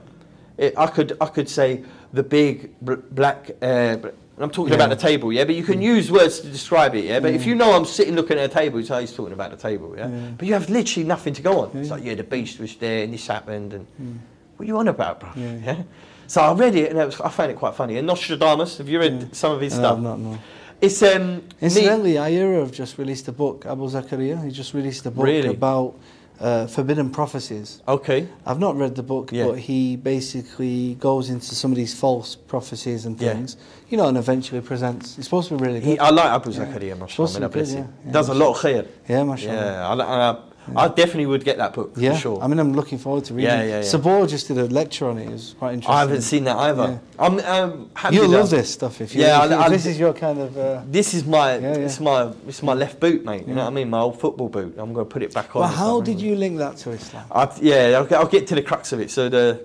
it, 0.58 0.74
I 0.78 0.88
could 0.88 1.16
I 1.22 1.28
could 1.28 1.48
say 1.48 1.84
the 2.14 2.24
big 2.24 2.72
bl- 2.82 3.06
black 3.12 3.52
uh, 3.62 3.98
I'm 4.44 4.52
talking 4.52 4.74
Yeah. 4.74 4.76
about 4.76 4.90
the 4.90 4.96
table, 4.96 5.32
yeah. 5.32 5.46
But 5.46 5.56
you 5.56 5.64
can 5.64 5.80
mm. 5.80 5.84
use 5.84 6.12
words 6.12 6.40
to 6.40 6.48
describe 6.48 6.96
it, 6.96 7.06
yeah. 7.06 7.20
But 7.20 7.34
if 7.34 7.44
mm. 7.44 7.48
you 7.48 7.56
know 7.56 7.74
I'm 7.74 7.86
sitting 7.86 8.16
looking 8.16 8.38
at 8.38 8.46
a 8.46 8.54
table, 8.54 8.80
it's 8.80 8.90
how 8.90 9.00
he's 9.00 9.14
talking 9.14 9.34
about 9.34 9.52
the 9.52 9.58
table, 9.58 9.94
yeah. 9.98 10.08
Yeah. 10.08 10.28
But 10.38 10.48
you 10.48 10.54
have 10.54 10.70
literally 10.70 11.08
nothing 11.08 11.34
to 11.34 11.42
go 11.42 11.62
on. 11.62 11.78
It's 11.78 11.90
like, 11.90 12.04
yeah, 12.04 12.16
the 12.16 12.24
beast 12.24 12.60
was 12.60 12.76
there 12.76 13.04
and 13.04 13.14
this 13.14 13.28
happened, 13.28 13.74
and 13.74 13.88
mm. 14.02 14.18
what 14.58 14.66
are 14.66 14.68
you 14.68 14.78
on 14.78 14.88
about, 14.88 15.20
bro? 15.20 15.30
Yeah. 15.36 15.84
So 16.28 16.40
I 16.40 16.54
read 16.54 16.76
it 16.76 16.92
and 16.92 16.98
it 16.98 17.06
was, 17.06 17.20
I 17.20 17.28
found 17.28 17.52
it 17.52 17.58
quite 17.58 17.76
funny. 17.76 17.98
And 17.98 18.08
Nostradamus, 18.08 18.78
have 18.78 18.88
you 18.88 19.00
read 19.00 19.36
some 19.36 19.52
of 19.52 19.60
his 19.60 19.74
uh, 19.74 19.82
No, 19.82 19.88
stuff? 19.90 20.00
Not, 20.00 20.20
no. 20.20 20.40
It's 20.80 21.04
um. 21.04 21.36
me- 21.36 21.44
Incidentally, 21.62 22.14
iERA 22.14 22.62
have 22.62 22.72
just 22.72 22.98
released 22.98 23.28
a 23.28 23.34
book, 23.34 23.66
Abu 23.66 23.90
Zakaria. 23.90 24.42
He 24.44 24.50
just 24.50 24.74
released 24.74 25.06
a 25.06 25.12
book 25.12 25.26
Really? 25.26 25.50
about 25.50 25.96
uh, 26.40 26.66
forbidden 26.68 27.10
prophecies. 27.12 27.82
Okay. 27.88 28.28
I've 28.46 28.60
not 28.60 28.76
read 28.76 28.96
the 28.96 29.04
book, 29.04 29.32
Yeah. 29.32 29.46
but 29.48 29.60
he 29.60 29.96
basically 29.96 30.96
goes 30.96 31.30
into 31.30 31.54
some 31.56 31.72
of 31.72 31.78
these 31.78 31.94
false 31.94 32.36
prophecies 32.36 33.06
and 33.06 33.20
Yeah. 33.20 33.34
things, 33.34 33.58
you 33.90 33.98
know, 33.98 34.08
and 34.08 34.18
eventually 34.18 34.62
presents. 34.62 35.18
It's 35.18 35.28
supposed 35.28 35.50
to 35.50 35.58
be 35.58 35.64
really 35.66 35.80
He, 35.82 35.92
good. 35.92 36.00
I 36.00 36.10
like 36.10 36.26
Abu 36.26 36.52
Yeah. 36.52 36.66
Zakaria, 36.66 37.10
Supposed 37.10 37.36
to 37.36 37.40
mashallah. 37.42 37.50
be 37.50 37.60
good, 37.60 37.70
yeah. 37.70 37.86
Yeah, 38.06 38.12
Does 38.12 38.30
a 38.30 38.34
lot 38.34 38.50
of 38.52 38.58
khair. 38.62 38.88
yeah, 39.08 39.24
mashallah. 39.24 39.56
Yeah, 39.56 39.90
I, 39.90 39.94
I, 40.32 40.36
I 40.78 40.88
definitely 40.88 41.26
would 41.28 41.44
get 41.44 41.58
that 41.58 41.74
book 41.74 41.94
Yeah, 41.96 42.14
for 42.14 42.20
sure. 42.20 42.42
I 42.44 42.48
mean, 42.48 42.60
I'm 42.60 42.74
looking 42.74 42.98
forward 42.98 43.26
to 43.26 43.34
reading 43.34 43.50
Yeah, 43.50 43.62
it. 43.62 43.70
yeah, 43.70 43.76
yeah. 43.78 43.82
Sabor 43.84 44.28
just 44.28 44.48
did 44.48 44.58
a 44.58 44.66
lecture 44.66 45.08
on 45.08 45.18
it. 45.18 45.28
It 45.28 45.32
was 45.32 45.56
quite 45.60 45.74
interesting. 45.74 45.96
I 45.96 46.00
haven't 46.00 46.22
seen 46.22 46.44
that 46.46 46.58
either. 46.58 47.00
I'm 47.20 47.40
um, 47.40 47.90
happy 47.96 48.16
You'll 48.16 48.30
love 48.30 48.50
this 48.50 48.72
stuff 48.72 49.02
if 49.02 49.14
you. 49.16 49.22
Yeah, 49.22 49.46
if 49.46 49.52
you- 49.52 49.70
this 49.70 49.86
is 49.86 50.00
your 50.00 50.14
kind 50.14 50.40
of. 50.40 50.58
Uh, 50.58 50.82
This 50.88 51.14
is 51.14 51.26
my, 51.26 51.56
Yeah, 51.58 51.62
yeah. 51.62 51.86
it's 51.86 52.00
my, 52.00 52.32
it's 52.48 52.64
my 52.64 52.74
left 52.74 53.00
boot, 53.00 53.24
mate. 53.26 53.48
You 53.48 53.54
know 53.56 53.64
what 53.64 53.72
I 53.72 53.74
mean? 53.74 53.90
My 53.90 54.00
old 54.00 54.20
football 54.20 54.50
boot. 54.50 54.76
I'm 54.78 54.94
going 54.94 55.06
to 55.06 55.12
put 55.12 55.24
it 55.24 55.34
back 55.34 55.56
on. 55.56 55.62
well, 55.62 55.70
how 55.70 56.02
did 56.02 56.20
you 56.22 56.36
link 56.36 56.58
that 56.58 56.78
to 56.78 56.92
Islam? 56.92 57.26
I, 57.32 57.50
yeah, 57.62 57.98
I'll, 57.98 58.06
get- 58.06 58.20
I'll 58.20 58.28
get 58.28 58.48
to 58.48 58.56
the 58.56 58.62
crux 58.62 58.92
of 58.92 59.00
it. 59.00 59.12
So 59.12 59.30
the 59.30 59.62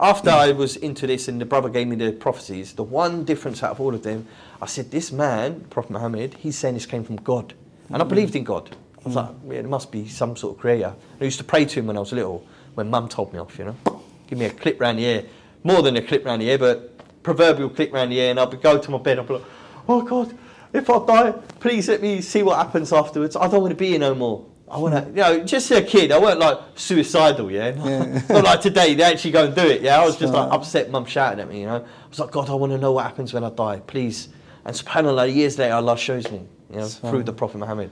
after 0.00 0.30
I 0.30 0.52
was 0.52 0.76
into 0.76 1.06
this 1.06 1.26
and 1.26 1.40
the 1.40 1.44
brother 1.44 1.68
gave 1.68 1.88
me 1.88 1.96
the 1.96 2.12
prophecies, 2.12 2.74
the 2.74 2.84
one 2.84 3.24
difference 3.24 3.62
out 3.62 3.72
of 3.72 3.80
all 3.80 3.92
of 3.94 4.02
them, 4.04 4.26
I 4.62 4.66
said, 4.66 4.90
this 4.92 5.10
man, 5.10 5.64
Prophet 5.70 5.90
Muhammad, 5.90 6.34
he's 6.34 6.56
saying 6.56 6.74
this 6.74 6.86
came 6.86 7.02
from 7.02 7.16
God, 7.16 7.54
and 7.88 8.00
I 8.00 8.04
believed 8.04 8.36
in 8.36 8.44
God. 8.44 8.76
I 9.04 9.08
was 9.08 9.16
like, 9.16 9.30
yeah, 9.48 9.62
must 9.62 9.90
be 9.90 10.06
some 10.08 10.36
sort 10.36 10.56
of 10.56 10.60
creator. 10.60 10.94
I 11.20 11.24
used 11.24 11.38
to 11.38 11.44
pray 11.44 11.64
to 11.64 11.80
him 11.80 11.86
when 11.86 11.96
I 11.96 12.00
was 12.00 12.12
little, 12.12 12.46
when 12.74 12.90
Mum 12.90 13.08
told 13.08 13.32
me 13.32 13.38
off. 13.38 13.58
You 13.58 13.66
know, 13.66 14.02
give 14.26 14.38
me 14.38 14.44
a 14.44 14.50
clip 14.50 14.80
round 14.80 14.98
the 14.98 15.04
ear, 15.04 15.24
more 15.64 15.82
than 15.82 15.96
a 15.96 16.02
clip 16.02 16.24
round 16.24 16.42
the 16.42 16.50
ear, 16.50 16.58
but 16.58 17.22
proverbial 17.22 17.70
clip 17.70 17.92
round 17.92 18.12
the 18.12 18.20
ear, 18.20 18.30
and 18.30 18.40
I'd 18.40 18.62
go 18.62 18.78
to 18.78 18.90
my 18.90 18.98
bed. 18.98 19.18
And 19.18 19.20
I'd 19.20 19.28
be 19.28 19.34
like, 19.34 19.44
oh 19.88 20.02
God, 20.02 20.36
if 20.72 20.88
I 20.90 21.06
die, 21.06 21.32
please 21.60 21.88
let 21.88 22.02
me 22.02 22.20
see 22.20 22.42
what 22.42 22.58
happens 22.58 22.92
afterwards. 22.92 23.36
I 23.36 23.48
don't 23.48 23.62
want 23.62 23.72
to 23.72 23.76
be 23.76 23.88
here 23.88 23.98
no 23.98 24.14
more. 24.14 24.46
I 24.70 24.78
want 24.78 24.94
to, 24.94 25.00
hmm. 25.00 25.16
you 25.16 25.22
know, 25.22 25.44
just 25.44 25.70
a 25.72 25.82
kid. 25.82 26.12
I 26.12 26.18
weren't 26.18 26.38
like 26.38 26.58
suicidal, 26.76 27.50
yeah. 27.50 27.70
Yeah. 27.70 28.22
Not 28.28 28.44
like 28.44 28.60
today. 28.60 28.94
They 28.94 29.02
actually 29.02 29.32
go 29.32 29.46
and 29.46 29.54
do 29.54 29.66
it. 29.66 29.82
Yeah, 29.82 30.00
I 30.00 30.04
was 30.04 30.16
just 30.16 30.32
like 30.32 30.52
upset. 30.52 30.90
Mum 30.90 31.06
shouting 31.06 31.40
at 31.40 31.48
me. 31.48 31.60
You 31.60 31.66
know, 31.66 31.76
I 31.76 32.08
was 32.08 32.20
like, 32.20 32.30
God, 32.30 32.48
I 32.48 32.54
want 32.54 32.72
to 32.72 32.78
know 32.78 32.92
what 32.92 33.04
happens 33.04 33.32
when 33.32 33.42
I 33.42 33.50
die, 33.50 33.80
please. 33.80 34.28
And 34.64 34.76
Subhanallah, 34.76 35.34
years 35.34 35.58
later, 35.58 35.74
Allah 35.74 35.96
shows 35.96 36.30
me, 36.30 36.46
you 36.70 36.76
know, 36.76 36.86
through 36.86 37.24
the 37.24 37.32
Prophet 37.32 37.58
Muhammad. 37.58 37.90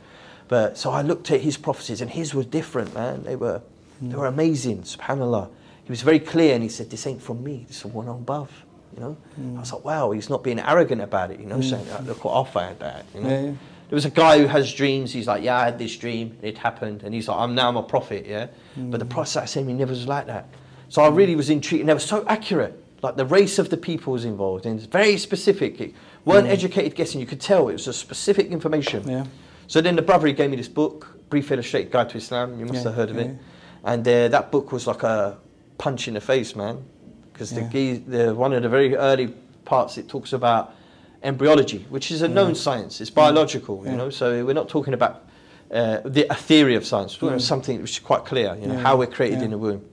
But 0.49 0.79
so 0.79 0.91
I 0.91 1.03
looked 1.03 1.31
at 1.31 1.41
his 1.41 1.57
prophecies, 1.57 2.01
and 2.01 2.11
his 2.11 2.35
were 2.35 2.45
different, 2.45 2.95
man. 2.95 3.23
They 3.23 3.37
were, 3.37 3.61
they 4.01 4.17
were 4.17 4.27
amazing. 4.27 4.83
Subhanallah, 4.83 5.51
he 5.85 5.91
was 5.93 6.03
very 6.03 6.19
clear, 6.19 6.55
and 6.55 6.63
he 6.63 6.69
said, 6.69 6.91
"This 6.91 7.07
ain't 7.07 7.23
from 7.23 7.45
me. 7.45 7.65
This 7.69 7.77
is 7.77 7.83
from 7.83 7.93
one 7.93 8.09
above." 8.09 8.51
You 8.95 9.01
know, 9.01 9.13
hmm. 9.37 9.57
I 9.57 9.61
was 9.61 9.73
like, 9.73 9.85
"Wow, 9.85 10.11
he's 10.13 10.31
not 10.31 10.43
being 10.43 10.59
arrogant 10.59 11.03
about 11.03 11.31
it." 11.31 11.39
You 11.39 11.47
know, 11.47 11.57
hmm. 11.57 11.63
saying, 11.63 11.87
"Ah, 11.93 12.01
"Look 12.05 12.25
what 12.25 12.41
I 12.41 12.51
found 12.51 12.83
out." 12.83 13.03
You 13.15 13.21
know. 13.21 13.29
Yeah, 13.29 13.43
yeah. 13.43 13.53
There 13.89 13.97
was 13.97 14.05
a 14.05 14.11
guy 14.11 14.39
who 14.39 14.47
has 14.47 14.73
dreams. 14.75 15.15
He's 15.15 15.27
like, 15.27 15.43
yeah, 15.43 15.57
I 15.57 15.65
had 15.65 15.79
this 15.79 15.97
dream. 15.97 16.37
It 16.43 16.59
happened, 16.59 17.05
and 17.05 17.15
he's 17.15 17.27
like, 17.27 17.39
I'm 17.39 17.55
now 17.55 17.71
I'm 17.71 17.77
a 17.79 17.83
prophet. 17.83 18.27
Yeah, 18.27 18.49
hmm. 18.75 18.91
but 18.91 19.01
the 19.01 19.07
prophet 19.07 19.49
saying 19.49 19.67
he 19.67 19.75
never 19.75 19.91
was 19.91 20.07
like 20.07 20.27
that. 20.27 20.47
So 20.91 21.03
I 21.03 21.09
really 21.09 21.37
was 21.37 21.51
intrigued, 21.51 21.81
and 21.81 21.89
they 21.89 21.95
were 21.95 22.01
so 22.01 22.25
accurate. 22.27 22.83
Like 23.01 23.17
the 23.17 23.25
race 23.25 23.59
of 23.59 23.71
the 23.71 23.77
people 23.77 24.13
was 24.13 24.25
involved, 24.25 24.67
and 24.67 24.79
it's 24.79 24.87
very 24.87 25.17
specific. 25.17 25.81
It 25.81 25.95
weren't 26.25 26.49
educated 26.49 26.95
guessing. 26.97 27.21
You 27.21 27.27
could 27.27 27.41
tell 27.41 27.69
it 27.69 27.75
was 27.75 27.87
a 27.87 27.93
specific 27.93 28.49
information. 28.49 29.09
Yeah. 29.09 29.25
So 29.69 29.83
then 29.83 29.97
the 29.97 30.03
brother 30.03 30.27
he 30.27 30.33
gave 30.33 30.51
me 30.51 30.57
this 30.57 30.69
book, 30.69 31.19
Brief 31.29 31.51
Illustrated 31.53 31.93
Guide 31.93 32.09
to 32.11 32.17
Islam. 32.17 32.59
You 32.59 32.65
must 32.65 32.79
Yeah, 32.79 32.83
have 32.85 32.95
heard 32.95 33.11
of 33.11 33.17
yeah, 33.17 33.23
it. 33.23 33.37
And 33.85 34.09
uh, 34.09 34.29
that 34.29 34.51
book 34.51 34.73
was 34.73 34.87
like 34.87 35.03
a 35.03 35.37
punch 35.77 36.09
in 36.09 36.15
the 36.15 36.21
face, 36.21 36.57
man. 36.57 36.83
Because 37.33 37.53
Yeah. 37.53 37.69
the, 37.69 37.99
the 37.99 38.35
one 38.35 38.53
of 38.55 38.63
the 38.63 38.69
very 38.69 38.97
early 38.97 39.29
parts 39.67 39.99
it 39.99 40.09
talks 40.09 40.33
about 40.33 40.75
embryology, 41.23 41.87
which 41.91 42.11
is 42.11 42.23
a 42.23 42.29
known 42.29 42.55
science. 42.55 43.01
It's 43.03 43.11
biological, 43.11 43.85
you 43.87 43.95
know. 43.97 44.09
So 44.11 44.45
we're 44.45 44.55
not 44.55 44.71
talking 44.71 44.95
about 44.95 45.27
uh, 45.71 45.99
the, 46.05 46.27
a 46.31 46.35
theory 46.35 46.75
of 46.75 46.87
science. 46.87 47.13
We're 47.15 47.29
talking 47.29 47.35
about 47.35 47.43
something 47.43 47.81
which 47.83 47.91
is 47.91 47.99
quite 47.99 48.25
clear. 48.25 48.57
You 48.61 48.69
know 48.69 48.79
how 48.79 48.97
we're 48.97 49.07
created 49.07 49.43
in 49.43 49.53
a 49.53 49.59
womb, 49.59 49.85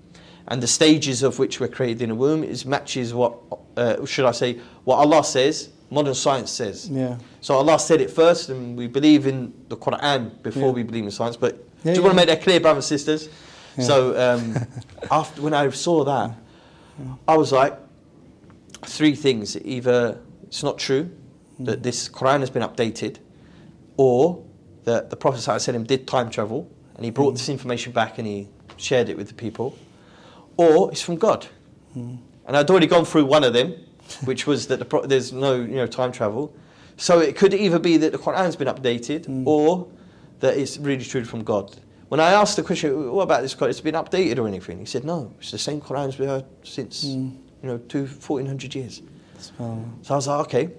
and 0.47 0.63
the 0.63 0.67
stages 0.67 1.21
of 1.21 1.37
which 1.37 1.59
we're 1.59 1.67
created 1.67 2.01
in 2.01 2.11
a 2.11 2.15
womb 2.15 2.43
is 2.43 2.65
matches 2.65 3.13
what 3.13 3.33
uh, 3.75 4.05
should 4.05 4.25
I 4.25 4.31
say 4.31 4.59
what 4.85 4.97
Allah 4.97 5.23
says. 5.23 5.69
Modern 5.91 6.15
science 6.15 6.49
says. 6.49 6.89
Yeah. 6.89 7.17
So 7.45 7.53
Allah 7.53 7.77
said 7.77 8.01
it 8.01 8.09
first, 8.09 8.49
and 8.49 8.75
we 8.75 8.87
believe 8.87 9.27
in 9.27 9.53
the 9.69 9.77
Quran 9.77 10.41
before 10.41 10.69
Yeah. 10.69 10.71
we 10.71 10.81
believe 10.81 11.03
in 11.03 11.11
science. 11.11 11.37
But 11.37 11.63
Yeah, 11.83 11.93
do 11.93 11.99
you 11.99 12.01
want 12.01 12.13
to 12.13 12.15
make 12.15 12.25
that 12.25 12.41
clear, 12.41 12.59
brothers 12.59 12.89
and 12.91 12.99
sisters? 12.99 13.29
So 13.79 14.17
um, 14.19 14.55
after 15.11 15.43
when 15.43 15.53
I 15.53 15.69
saw 15.69 16.03
that, 16.05 16.31
I 17.27 17.37
was 17.37 17.51
like, 17.51 17.77
three 18.81 19.13
things: 19.13 19.55
either 19.63 20.17
it's 20.47 20.63
not 20.63 20.79
true 20.79 21.11
that 21.59 21.81
mm. 21.81 21.83
this 21.83 22.09
Quran 22.09 22.39
has 22.39 22.49
been 22.49 22.63
updated, 22.63 23.17
or 23.95 24.43
that 24.85 25.11
the 25.11 25.15
Prophet 25.15 25.41
said 25.41 25.75
ﷺ 25.75 25.85
did 25.85 26.07
time 26.07 26.31
travel 26.31 26.67
and 26.95 27.05
he 27.05 27.11
brought 27.11 27.35
mm. 27.35 27.37
this 27.37 27.49
information 27.49 27.91
back 27.91 28.17
and 28.17 28.25
he 28.25 28.47
shared 28.77 29.07
it 29.07 29.17
with 29.17 29.27
the 29.27 29.35
people, 29.35 29.77
or 30.57 30.91
it's 30.91 31.01
from 31.01 31.17
God. 31.17 31.45
Mm. 31.95 32.17
And 32.47 32.57
I'd 32.57 32.71
already 32.71 32.87
gone 32.87 33.05
through 33.05 33.25
one 33.25 33.43
of 33.43 33.53
them, 33.53 33.75
which 34.23 34.47
was 34.47 34.65
that 34.69 34.79
the 34.79 34.85
pro- 34.85 35.05
there's 35.05 35.31
no 35.31 35.53
you 35.53 35.75
know 35.75 35.85
time 35.85 36.11
travel. 36.11 36.51
So 36.97 37.19
it 37.19 37.35
could 37.35 37.53
either 37.53 37.79
be 37.79 37.97
that 37.97 38.11
the 38.11 38.17
Quran's 38.17 38.55
been 38.55 38.67
updated, 38.67 39.27
mm. 39.27 39.45
or 39.45 39.87
that 40.39 40.57
it's 40.57 40.77
really 40.77 41.03
true 41.03 41.25
from 41.25 41.43
God. 41.43 41.75
When 42.07 42.19
I 42.19 42.31
asked 42.31 42.55
the 42.55 42.63
question, 42.63 43.11
what 43.11 43.23
about 43.23 43.41
this 43.41 43.55
Quran? 43.55 43.69
It's 43.69 43.81
been 43.81 43.95
updated 43.95 44.37
or 44.37 44.47
anything? 44.47 44.79
He 44.79 44.85
said, 44.85 45.03
no, 45.03 45.33
it's 45.39 45.51
the 45.51 45.57
same 45.57 45.81
Quran's 45.81 46.15
been 46.15 46.29
heard 46.29 46.45
since 46.63 47.05
mm. 47.05 47.35
you 47.61 47.69
know 47.69 47.77
two, 47.77 48.05
1400 48.05 48.75
years. 48.75 49.01
So 49.57 49.89
I 50.09 50.15
was 50.15 50.27
like, 50.27 50.39
okay, 50.47 50.69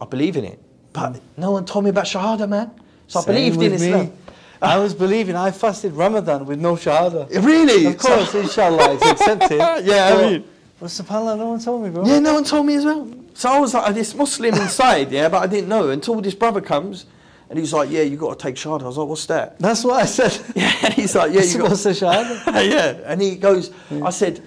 I 0.00 0.04
believe 0.06 0.36
in 0.36 0.44
it. 0.44 0.62
But 0.92 1.14
mm. 1.14 1.20
no 1.36 1.50
one 1.50 1.64
told 1.64 1.84
me 1.84 1.90
about 1.90 2.04
Shahada, 2.04 2.48
man. 2.48 2.70
So 3.08 3.20
I 3.20 3.22
Same 3.22 3.34
believed 3.34 3.62
in 3.62 3.80
me. 3.80 3.88
Islam. 3.88 4.12
I 4.62 4.78
was 4.78 4.94
believing. 4.94 5.36
I 5.36 5.50
fasted 5.50 5.92
Ramadan 5.92 6.46
with 6.46 6.58
no 6.58 6.74
shahada. 6.74 7.28
Really? 7.44 7.86
Of 7.86 7.98
course, 7.98 8.34
inshallah, 8.34 8.94
it's 8.94 9.04
accepted. 9.04 9.58
Yeah, 9.84 10.14
I 10.14 10.22
mean- 10.22 10.44
But 10.84 10.90
subhanAllah, 10.90 11.38
no 11.38 11.48
one 11.48 11.60
told 11.60 11.82
me, 11.82 11.88
bro. 11.88 12.04
Yeah, 12.04 12.18
no 12.18 12.34
one 12.34 12.44
told 12.44 12.66
me 12.66 12.74
as 12.74 12.84
well. 12.84 13.10
So 13.32 13.50
I 13.50 13.58
was 13.58 13.72
like 13.72 13.94
this 13.94 14.14
Muslim 14.14 14.54
inside, 14.54 15.10
yeah, 15.10 15.30
but 15.30 15.42
I 15.42 15.46
didn't 15.46 15.70
know 15.70 15.88
until 15.88 16.20
this 16.20 16.34
brother 16.34 16.60
comes 16.60 17.06
and 17.48 17.58
he's 17.58 17.72
like, 17.72 17.88
yeah, 17.88 18.02
you 18.02 18.18
got 18.18 18.38
to 18.38 18.42
take 18.42 18.56
Shahada. 18.56 18.82
I 18.82 18.86
was 18.88 18.98
like, 18.98 19.08
what's 19.08 19.24
that? 19.24 19.58
That's 19.58 19.82
what 19.82 20.02
I 20.02 20.04
said. 20.04 20.38
Yeah, 20.54 20.74
and 20.82 20.92
he's 20.92 21.14
like, 21.16 21.32
yeah, 21.32 21.40
you 21.40 21.56
got 21.56 21.68
to 21.68 21.74
shahada? 21.88 22.70
yeah, 22.70 23.00
and 23.06 23.22
he 23.22 23.36
goes, 23.36 23.70
I 23.90 24.10
said, 24.10 24.42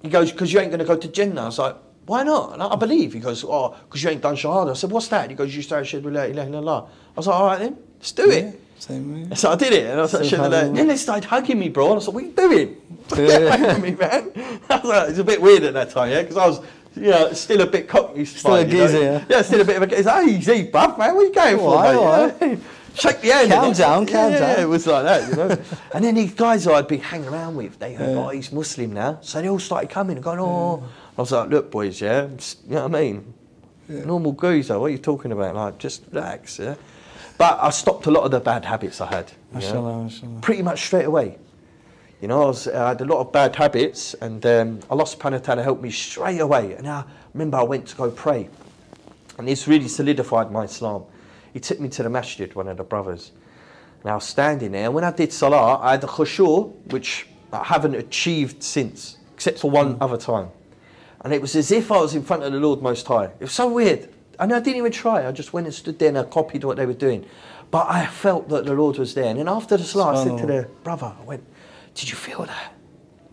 he 0.00 0.08
goes, 0.08 0.32
because 0.32 0.50
you 0.50 0.60
ain't 0.60 0.70
going 0.70 0.78
to 0.78 0.86
go 0.86 0.96
to 0.96 1.08
Jannah. 1.08 1.42
I 1.42 1.44
was 1.44 1.58
like, 1.58 1.76
why 2.06 2.22
not? 2.22 2.54
And 2.54 2.62
I, 2.62 2.68
I 2.68 2.76
believe. 2.76 3.12
He 3.12 3.20
goes, 3.20 3.44
oh, 3.44 3.76
because 3.84 4.02
you 4.02 4.08
ain't 4.08 4.22
done 4.22 4.34
Shahada. 4.34 4.70
I 4.70 4.72
said, 4.72 4.90
what's 4.90 5.08
that? 5.08 5.28
He 5.28 5.36
goes, 5.36 5.54
you 5.54 5.60
start 5.60 5.84
Shahada 5.84 6.10
la 6.10 6.22
ilaha 6.22 6.50
illallah. 6.52 6.88
I 6.88 7.16
was 7.16 7.26
like, 7.26 7.36
all 7.36 7.46
right 7.48 7.58
then, 7.58 7.76
let's 7.98 8.12
do 8.12 8.30
Yeah, 8.30 8.36
it. 8.36 8.60
Same 8.78 9.28
way. 9.30 9.34
So 9.36 9.50
I 9.50 9.56
did 9.56 9.72
it, 9.72 9.86
and 9.86 9.98
I 9.98 10.02
was 10.02 10.12
like, 10.14 10.24
"Shouldn't 10.24 10.42
have 10.42 10.52
done 10.52 10.64
it." 10.66 10.68
Subhanallah. 10.72 10.76
then 10.76 10.88
they 10.88 10.96
started 10.96 11.24
hugging 11.24 11.58
me, 11.58 11.68
bro. 11.68 11.84
And 11.86 11.92
I 11.92 11.94
was 11.96 12.06
like, 12.08 12.14
"What 12.14 12.24
are 12.24 12.26
you 12.26 12.32
doing? 12.32 12.76
Yeah. 13.16 13.56
hugging 13.56 13.82
me, 13.82 13.90
man." 13.94 14.32
I 14.70 14.76
was 14.76 14.84
like, 14.84 15.08
it's 15.10 15.18
a 15.18 15.24
bit 15.24 15.40
weird 15.40 15.62
at 15.64 15.74
that 15.74 15.90
time, 15.90 16.10
yeah, 16.10 16.22
because 16.22 16.36
I 16.36 16.46
was, 16.46 16.60
you 16.94 17.10
know, 17.10 17.32
still 17.32 17.60
a 17.62 17.66
bit 17.66 17.88
cocky. 17.88 18.24
Still 18.24 18.54
a 18.54 18.58
spine, 18.64 18.70
you 18.70 18.76
know. 18.78 18.86
geezer, 18.86 19.02
yeah. 19.02 19.24
Yeah, 19.28 19.42
still 19.42 19.60
a 19.60 19.64
bit 19.64 19.76
of 19.76 19.82
a 19.82 19.86
geezer. 19.86 20.10
Hey, 20.10 20.36
easy, 20.36 20.70
bruv, 20.70 20.98
man. 20.98 21.14
What 21.14 21.22
are 21.22 21.26
you 21.28 21.32
going 21.34 21.56
for, 21.58 21.74
Why, 21.74 21.92
mate? 21.92 22.00
why? 22.00 22.58
Shake 22.96 23.20
the 23.20 23.28
hand. 23.28 23.50
Calm 23.52 23.72
innit? 23.72 23.78
down, 23.78 24.06
calm 24.06 24.32
yeah, 24.32 24.38
down. 24.38 24.48
Yeah, 24.56 24.62
it 24.62 24.68
was 24.68 24.86
like 24.86 25.04
that, 25.04 25.28
you 25.28 25.36
know. 25.36 25.58
and 25.94 26.04
then 26.04 26.14
these 26.14 26.32
guys 26.32 26.64
who 26.64 26.72
I'd 26.72 26.88
been 26.88 27.00
hanging 27.00 27.28
around 27.28 27.54
with, 27.56 27.78
they 27.78 27.92
heard, 27.94 28.10
Yeah. 28.16 28.24
oh, 28.24 28.28
he's 28.30 28.50
Muslim 28.50 28.94
now. 28.94 29.18
So 29.20 29.42
they 29.42 29.48
all 29.48 29.58
started 29.58 29.90
coming 29.90 30.16
and 30.16 30.24
going, 30.24 30.38
oh. 30.40 30.82
I 31.16 31.20
was 31.20 31.30
like, 31.32 31.50
look, 31.50 31.70
boys, 31.70 32.00
yeah, 32.00 32.22
you 32.24 32.74
know 32.74 32.86
what 32.88 32.96
I 32.96 33.00
mean? 33.02 33.34
Normal 33.88 34.32
geezer, 34.32 34.78
what 34.78 34.86
are 34.86 34.90
you 34.90 34.98
talking 34.98 35.30
about? 35.32 35.54
Like, 35.54 35.78
just 35.78 36.04
relax, 36.10 36.58
yeah. 36.58 36.74
But 37.38 37.58
I 37.60 37.70
stopped 37.70 38.06
a 38.06 38.10
lot 38.10 38.24
of 38.24 38.30
the 38.30 38.40
bad 38.40 38.64
habits 38.64 39.00
I 39.00 39.06
had. 39.06 39.32
Mashallah, 39.52 40.04
mashallah. 40.04 40.40
pretty 40.40 40.62
much 40.62 40.86
straight 40.86 41.04
away. 41.04 41.38
You 42.20 42.28
know, 42.28 42.44
I, 42.44 42.46
was, 42.46 42.66
I 42.66 42.88
had 42.88 43.00
a 43.02 43.04
lot 43.04 43.20
of 43.20 43.30
bad 43.30 43.54
habits, 43.54 44.14
and 44.14 44.44
um, 44.46 44.80
Allah 44.88 45.04
subhanahu 45.04 45.32
wa 45.32 45.38
ta'ala 45.38 45.62
helped 45.62 45.82
me 45.82 45.90
straight 45.90 46.40
away. 46.40 46.72
And 46.72 46.88
I 46.88 47.04
remember 47.34 47.58
I 47.58 47.62
went 47.62 47.86
to 47.88 47.96
go 47.96 48.10
pray, 48.10 48.48
and 49.38 49.46
this 49.46 49.68
really 49.68 49.88
solidified 49.88 50.50
my 50.50 50.64
Islam. 50.64 51.04
He 51.52 51.60
took 51.60 51.78
me 51.78 51.90
to 51.90 52.02
the 52.02 52.08
masjid, 52.08 52.54
one 52.54 52.68
of 52.68 52.78
the 52.78 52.84
brothers, 52.84 53.32
and 54.02 54.10
I 54.10 54.14
was 54.14 54.24
standing 54.24 54.72
there. 54.72 54.86
And 54.86 54.94
when 54.94 55.04
I 55.04 55.10
did 55.10 55.30
salah, 55.30 55.78
I 55.80 55.92
had 55.92 56.00
the 56.00 56.06
khushu', 56.06 56.72
which 56.90 57.26
I 57.52 57.64
haven't 57.64 57.94
achieved 57.94 58.62
since, 58.62 59.18
except 59.34 59.58
for 59.58 59.70
one 59.70 59.98
other 60.00 60.16
time. 60.16 60.48
And 61.20 61.34
it 61.34 61.42
was 61.42 61.54
as 61.54 61.70
if 61.70 61.92
I 61.92 62.00
was 62.00 62.14
in 62.14 62.22
front 62.22 62.44
of 62.44 62.52
the 62.52 62.60
Lord 62.60 62.80
Most 62.80 63.06
High. 63.06 63.26
It 63.26 63.40
was 63.40 63.52
so 63.52 63.68
weird. 63.68 64.08
And 64.38 64.52
I 64.52 64.60
didn't 64.60 64.78
even 64.78 64.92
try. 64.92 65.26
I 65.26 65.32
just 65.32 65.52
went 65.52 65.66
and 65.66 65.74
stood 65.74 65.98
there 65.98 66.08
and 66.08 66.18
I 66.18 66.24
copied 66.24 66.64
what 66.64 66.76
they 66.76 66.86
were 66.86 66.92
doing. 66.92 67.24
But 67.70 67.86
I 67.90 68.06
felt 68.06 68.48
that 68.50 68.64
the 68.64 68.74
Lord 68.74 68.98
was 68.98 69.14
there. 69.14 69.24
And 69.26 69.38
then 69.38 69.48
after 69.48 69.76
the 69.76 69.84
salah, 69.84 70.20
I 70.20 70.24
said 70.24 70.38
to 70.38 70.46
the 70.46 70.68
brother, 70.84 71.12
I 71.20 71.24
went, 71.24 71.44
Did 71.94 72.10
you 72.10 72.16
feel 72.16 72.44
that? 72.44 72.72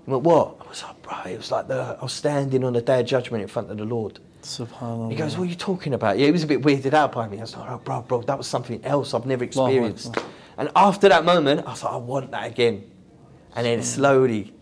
He 0.05 0.11
went, 0.11 0.23
What? 0.23 0.57
I 0.65 0.69
was 0.69 0.81
like, 0.83 1.01
Bro, 1.01 1.31
it 1.31 1.37
was 1.37 1.51
like 1.51 1.67
the, 1.67 1.97
I 1.99 2.03
was 2.03 2.13
standing 2.13 2.63
on 2.63 2.73
the 2.73 2.81
day 2.81 3.01
of 3.01 3.05
judgment 3.05 3.41
in 3.41 3.47
front 3.47 3.69
of 3.69 3.77
the 3.77 3.85
Lord. 3.85 4.19
Subhanallah. 4.43 5.09
He 5.09 5.15
goes, 5.15 5.37
"What 5.37 5.45
are 5.45 5.49
you 5.49 5.55
talking 5.55 5.93
about?" 5.93 6.19
Yeah, 6.19 6.25
he 6.25 6.31
was 6.33 6.43
a 6.43 6.47
bit 6.47 6.61
weirded 6.61 6.93
out 6.93 7.13
by 7.13 7.29
me. 7.29 7.37
I 7.37 7.41
was 7.41 7.55
like, 7.55 7.69
"Oh, 7.71 7.77
bro, 7.77 8.01
bro, 8.01 8.21
that 8.23 8.37
was 8.37 8.45
something 8.45 8.83
else 8.83 9.13
I've 9.13 9.25
never 9.25 9.45
experienced." 9.45 10.09
Akbar. 10.09 10.23
And 10.57 10.69
after 10.75 11.07
that 11.07 11.23
moment, 11.23 11.65
I 11.65 11.69
was 11.71 11.81
like, 11.81 11.93
"I 11.93 11.95
want 11.95 12.31
that 12.31 12.47
again." 12.51 12.83
And 13.55 13.65
then 13.65 13.81
slowly, 13.83 14.53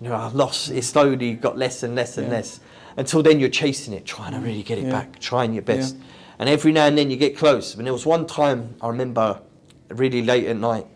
you 0.00 0.08
know, 0.08 0.14
I 0.14 0.30
lost. 0.30 0.70
It 0.70 0.82
slowly 0.82 1.34
got 1.34 1.58
less 1.58 1.82
and 1.82 1.94
less 1.94 2.16
and 2.16 2.28
Yeah. 2.28 2.32
less 2.36 2.60
until 2.98 3.22
then 3.22 3.40
you're 3.40 3.48
chasing 3.48 3.94
it, 3.94 4.04
trying 4.04 4.32
to 4.32 4.40
really 4.40 4.62
get 4.62 4.76
it 4.78 4.84
Yeah. 4.84 4.90
back, 4.90 5.18
trying 5.20 5.52
your 5.54 5.62
best. 5.62 5.96
Yeah. 5.96 6.02
And 6.40 6.48
every 6.48 6.72
now 6.72 6.86
and 6.86 6.96
then 6.98 7.10
you 7.10 7.16
get 7.16 7.36
close. 7.36 7.74
And 7.74 7.86
there 7.86 7.92
was 7.92 8.04
one 8.04 8.26
time 8.26 8.74
I 8.82 8.88
remember, 8.88 9.40
really 9.88 10.22
late 10.22 10.46
at 10.46 10.56
night, 10.56 10.86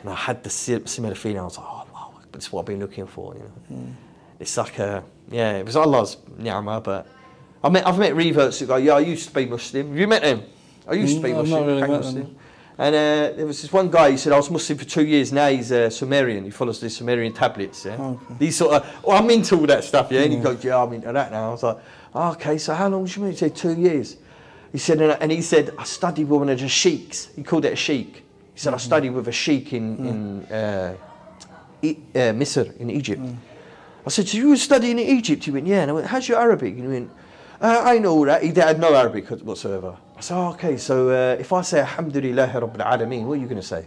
and 0.00 0.08
I 0.08 0.14
had 0.14 0.42
the 0.44 0.50
si- 0.50 0.86
similar 0.86 1.14
feeling. 1.14 1.40
I 1.40 1.44
was 1.44 1.58
like, 1.58 1.66
"Oh, 1.68 1.84
wow, 1.92 2.10
that's 2.32 2.50
what 2.52 2.60
I've 2.60 2.66
been 2.66 2.80
looking 2.80 3.06
for." 3.06 3.34
You 3.34 3.40
know, 3.40 3.76
Hmm. 3.76 3.90
it's 4.40 4.56
like 4.56 4.78
a 4.78 5.02
yeah, 5.30 5.58
it 5.58 5.66
was 5.66 5.76
Allah's 5.76 6.16
ni'mah, 6.38 6.80
but. 6.80 7.06
I 7.62 7.68
met, 7.70 7.84
I've 7.88 7.98
met 7.98 8.14
reverts 8.14 8.60
who 8.60 8.66
go, 8.66 8.76
yeah, 8.76 8.94
I 8.94 9.00
used 9.00 9.26
to 9.28 9.34
be 9.34 9.44
Muslim. 9.44 9.88
Have 9.88 9.98
you 9.98 10.06
met 10.06 10.22
them? 10.22 10.42
I 10.86 10.92
used 10.94 11.16
to 11.16 11.22
be 11.22 11.30
Mm, 11.30 11.38
I've 11.40 11.48
Muslim. 11.48 11.60
not 11.60 11.66
really 11.66 11.80
became 11.82 11.92
met 11.96 12.02
them. 12.04 12.14
Muslim. 12.14 12.36
And 12.80 12.94
uh, 12.94 13.36
there 13.36 13.44
was 13.46 13.60
this 13.60 13.72
one 13.72 13.90
guy, 13.90 14.12
he 14.12 14.16
said, 14.16 14.32
I 14.32 14.36
was 14.36 14.50
Muslim 14.50 14.78
for 14.78 14.84
two 14.84 15.04
years, 15.04 15.32
now 15.32 15.48
he's 15.48 15.72
a 15.72 15.90
Sumerian. 15.90 16.44
He 16.44 16.50
follows 16.50 16.78
the 16.80 16.88
Sumerian 16.88 17.32
tablets, 17.32 17.84
yeah? 17.84 18.00
Okay. 18.00 18.34
These 18.38 18.56
sort 18.56 18.74
of, 18.74 19.04
well, 19.04 19.16
I'm 19.20 19.28
into 19.30 19.56
all 19.56 19.66
that 19.66 19.82
stuff, 19.82 20.12
yeah? 20.12 20.20
And 20.20 20.32
he 20.32 20.38
goes, 20.38 20.62
yeah, 20.62 20.80
I'm 20.80 20.92
into 20.92 21.12
that 21.12 21.32
now. 21.32 21.48
I 21.48 21.50
was 21.50 21.64
like, 21.64 21.78
oh, 22.14 22.30
okay, 22.32 22.56
so 22.56 22.74
how 22.74 22.88
long 22.88 23.04
did 23.04 23.16
you 23.16 23.22
mean? 23.22 23.32
He 23.32 23.36
said, 23.36 23.56
two 23.56 23.74
years. 23.74 24.16
He 24.70 24.78
said, 24.78 25.00
and, 25.00 25.20
and 25.20 25.32
he 25.32 25.42
said, 25.42 25.74
I 25.76 25.82
studied 25.82 26.28
with 26.28 26.38
one 26.38 26.48
of 26.50 26.60
the 26.60 26.68
sheiks. 26.68 27.30
He 27.34 27.42
called 27.42 27.64
it 27.64 27.72
a 27.72 27.76
sheik. 27.76 28.22
He 28.54 28.60
said, 28.60 28.74
I 28.74 28.76
studied 28.76 29.10
with 29.10 29.26
a 29.26 29.32
sheik 29.32 29.72
in, 29.72 30.06
in 30.06 30.44
uh, 30.44 30.94
E- 31.82 31.96
uh, 32.14 32.18
Misr, 32.32 32.76
in 32.78 32.90
Egypt. 32.90 33.22
I 34.06 34.10
said, 34.10 34.28
so 34.28 34.38
you 34.38 34.50
were 34.50 34.56
studying 34.56 35.00
in 35.00 35.08
Egypt? 35.18 35.42
He 35.44 35.50
went, 35.50 35.66
yeah. 35.66 35.82
And 35.82 35.90
I 35.90 35.94
went, 35.94 36.06
how's 36.06 36.28
your 36.28 36.38
Arabic? 36.38 36.74
And 36.74 36.82
he 36.82 36.88
went, 36.88 37.10
uh, 37.60 37.82
I 37.84 37.98
know 37.98 38.12
all 38.12 38.24
that. 38.26 38.42
He 38.44 38.52
had 38.52 38.78
no 38.78 38.94
Arabic 38.94 39.28
whatsoever. 39.42 39.96
I 40.18 40.20
said, 40.20 40.36
oh, 40.36 40.50
okay, 40.50 40.76
so 40.76 41.10
uh, 41.10 41.36
if 41.38 41.52
I 41.52 41.62
say 41.62 41.78
Alhamdulillah 41.78 42.48
Rabbil 42.48 42.84
Alameen, 42.84 43.24
what 43.24 43.34
are 43.34 43.36
you 43.36 43.46
going 43.46 43.60
to 43.60 43.66
say? 43.66 43.86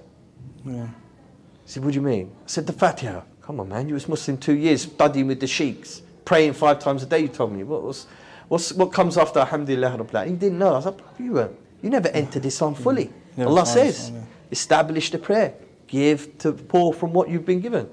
Yeah. 0.66 0.86
He 0.86 1.72
said, 1.72 1.84
what 1.84 1.92
do 1.92 1.96
you 1.96 2.02
mean? 2.02 2.32
I 2.46 2.48
said, 2.48 2.66
the 2.66 2.74
Fatiha. 2.74 3.22
Come 3.42 3.60
on, 3.60 3.68
man, 3.68 3.90
you 3.90 3.96
was 3.96 4.08
Muslim 4.08 4.38
two 4.38 4.56
years, 4.56 4.84
studying 4.84 5.28
with 5.28 5.42
the 5.42 5.48
sheiks, 5.48 6.02
praying 6.24 6.54
five 6.54 6.80
times 6.80 7.04
a 7.04 7.06
day, 7.06 7.20
you 7.20 7.28
told 7.28 7.52
me. 7.52 7.64
What, 7.64 7.84
was, 7.84 8.08
what's, 8.48 8.72
what 8.72 8.94
comes 8.94 9.18
after 9.18 9.40
Alhamdulillah 9.40 9.98
Rabbil 9.98 10.10
Alameen? 10.10 10.28
He 10.28 10.36
didn't 10.36 10.60
know. 10.60 10.70
I 10.70 10.78
was 10.78 10.86
like, 10.86 11.00
you, 11.20 11.34
weren't. 11.34 11.56
you 11.82 11.90
never 11.90 12.08
entered 12.08 12.46
Islam 12.46 12.76
fully. 12.76 13.12
Never 13.36 13.50
Allah 13.50 13.66
says, 13.66 14.00
Islam, 14.00 14.16
yeah. 14.16 14.24
establish 14.52 15.12
the 15.12 15.18
prayer. 15.18 15.54
Give 15.88 16.38
to 16.38 16.54
the 16.54 16.64
poor 16.64 16.94
from 16.94 17.12
what 17.12 17.28
you've 17.28 17.46
been 17.46 17.60
given. 17.60 17.90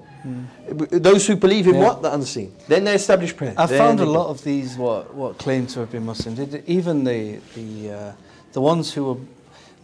Those 0.69 1.27
who 1.27 1.35
believe 1.35 1.67
in. 1.67 1.75
Yeah. 1.75 1.83
what? 1.83 2.01
The 2.01 2.13
unseen. 2.13 2.55
Then 2.67 2.85
they 2.85 2.95
establish 2.95 3.35
prayer. 3.35 3.53
I 3.57 3.67
found 3.67 3.99
a 3.99 4.05
lot 4.05 4.27
of 4.27 4.43
these 4.43 4.77
what 4.77 5.13
what 5.13 5.37
claim 5.37 5.65
to 5.67 5.79
have 5.81 5.91
been 5.91 6.05
Muslim. 6.05 6.35
Did 6.35 6.63
even 6.67 7.03
the 7.03 7.39
the 7.55 7.91
uh, 7.91 8.11
the 8.53 8.61
ones 8.61 8.93
who 8.93 9.03
were 9.05 9.19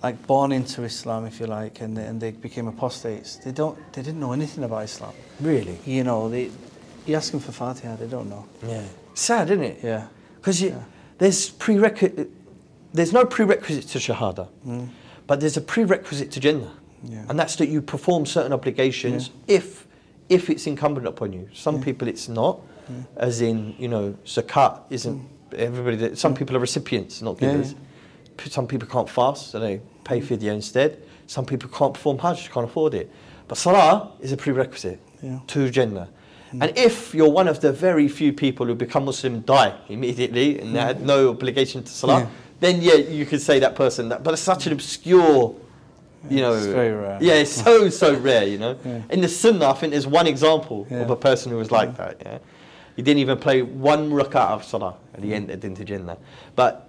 like 0.04 0.26
born 0.28 0.52
into 0.52 0.84
Islam, 0.84 1.26
if 1.26 1.40
you 1.40 1.48
like, 1.48 1.82
and 1.82 1.98
they, 1.98 2.06
and 2.06 2.22
they 2.22 2.32
became 2.32 2.68
apostates. 2.68 3.38
They 3.38 3.52
don't 3.52 3.78
they 3.94 4.02
didn't 4.02 4.20
know 4.20 4.34
anything 4.34 4.64
about 4.64 4.84
Islam. 4.84 5.14
Really? 5.40 5.78
You 5.86 6.04
know, 6.04 6.30
they 6.30 6.52
you 7.06 7.16
ask 7.16 7.32
them 7.32 7.40
for 7.40 7.52
Fatiha, 7.52 7.96
they 7.98 8.08
don't 8.08 8.30
know. 8.30 8.46
Yeah. 8.68 8.82
Sad, 9.14 9.50
isn't 9.52 9.64
it? 9.64 9.80
Yeah. 9.84 10.08
Because 10.38 10.62
Yeah. 10.62 10.80
there's 11.18 11.50
prerequisite. 11.50 12.30
There's 12.94 13.14
no 13.14 13.26
prerequisite 13.26 13.88
to 13.90 14.00
Shahada, 14.00 14.48
Mm. 14.66 14.88
but 15.28 15.40
there's 15.40 15.58
a 15.58 15.62
prerequisite 15.62 16.32
to 16.32 16.40
Jannah, 16.40 16.72
Yeah. 17.04 17.26
and 17.30 17.38
that's 17.40 17.56
that 17.58 17.68
you 17.70 17.82
perform 17.82 18.26
certain 18.26 18.54
obligations 18.54 19.30
if 19.48 19.86
if 20.30 20.50
it's 20.50 20.66
incumbent 20.66 21.06
upon 21.08 21.34
you. 21.34 21.48
Some 21.54 21.80
people 21.82 22.08
it's 22.08 22.28
not, 22.28 22.60
as 23.18 23.42
in 23.42 23.76
you 23.78 23.88
know 23.88 24.16
zakat 24.26 24.80
isn't 24.90 25.22
everybody. 25.56 25.98
That, 25.98 26.18
some 26.18 26.34
people 26.34 26.56
are 26.58 26.60
recipients, 26.60 27.22
not 27.22 27.36
Mm. 27.38 27.42
Yeah, 27.42 27.52
givers. 27.52 27.76
Some 28.50 28.68
people 28.68 28.88
can't 28.88 29.10
fast, 29.10 29.52
so 29.52 29.60
they 29.60 29.82
pay 30.04 30.22
fidya 30.22 30.54
instead. 30.54 31.02
Some 31.28 31.46
people 31.46 31.70
can't 31.70 31.94
perform 31.94 32.20
Hajj, 32.20 32.52
can't 32.52 32.66
afford 32.66 32.94
it. 32.94 33.12
But 33.48 33.58
Salah 33.58 34.12
is 34.22 34.32
a 34.32 34.38
prerequisite 34.38 35.00
Yeah. 35.22 35.40
to 35.48 35.70
Jannah. 35.70 36.10
Mm. 36.54 36.64
And 36.64 36.78
if 36.78 37.14
you're 37.14 37.30
one 37.30 37.48
of 37.48 37.60
the 37.62 37.72
very 37.72 38.08
few 38.08 38.34
people 38.34 38.66
who 38.66 38.76
become 38.76 39.06
Muslim 39.06 39.42
die 39.42 39.74
immediately 39.90 40.60
and 40.60 40.76
they 40.76 40.80
had 40.80 41.00
mm. 41.00 41.06
no 41.06 41.30
obligation 41.30 41.84
to 41.84 41.92
Salah, 41.92 42.22
Yeah. 42.22 42.28
then 42.60 42.82
yeah, 42.82 42.96
you 42.96 43.26
could 43.26 43.42
say 43.42 43.60
that 43.60 43.76
person 43.76 44.10
that. 44.10 44.24
But 44.24 44.34
it's 44.34 44.42
such 44.42 44.68
an 44.68 44.74
obscure, 44.74 45.56
you 46.30 46.42
know. 46.42 46.54
It's 46.54 46.66
very 46.66 46.92
rare. 46.94 47.18
Yeah, 47.22 47.34
it's 47.34 47.52
so 47.52 47.90
so 47.90 48.16
rare, 48.16 48.48
you 48.48 48.58
know. 48.58 48.78
Yeah. 48.86 49.02
In 49.10 49.22
the 49.22 49.30
Sunnah, 49.30 49.70
I 49.70 49.74
think 49.74 49.92
there's 49.92 50.08
one 50.08 50.28
example 50.28 50.88
of 50.90 51.10
a 51.10 51.16
person 51.16 51.52
who 51.52 51.58
was 51.58 51.72
like 51.72 51.98
that. 51.98 52.22
Yeah, 52.26 52.38
he 52.96 53.02
didn't 53.02 53.20
even 53.20 53.38
play 53.38 53.62
one 53.62 54.12
rak'ah 54.12 54.52
of 54.52 54.64
Salah, 54.64 54.96
and 55.14 55.24
mm. 55.24 55.28
he 55.28 55.34
entered 55.34 55.64
into 55.66 55.84
Jannah. 55.84 56.18
But 56.56 56.85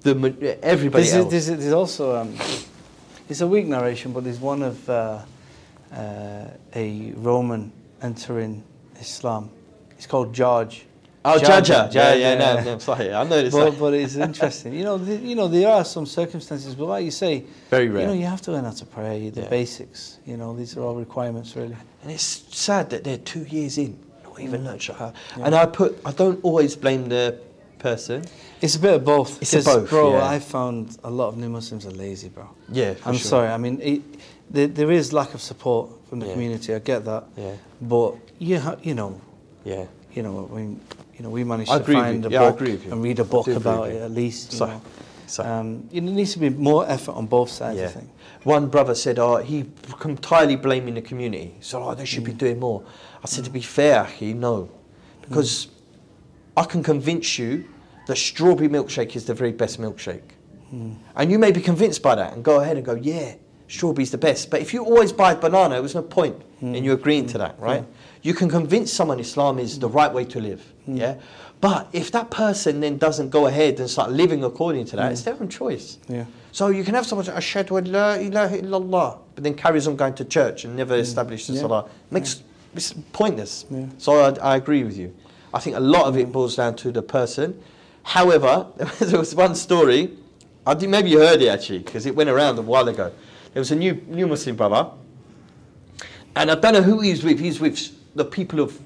the 0.00 0.58
everybody 0.62 1.04
There's, 1.04 1.14
else. 1.14 1.30
there's, 1.30 1.46
there's 1.46 1.72
also 1.72 2.16
um, 2.16 2.34
it's 3.28 3.40
a 3.40 3.46
weak 3.46 3.66
narration, 3.66 4.12
but 4.12 4.26
it's 4.26 4.40
one 4.40 4.62
of 4.62 4.88
uh, 4.88 5.22
uh, 5.92 6.44
a 6.74 7.12
Roman 7.16 7.72
entering 8.02 8.62
Islam. 8.98 9.50
It's 9.92 10.06
called 10.06 10.32
George. 10.32 10.86
Oh, 11.22 11.38
Jaja. 11.38 11.92
Yeah, 11.92 12.14
yeah, 12.14 12.34
no, 12.34 12.54
yeah. 12.54 12.64
no, 12.64 12.78
sorry. 12.78 13.12
I 13.12 13.22
know 13.24 13.42
this. 13.42 13.52
But, 13.52 13.78
but 13.78 13.92
it's 13.92 14.16
interesting. 14.16 14.72
You 14.72 14.84
know, 14.84 14.96
the, 14.96 15.16
you 15.16 15.34
know, 15.34 15.48
there 15.48 15.68
are 15.68 15.84
some 15.84 16.06
circumstances, 16.06 16.74
but 16.74 16.86
like 16.86 17.04
you 17.04 17.10
say, 17.10 17.44
Very 17.68 17.88
rare. 17.88 18.02
You 18.02 18.06
know, 18.06 18.12
you 18.14 18.24
have 18.24 18.40
to 18.42 18.52
learn 18.52 18.64
how 18.64 18.70
to 18.70 18.86
pray, 18.86 19.28
the 19.28 19.42
Yeah. 19.42 19.48
basics. 19.48 20.18
You 20.24 20.38
know, 20.38 20.56
these 20.56 20.78
are 20.78 20.80
all 20.80 20.94
requirements, 20.94 21.54
really. 21.56 21.76
And 22.02 22.10
it's 22.10 22.22
sad 22.22 22.88
that 22.90 23.04
they're 23.04 23.18
two 23.18 23.44
years 23.44 23.76
in, 23.76 23.98
not 24.24 24.40
even 24.40 24.64
learned 24.64 24.80
Shahada. 24.80 25.12
Yeah. 25.36 25.44
And 25.44 25.54
I 25.54 25.66
put, 25.66 26.00
I 26.06 26.12
don't 26.12 26.40
always 26.42 26.74
blame 26.74 27.10
the 27.10 27.38
person. 27.80 28.24
It's 28.60 28.76
a 28.76 28.78
bit 28.78 28.94
of 28.94 29.04
both. 29.04 29.40
It's 29.42 29.64
both, 29.64 29.88
bro. 29.90 30.12
yeah. 30.12 30.28
I 30.28 30.38
found 30.38 30.96
a 31.02 31.10
lot 31.10 31.28
of 31.28 31.36
new 31.36 31.48
Muslims 31.48 31.84
are 31.86 31.90
lazy, 31.90 32.28
bro. 32.28 32.48
Yeah, 32.70 32.94
I'm 33.04 33.14
sure. 33.14 33.28
sorry. 33.32 33.48
I 33.48 33.56
mean, 33.56 33.80
it, 33.82 34.02
there, 34.48 34.68
there 34.68 34.90
is 34.92 35.12
lack 35.12 35.34
of 35.34 35.40
support 35.40 35.90
from 36.08 36.20
the 36.20 36.26
Yeah. 36.26 36.32
community. 36.32 36.74
I 36.74 36.78
get 36.78 37.04
that. 37.06 37.24
Yeah. 37.36 37.54
But 37.80 38.14
you, 38.38 38.58
ha- 38.60 38.76
you 38.82 38.94
know, 38.94 39.20
Yeah. 39.64 39.86
you 40.14 40.22
know, 40.22 40.48
I 40.52 40.56
mean, 40.56 40.80
you 41.16 41.22
know, 41.24 41.30
we 41.30 41.42
managed 41.44 41.70
I 41.70 41.78
to 41.78 41.84
find 41.84 42.24
a 42.26 42.30
Yeah, 42.30 42.50
book 42.50 42.60
and 42.60 43.02
read 43.02 43.18
a 43.18 43.24
book 43.24 43.48
about 43.48 43.88
it 43.90 44.00
at 44.02 44.10
least. 44.12 44.52
You 44.52 44.58
So- 44.58 44.66
know. 44.66 44.80
so- 45.26 45.44
Um, 45.44 45.88
it 45.92 46.02
needs 46.02 46.32
to 46.34 46.38
be 46.38 46.50
more 46.50 46.88
effort 46.88 47.12
on 47.12 47.26
both 47.26 47.50
sides. 47.50 47.80
I 47.80 47.86
think. 47.88 48.08
One 48.44 48.68
brother 48.68 48.94
said, 48.94 49.18
oh, 49.18 49.36
he 49.36 49.66
entirely 50.04 50.56
blaming 50.56 50.94
the 50.94 51.02
community. 51.02 51.54
So, 51.60 51.82
oh, 51.82 51.94
they 51.94 52.06
should 52.06 52.22
Mm. 52.22 52.26
be 52.26 52.32
doing 52.32 52.58
more. 52.60 52.82
I 53.22 53.26
said, 53.26 53.44
to 53.44 53.50
be 53.50 53.60
fair, 53.60 54.04
he 54.04 54.32
no. 54.32 54.68
Because 55.28 55.68
I 56.56 56.64
can 56.64 56.82
convince 56.82 57.38
you 57.38 57.64
that 58.06 58.16
strawberry 58.16 58.68
milkshake 58.68 59.14
is 59.16 59.24
the 59.26 59.34
very 59.34 59.52
best 59.52 59.80
milkshake. 59.80 60.22
Mm. 60.74 60.96
And 61.16 61.30
you 61.30 61.38
may 61.38 61.52
be 61.52 61.60
convinced 61.60 62.02
by 62.02 62.14
that 62.14 62.32
and 62.32 62.44
go 62.44 62.60
ahead 62.60 62.76
and 62.76 62.84
go, 62.84 62.94
yeah, 62.94 63.34
strawberry's 63.68 64.10
the 64.10 64.18
best. 64.18 64.50
But 64.50 64.60
if 64.60 64.72
you 64.74 64.84
always 64.84 65.12
buy 65.12 65.34
banana, 65.34 65.76
there's 65.76 65.94
no 65.94 66.02
point 66.02 66.36
Mm. 66.62 66.76
in 66.76 66.84
you 66.84 66.92
agreeing 66.92 67.26
to 67.28 67.38
that, 67.38 67.58
right? 67.58 67.84
You 68.22 68.34
can 68.34 68.50
convince 68.50 68.92
someone 68.92 69.18
Islam 69.18 69.58
is 69.58 69.78
the 69.78 69.88
right 69.88 70.12
way 70.12 70.24
to 70.26 70.40
live, 70.40 70.60
Mm. 70.86 70.98
yeah? 70.98 71.14
But 71.62 71.88
if 71.92 72.10
that 72.12 72.30
person 72.30 72.80
then 72.80 72.98
doesn't 72.98 73.30
go 73.30 73.46
ahead 73.46 73.80
and 73.80 73.88
start 73.88 74.12
living 74.12 74.44
according 74.44 74.84
to 74.86 74.96
that, 74.96 75.10
it's 75.12 75.22
their 75.22 75.34
own 75.40 75.48
choice. 75.48 75.96
Yeah. 76.08 76.24
So 76.52 76.68
you 76.68 76.84
can 76.84 76.94
have 76.94 77.06
someone 77.06 77.24
say, 77.24 77.32
Ashhadu 77.32 77.78
an 77.78 77.92
la 77.92 78.14
ilaha 78.14 78.58
illallah, 78.58 79.18
but 79.34 79.44
then 79.44 79.54
carries 79.54 79.86
on 79.86 79.96
going 79.96 80.14
to 80.14 80.24
church 80.24 80.64
and 80.64 80.76
never 80.76 80.96
establishes 80.96 81.56
Yeah. 81.56 81.62
salah. 81.62 81.84
Makes 82.10 82.42
it's 82.74 82.92
pointless. 83.12 83.64
Yeah. 83.70 83.86
So 83.98 84.20
I, 84.20 84.52
I 84.52 84.56
agree 84.56 84.84
with 84.84 84.96
you. 84.98 85.14
I 85.52 85.58
think 85.60 85.76
a 85.76 85.80
lot 85.80 86.06
of 86.06 86.16
it 86.16 86.30
boils 86.32 86.56
down 86.56 86.76
to 86.76 86.92
the 86.92 87.02
person. 87.02 87.60
However, 88.02 88.66
there 89.00 89.18
was 89.18 89.34
one 89.34 89.54
story, 89.54 90.10
I 90.66 90.74
think 90.74 90.90
maybe 90.90 91.10
you 91.10 91.18
heard 91.18 91.42
it 91.42 91.48
actually, 91.48 91.80
because 91.80 92.06
it 92.06 92.14
went 92.14 92.30
around 92.30 92.58
a 92.58 92.62
while 92.62 92.88
ago. 92.88 93.12
There 93.52 93.60
was 93.60 93.70
a 93.72 93.76
new, 93.76 93.94
new 94.06 94.26
Muslim 94.28 94.56
brother, 94.56 94.90
and 96.36 96.50
I 96.50 96.54
don't 96.54 96.72
know 96.74 96.82
who 96.82 97.00
he's 97.00 97.24
with. 97.24 97.40
He's 97.40 97.60
with 97.60 97.90
the 98.14 98.24
people 98.24 98.60
of 98.60 98.78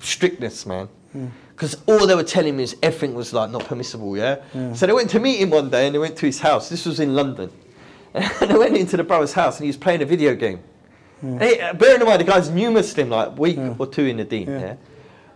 strictness, 0.00 0.66
man. 0.66 0.88
Hmm. 1.12 1.26
Because 1.54 1.76
all 1.86 2.06
they 2.06 2.14
were 2.14 2.24
telling 2.24 2.56
me 2.56 2.62
is 2.64 2.76
everything 2.82 3.14
was 3.14 3.32
like 3.32 3.50
not 3.50 3.66
permissible, 3.66 4.16
yeah? 4.16 4.36
Yeah. 4.54 4.72
So 4.72 4.86
they 4.86 4.92
went 4.94 5.10
to 5.10 5.20
meet 5.20 5.40
him 5.40 5.50
one 5.50 5.68
day 5.68 5.86
and 5.86 5.94
they 5.94 5.98
went 5.98 6.16
to 6.16 6.26
his 6.26 6.40
house. 6.40 6.68
This 6.70 6.86
was 6.86 7.00
in 7.00 7.14
London. 7.14 7.50
And 8.14 8.50
they 8.50 8.56
went 8.58 8.76
into 8.76 8.96
the 8.96 9.04
brother's 9.04 9.34
house 9.34 9.58
and 9.58 9.64
he 9.64 9.68
was 9.68 9.76
playing 9.76 10.02
a 10.02 10.06
video 10.06 10.34
game. 10.34 10.60
Hmm. 11.20 11.32
And 11.34 11.42
he- 11.42 11.60
uh, 11.60 11.74
bearing 11.74 12.00
in 12.00 12.06
mind, 12.06 12.20
the 12.20 12.24
guy's 12.24 12.48
new 12.50 12.70
Muslim, 12.70 13.10
like 13.10 13.38
week 13.38 13.56
Yeah. 13.56 13.74
or 13.78 13.86
two 13.86 14.06
in 14.06 14.16
the 14.16 14.24
deen, 14.24 14.48
Yeah. 14.48 14.76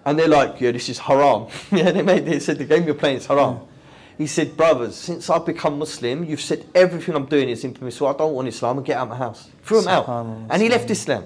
And 0.06 0.18
they're 0.18 0.28
like, 0.28 0.60
yeah, 0.60 0.70
this 0.72 0.88
is 0.88 0.98
haram. 0.98 1.46
yeah, 1.72 1.90
they 1.90 2.02
made 2.02 2.26
they 2.26 2.38
said 2.40 2.58
the 2.58 2.64
game 2.64 2.84
you're 2.84 2.94
playing 2.94 3.18
is 3.18 3.26
haram. 3.26 3.60
He 4.18 4.26
said, 4.28 4.56
brothers, 4.56 4.94
since 4.94 5.28
I've 5.28 5.44
become 5.44 5.78
Muslim, 5.78 6.24
you've 6.24 6.40
said 6.40 6.64
everything 6.74 7.16
I'm 7.16 7.26
doing 7.26 7.48
is 7.48 7.64
impermissible. 7.64 8.06
I 8.08 8.12
don't 8.12 8.32
want 8.34 8.46
Islam. 8.46 8.76
and 8.78 8.86
get 8.86 8.96
out 8.96 9.04
of 9.04 9.08
my 9.08 9.16
house. 9.16 9.48
Threw 9.64 9.80
him 9.80 9.88
out. 9.88 10.08
And 10.50 10.62
he 10.62 10.68
left 10.68 10.88
Islam. 10.90 11.24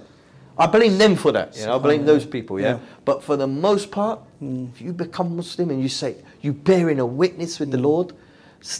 I 0.56 0.66
blame 0.66 0.96
them 0.98 1.14
for 1.14 1.30
that. 1.32 1.56
You 1.56 1.66
know, 1.66 1.76
I 1.76 1.78
blame 1.78 2.04
those 2.06 2.24
people, 2.26 2.58
yeah? 2.58 2.70
Yeah. 2.70 2.78
But 3.04 3.22
for 3.22 3.36
the 3.36 3.46
most 3.46 3.90
part, 3.90 4.20
Mm. 4.42 4.72
if 4.72 4.80
you 4.80 4.92
become 4.92 5.36
Muslim 5.36 5.70
and 5.70 5.82
you 5.82 5.88
say, 5.88 6.16
you 6.40 6.52
bearing 6.52 6.98
a 7.00 7.06
witness 7.06 7.56
Mm. 7.56 7.60
with 7.60 7.70
the 7.72 7.78
Lord, 7.78 8.12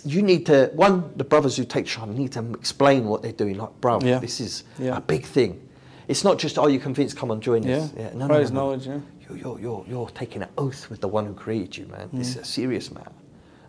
you 0.05 0.23
need 0.23 0.47
to, 0.47 0.71
one, 0.75 1.11
the 1.17 1.25
brothers 1.25 1.57
who 1.57 1.65
take 1.65 1.87
Shahada 1.87 2.15
need 2.17 2.33
to 2.33 2.45
explain 2.55 3.07
what 3.07 3.23
they're 3.23 3.33
doing. 3.33 3.59
Like, 3.59 3.81
bro, 3.81 4.01
Yeah. 4.01 4.19
this 4.21 4.41
is 4.41 4.65
Yeah. 4.79 4.97
a 4.97 5.01
big 5.01 5.25
thing. 5.25 5.61
It's 6.09 6.25
not 6.25 6.39
just, 6.39 6.59
oh, 6.59 6.67
you're 6.69 6.81
convinced, 6.81 7.17
come 7.17 7.31
on, 7.31 7.41
join 7.41 7.69
us. 7.69 7.93
Yeah. 7.97 8.11
no, 8.15 8.27
no, 8.27 8.35
Praise 8.35 8.51
no, 8.51 8.55
no. 8.61 8.61
knowledge, 8.67 8.87
yeah. 8.87 8.99
You're, 9.29 9.39
you're, 9.39 9.61
you're, 9.61 9.85
you're 9.89 10.09
taking 10.11 10.43
an 10.43 10.49
oath 10.57 10.89
with 10.91 11.01
the 11.01 11.09
one 11.09 11.27
who 11.27 11.35
created 11.35 11.77
you, 11.77 11.87
man. 11.87 12.09
This 12.13 12.31
is 12.31 12.37
mm. 12.37 12.41
a 12.41 12.45
serious 12.45 12.91
matter. 12.91 13.13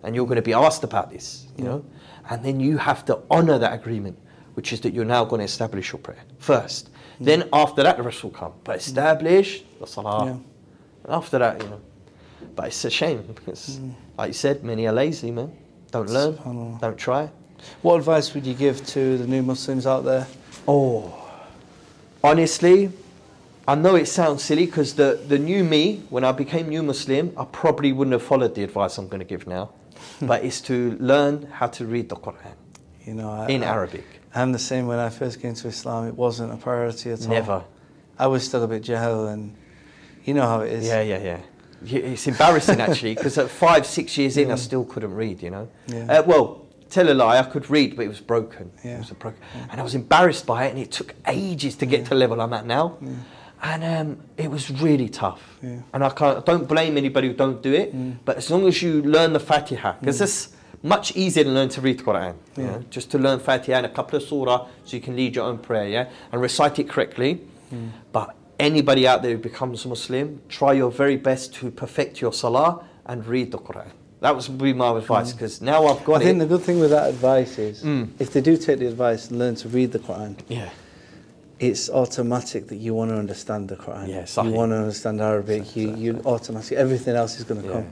and 0.03 0.15
you're 0.15 0.25
going 0.25 0.37
to 0.37 0.41
be 0.41 0.53
asked 0.53 0.83
about 0.83 1.11
this, 1.11 1.47
you 1.57 1.63
know, 1.63 1.79
mm. 1.79 2.31
and 2.31 2.43
then 2.43 2.59
you 2.59 2.77
have 2.77 3.05
to 3.05 3.19
honor 3.29 3.57
that 3.57 3.73
agreement, 3.73 4.17
which 4.53 4.71
is 4.73 4.79
that 4.81 4.93
you're 4.93 5.05
now 5.05 5.25
going 5.25 5.39
to 5.39 5.45
establish 5.45 5.91
your 5.91 5.99
prayer 5.99 6.23
first. 6.37 6.89
Mm. 7.19 7.25
Then 7.25 7.49
after 7.53 7.83
that, 7.83 7.97
the 7.97 8.03
rest 8.03 8.23
will 8.23 8.31
come. 8.31 8.53
But 8.63 8.77
establish 8.77 9.63
the 9.79 9.87
salah. 9.87 10.25
Yeah. 10.25 10.31
And 11.03 11.13
after 11.13 11.39
that, 11.39 11.61
you 11.61 11.69
know. 11.69 11.81
But 12.55 12.67
it's 12.67 12.85
a 12.85 12.89
shame 12.89 13.23
because, 13.35 13.79
like 14.17 14.29
you 14.29 14.33
said, 14.33 14.63
many 14.63 14.87
are 14.87 14.93
lazy, 14.93 15.31
man. 15.31 15.51
Don't 15.91 16.09
learn, 16.09 16.77
don't 16.79 16.97
try. 16.97 17.29
What 17.81 17.95
advice 17.95 18.33
would 18.33 18.45
you 18.45 18.53
give 18.53 18.85
to 18.87 19.17
the 19.17 19.27
new 19.27 19.41
Muslims 19.41 19.85
out 19.85 20.05
there? 20.05 20.25
Oh, 20.67 21.13
honestly, 22.23 22.91
I 23.69 23.75
know 23.75 23.93
it 23.93 24.07
sounds 24.07 24.43
silly 24.43 24.65
because 24.65 24.95
the, 24.95 25.21
the 25.27 25.37
new 25.37 25.63
me, 25.63 26.01
when 26.09 26.23
I 26.23 26.31
became 26.31 26.69
new 26.69 26.81
Muslim, 26.81 27.31
I 27.37 27.45
probably 27.45 27.91
wouldn't 27.91 28.13
have 28.13 28.23
followed 28.23 28.55
the 28.55 28.63
advice 28.63 28.97
I'm 28.97 29.07
going 29.07 29.19
to 29.19 29.25
give 29.25 29.45
now. 29.45 29.69
but 30.23 30.43
it's 30.43 30.59
to 30.61 30.97
learn 30.99 31.43
how 31.43 31.67
to 31.67 31.85
read 31.85 32.09
the 32.09 32.15
Quran 32.15 32.55
You 33.05 33.13
know, 33.13 33.29
I, 33.29 33.47
in 33.47 33.63
I- 33.63 33.67
Arabic. 33.67 34.05
I'm 34.33 34.53
the 34.53 34.59
same 34.59 34.87
when 34.87 34.97
I 34.97 35.09
first 35.09 35.39
came 35.39 35.53
to 35.53 35.67
Islam. 35.67 36.07
It 36.07 36.15
wasn't 36.15 36.51
a 36.51 36.57
priority 36.57 37.11
at 37.11 37.21
all. 37.21 37.27
Never. 37.27 37.63
I 38.17 38.25
was 38.25 38.43
still 38.43 38.63
a 38.63 38.67
bit 38.67 38.81
jahil, 38.83 39.31
and 39.31 39.55
you 40.25 40.33
know 40.33 40.47
how 40.47 40.61
it 40.61 40.71
is. 40.71 40.87
Yeah, 40.87 41.01
yeah, 41.01 41.19
yeah. 41.19 41.39
Yeah, 41.83 41.99
It's 42.13 42.25
embarrassing 42.27 42.81
actually 42.81 43.13
because 43.15 43.37
at 43.37 43.49
five, 43.49 43.85
six 43.85 44.17
years 44.17 44.35
in, 44.37 44.49
I 44.51 44.55
still 44.55 44.83
couldn't 44.83 45.13
read. 45.13 45.43
You 45.43 45.51
know. 45.51 45.69
Yeah. 45.87 46.11
Uh, 46.19 46.23
well, 46.23 46.67
tell 46.89 47.09
a 47.11 47.13
lie, 47.13 47.37
I 47.37 47.43
could 47.43 47.69
read, 47.69 47.95
but 47.95 48.05
it 48.05 48.07
was 48.07 48.19
broken. 48.19 48.71
Yeah. 48.83 48.95
It 48.95 48.99
was 48.99 49.11
a 49.11 49.15
broken, 49.15 49.41
and 49.71 49.79
I 49.79 49.83
was 49.83 49.95
embarrassed 49.95 50.45
by 50.45 50.65
it, 50.65 50.71
and 50.71 50.79
it 50.79 50.91
took 50.91 51.13
ages 51.27 51.75
to 51.77 51.85
get 51.85 52.03
to 52.05 52.09
the 52.09 52.15
level 52.15 52.41
I'm 52.41 52.53
at 52.53 52.65
now. 52.65 52.97
And 53.61 53.83
um, 53.83 54.17
it 54.37 54.49
was 54.49 54.71
really 54.71 55.09
tough. 55.09 55.41
Yeah. 55.61 55.69
Mm. 55.69 55.83
And 55.93 56.03
I 56.05 56.09
can't, 56.09 56.37
I 56.37 56.41
don't 56.41 56.67
blame 56.67 56.97
anybody 56.97 57.27
who 57.27 57.33
don't 57.33 57.61
do 57.61 57.73
it. 57.73 57.93
But 58.25 58.37
as 58.37 58.49
long 58.49 58.67
as 58.67 58.81
you 58.81 59.01
learn 59.01 59.33
the 59.33 59.39
Fatiha, 59.39 59.93
because 59.99 60.21
it's 60.21 60.49
much 60.81 61.13
easier 61.15 61.43
to 61.43 61.49
learn 61.49 61.67
to 61.69 61.81
read 61.81 61.99
the 61.99 62.03
Quran. 62.03 62.35
You 62.55 62.63
Yeah. 62.63 62.69
know, 62.71 62.83
just 62.89 63.11
to 63.11 63.17
learn 63.17 63.39
Fatiha 63.39 63.77
and 63.79 63.85
a 63.85 63.89
couple 63.89 64.15
of 64.17 64.23
surah, 64.23 64.67
so 64.85 64.95
you 64.95 65.01
can 65.01 65.15
lead 65.17 65.35
your 65.35 65.45
own 65.45 65.57
prayer, 65.57 65.87
yeah, 65.89 66.05
and 66.31 66.41
recite 66.41 66.79
it 66.79 66.87
correctly. 66.87 67.41
Mm. 67.73 67.89
But 68.13 68.33
anybody 68.59 69.05
out 69.05 69.21
there 69.23 69.31
who 69.31 69.37
becomes 69.37 69.83
a 69.85 69.89
Muslim, 69.89 70.41
try 70.47 70.71
your 70.73 70.89
very 70.89 71.17
best 71.17 71.53
to 71.55 71.69
perfect 71.69 72.21
your 72.21 72.31
salah 72.31 72.83
and 73.05 73.25
read 73.27 73.51
the 73.51 73.57
Quran. 73.57 73.89
That 74.21 74.35
would 74.35 74.57
be 74.57 74.71
my 74.73 74.97
advice 74.97 75.31
because 75.33 75.61
now 75.61 75.85
I've 75.87 76.03
got 76.05 76.19
Mm. 76.19 76.21
I 76.21 76.23
think 76.25 76.35
it. 76.37 76.39
the 76.39 76.45
good 76.57 76.61
thing 76.63 76.79
with 76.79 76.91
that 76.91 77.09
advice 77.09 77.57
is, 77.57 77.83
Mm. 77.83 78.07
if 78.19 78.31
they 78.31 78.39
do 78.41 78.55
take 78.55 78.79
the 78.79 78.87
advice 78.87 79.29
and 79.29 79.37
learn 79.39 79.55
to 79.55 79.67
read 79.67 79.91
the 79.91 79.99
Quran, 79.99 80.35
yeah, 80.47 80.69
it's 81.59 81.89
automatic 81.89 82.67
that 82.67 82.77
you 82.77 82.93
want 82.93 83.11
to 83.11 83.17
understand 83.17 83.67
the 83.69 83.75
Quran. 83.75 84.07
Yeah, 84.07 84.43
you 84.43 84.51
want 84.51 84.71
to 84.71 84.77
understand 84.77 85.21
Arabic. 85.21 85.75
You, 85.75 85.95
you 85.95 86.21
automatically 86.25 86.77
everything 86.77 87.15
else 87.15 87.37
is 87.37 87.43
going 87.43 87.61
to 87.61 87.67
Yeah. 87.67 87.73
come. 87.73 87.87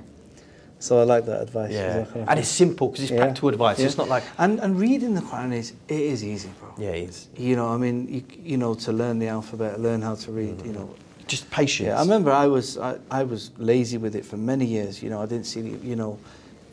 So 0.79 0.99
I 0.99 1.03
like 1.03 1.25
that 1.25 1.41
advice. 1.41 1.73
yeah, 1.73 2.05
and 2.27 2.39
it's 2.39 2.47
simple 2.49 2.87
because 2.89 3.03
it's 3.05 3.11
Yeah. 3.11 3.23
practical 3.23 3.49
advice. 3.49 3.79
Yeah. 3.79 3.87
It's 3.87 3.97
not 3.97 4.09
like 4.09 4.23
And 4.37 4.59
and 4.59 4.79
reading 4.79 5.15
the 5.15 5.21
Quran 5.21 5.51
is 5.53 5.73
it 5.87 5.99
is 5.99 6.23
easy, 6.23 6.49
bro. 6.59 6.69
yeah, 6.77 6.91
it's 7.05 7.27
You 7.35 7.55
know, 7.55 7.67
I 7.67 7.77
mean, 7.77 8.07
you, 8.07 8.21
you 8.51 8.57
know, 8.57 8.73
to 8.75 8.91
learn 8.91 9.17
the 9.19 9.27
alphabet, 9.27 9.79
learn 9.81 10.01
how 10.01 10.15
to 10.15 10.31
read. 10.31 10.47
You 10.47 10.71
mm-hmm. 10.71 10.73
know, 10.73 10.89
just 11.27 11.49
patience. 11.49 11.87
yeah. 11.87 11.97
I 11.99 12.01
remember 12.01 12.31
I 12.31 12.47
was 12.47 12.77
I, 12.77 12.97
I 13.11 13.23
was 13.23 13.51
lazy 13.57 13.97
with 13.97 14.15
it 14.15 14.23
for 14.25 14.37
many 14.37 14.65
years. 14.65 15.01
You 15.03 15.09
know, 15.09 15.19
I 15.21 15.25
didn't 15.25 15.47
see 15.47 15.61
you 15.83 15.95
know, 15.95 16.19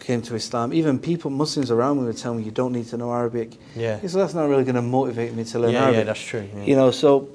came 0.04 0.22
to 0.22 0.34
Islam. 0.34 0.72
Even 0.72 0.98
people 0.98 1.30
Muslims 1.30 1.70
around 1.70 1.98
me 1.98 2.04
would 2.04 2.16
tell 2.16 2.34
me 2.34 2.42
you 2.42 2.50
don't 2.50 2.72
need 2.72 2.86
to 2.88 2.96
know 2.96 3.10
Arabic. 3.12 3.52
Yeah. 3.74 3.98
So 4.06 4.18
that's 4.18 4.34
not 4.34 4.48
really 4.48 4.64
going 4.64 4.74
to 4.76 4.82
motivate 4.82 5.34
me 5.34 5.44
to 5.44 5.58
learn 5.58 5.72
yeah, 5.72 5.82
Arabic. 5.84 5.98
yeah, 5.98 6.04
that's 6.04 6.20
true. 6.22 6.48
yeah. 6.54 6.64
You 6.64 6.76
know, 6.76 6.90
so. 6.90 7.30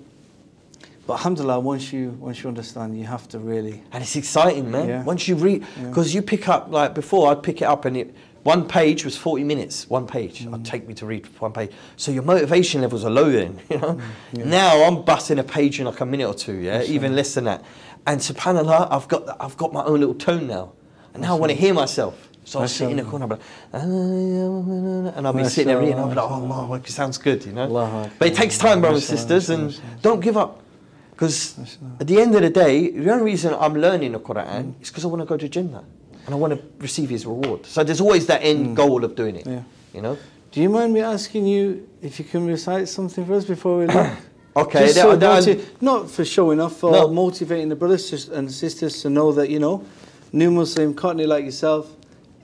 But 1.08 1.14
alhamdulillah, 1.14 1.60
once 1.62 1.92
you 1.92 2.12
once 2.20 2.44
you 2.44 2.50
understand, 2.50 2.98
you 2.98 3.06
have 3.06 3.28
to 3.30 3.40
really. 3.40 3.82
And 3.92 4.04
it's 4.04 4.16
exciting, 4.16 4.70
man. 4.70 4.88
Yeah. 4.88 5.04
Once 5.04 5.28
you 5.28 5.36
read, 5.36 5.66
because 5.88 6.14
you 6.14 6.22
pick 6.22 6.48
up 6.48 6.68
like 6.70 6.94
before, 6.94 7.32
I'd 7.32 7.42
pick 7.42 7.62
it 7.64 7.66
up 7.66 7.86
and 7.86 7.98
it 7.98 8.14
one 8.44 8.68
page 8.68 9.04
was 9.06 9.18
forty 9.18 9.44
minutes. 9.44 9.90
One 9.90 10.06
page, 10.06 10.46
Mm. 10.46 10.54
it'd 10.54 10.66
take 10.66 10.88
me 10.88 10.94
to 10.96 11.08
read 11.08 11.26
one 11.40 11.52
page. 11.52 11.72
So 11.98 12.12
your 12.12 12.22
motivation 12.24 12.82
levels 12.82 13.04
are 13.04 13.10
low 13.10 13.32
then, 13.32 13.60
you 13.72 13.80
know. 13.80 14.00
Mm. 14.34 14.46
Now 14.46 14.84
I'm 14.84 15.02
busting 15.02 15.40
a 15.40 15.44
page 15.44 15.80
in 15.80 15.88
like 15.88 16.00
a 16.00 16.06
minute 16.06 16.28
or 16.28 16.36
two, 16.36 16.54
yeah, 16.58 16.84
even 16.84 17.16
less 17.16 17.34
than 17.34 17.46
that. 17.46 17.64
And 18.06 18.22
Subhanallah, 18.22 18.90
I've 18.92 19.08
got 19.08 19.36
I've 19.42 19.58
got 19.58 19.74
my 19.74 19.84
own 19.84 20.00
little 20.02 20.14
tone 20.16 20.46
now, 20.46 20.74
and 21.16 21.24
now 21.24 21.36
I 21.36 21.40
want 21.40 21.50
to 21.52 21.58
hear 21.58 21.74
myself. 21.74 22.29
So 22.50 22.62
I 22.62 22.66
sit 22.66 22.90
in 22.90 22.98
the 22.98 23.04
corner, 23.04 23.28
like, 23.28 23.40
and 23.72 25.28
I'll 25.28 25.34
be 25.34 25.44
sitting 25.44 25.68
there 25.68 25.80
reading. 25.80 26.00
I'll 26.00 26.10
be 26.10 26.16
like, 26.16 26.26
oh, 26.26 26.34
Allah, 26.34 26.78
it 26.78 26.88
sounds 26.90 27.20
good, 27.20 27.46
you 27.46 27.52
know. 27.52 28.10
But 28.18 28.30
it 28.30 28.34
takes 28.34 28.58
time, 28.58 28.82
brothers 28.82 29.08
and 29.08 29.20
sisters, 29.20 29.52
and 29.52 29.80
don't 30.02 30.20
give 30.20 30.36
up. 30.36 30.64
Because 31.12 31.78
at 32.00 32.08
the 32.08 32.20
end 32.20 32.34
of 32.34 32.42
the 32.42 32.50
day, 32.50 32.90
the 32.90 33.12
only 33.12 33.26
reason 33.26 33.54
I'm 33.54 33.76
learning 33.76 34.14
the 34.14 34.20
Quran 34.20 34.64
mm. 34.64 34.82
is 34.82 34.90
because 34.90 35.04
I 35.04 35.10
want 35.10 35.22
to 35.22 35.26
go 35.26 35.36
to 35.38 35.50
Jannah 35.50 35.84
and 36.26 36.34
I 36.34 36.38
want 36.38 36.54
to 36.54 36.64
receive 36.80 37.10
His 37.10 37.26
reward. 37.26 37.66
So 37.66 37.84
there's 37.84 38.00
always 38.00 38.26
that 38.28 38.42
end 38.42 38.68
mm. 38.68 38.74
goal 38.74 39.04
of 39.04 39.16
doing 39.16 39.36
it. 39.36 39.46
Yeah. 39.46 39.64
You 39.94 40.02
know. 40.02 40.18
Do 40.52 40.62
you 40.62 40.70
mind 40.70 40.94
me 40.94 41.02
asking 41.02 41.46
you 41.46 41.88
if 42.02 42.20
you 42.20 42.26
can 42.26 42.48
recite 42.48 42.88
something 42.88 43.26
for 43.26 43.34
us 43.34 43.46
before 43.46 43.80
we 43.80 43.88
leave? 43.88 44.18
Okay. 44.56 44.88
Just 44.88 44.96
that- 44.96 45.44
so 45.44 45.54
that- 45.54 45.82
not 45.82 46.10
for 46.10 46.26
showing 46.26 46.60
off, 46.60 46.78
for 46.78 46.92
No. 46.92 47.08
motivating 47.08 47.70
the 47.70 47.76
brothers 47.76 48.30
and 48.30 48.52
sisters 48.52 49.02
to 49.04 49.10
know 49.10 49.32
that 49.34 49.50
you 49.50 49.60
know, 49.60 49.84
new 50.32 50.52
Muslim 50.52 50.94
Cockney 50.94 51.26
like 51.28 51.46
yourself, 51.46 51.96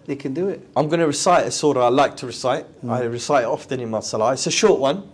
they 0.07 0.17
can 0.17 0.35
do 0.35 0.49
it. 0.49 0.67
I'm 0.77 0.89
going 0.89 1.01
to 1.01 1.07
recite 1.07 1.47
a 1.47 1.51
surah 1.51 1.87
I 1.87 1.89
like 1.89 2.17
to 2.19 2.27
recite. 2.27 2.67
I 2.89 3.03
recite 3.03 3.45
it 3.45 3.47
often 3.47 3.81
in 3.81 3.91
my 3.91 4.01
salah. 4.01 4.33
It's 4.33 4.47
a 4.47 4.51
short 4.51 4.81
one, 4.81 5.11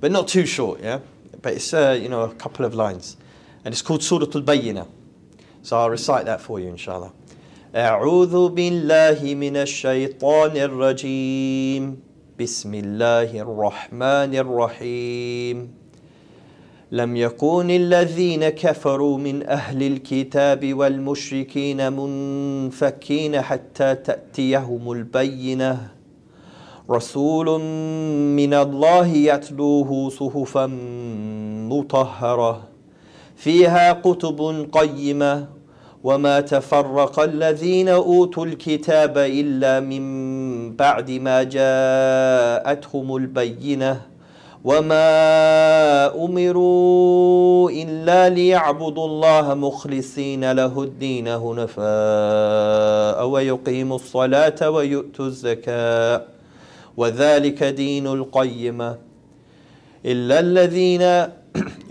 but 0.00 0.10
not 0.10 0.28
too 0.28 0.46
short, 0.46 0.80
yeah. 0.80 1.00
But 1.42 1.54
it's 1.54 1.72
uh, 1.74 1.98
you 2.00 2.08
know 2.08 2.22
a 2.22 2.34
couple 2.34 2.64
of 2.64 2.74
lines, 2.74 3.16
and 3.64 3.72
it's 3.72 3.82
called 3.82 4.02
Surah 4.02 4.26
Al-Bayyinah. 4.34 4.88
So 5.62 5.78
I'll 5.78 5.90
recite 5.90 6.24
that 6.26 6.40
for 6.40 6.60
you, 6.60 6.68
inshallah. 6.68 7.12
أعوذ 7.74 8.48
بالله 8.50 9.34
من 9.34 9.56
الشيطان 9.56 10.56
الرجيم 10.56 12.02
بسم 12.40 12.74
الله 12.74 13.30
الرحمن 13.30 14.34
الرحيم 14.34 15.56
لم 16.95 17.15
يكن 17.15 17.69
الذين 17.69 18.49
كفروا 18.49 19.17
من 19.17 19.47
أهل 19.47 19.83
الكتاب 19.83 20.73
والمشركين 20.73 21.93
منفكين 21.93 23.41
حتى 23.41 23.95
تأتيهم 23.95 24.91
البينة. 24.91 25.87
رسول 26.89 27.61
من 28.39 28.53
الله 28.53 29.07
يتلوه 29.07 30.09
صحفا 30.09 30.65
مطهرة. 31.69 32.61
فيها 33.35 33.93
كتب 33.93 34.69
قيمة. 34.71 35.47
وما 36.03 36.39
تفرق 36.39 37.19
الذين 37.19 37.89
أوتوا 37.89 38.45
الكتاب 38.45 39.17
إلا 39.17 39.79
من 39.79 40.75
بعد 40.75 41.11
ما 41.11 41.43
جاءتهم 41.43 43.15
البينة. 43.15 44.14
وما 44.65 46.25
أمروا 46.25 47.69
إلا 47.69 48.29
ليعبدوا 48.29 49.05
الله 49.05 49.53
مخلصين 49.53 50.51
له 50.51 50.83
الدين 50.83 51.27
هنفاء 51.27 53.27
ويقيموا 53.27 53.95
الصلاة 53.95 54.69
ويؤتوا 54.69 55.25
الزكاة 55.25 56.25
وذلك 56.97 57.63
دين 57.63 58.07
القيمة 58.07 58.97
إلا 60.05 60.39
الذين 60.39 61.01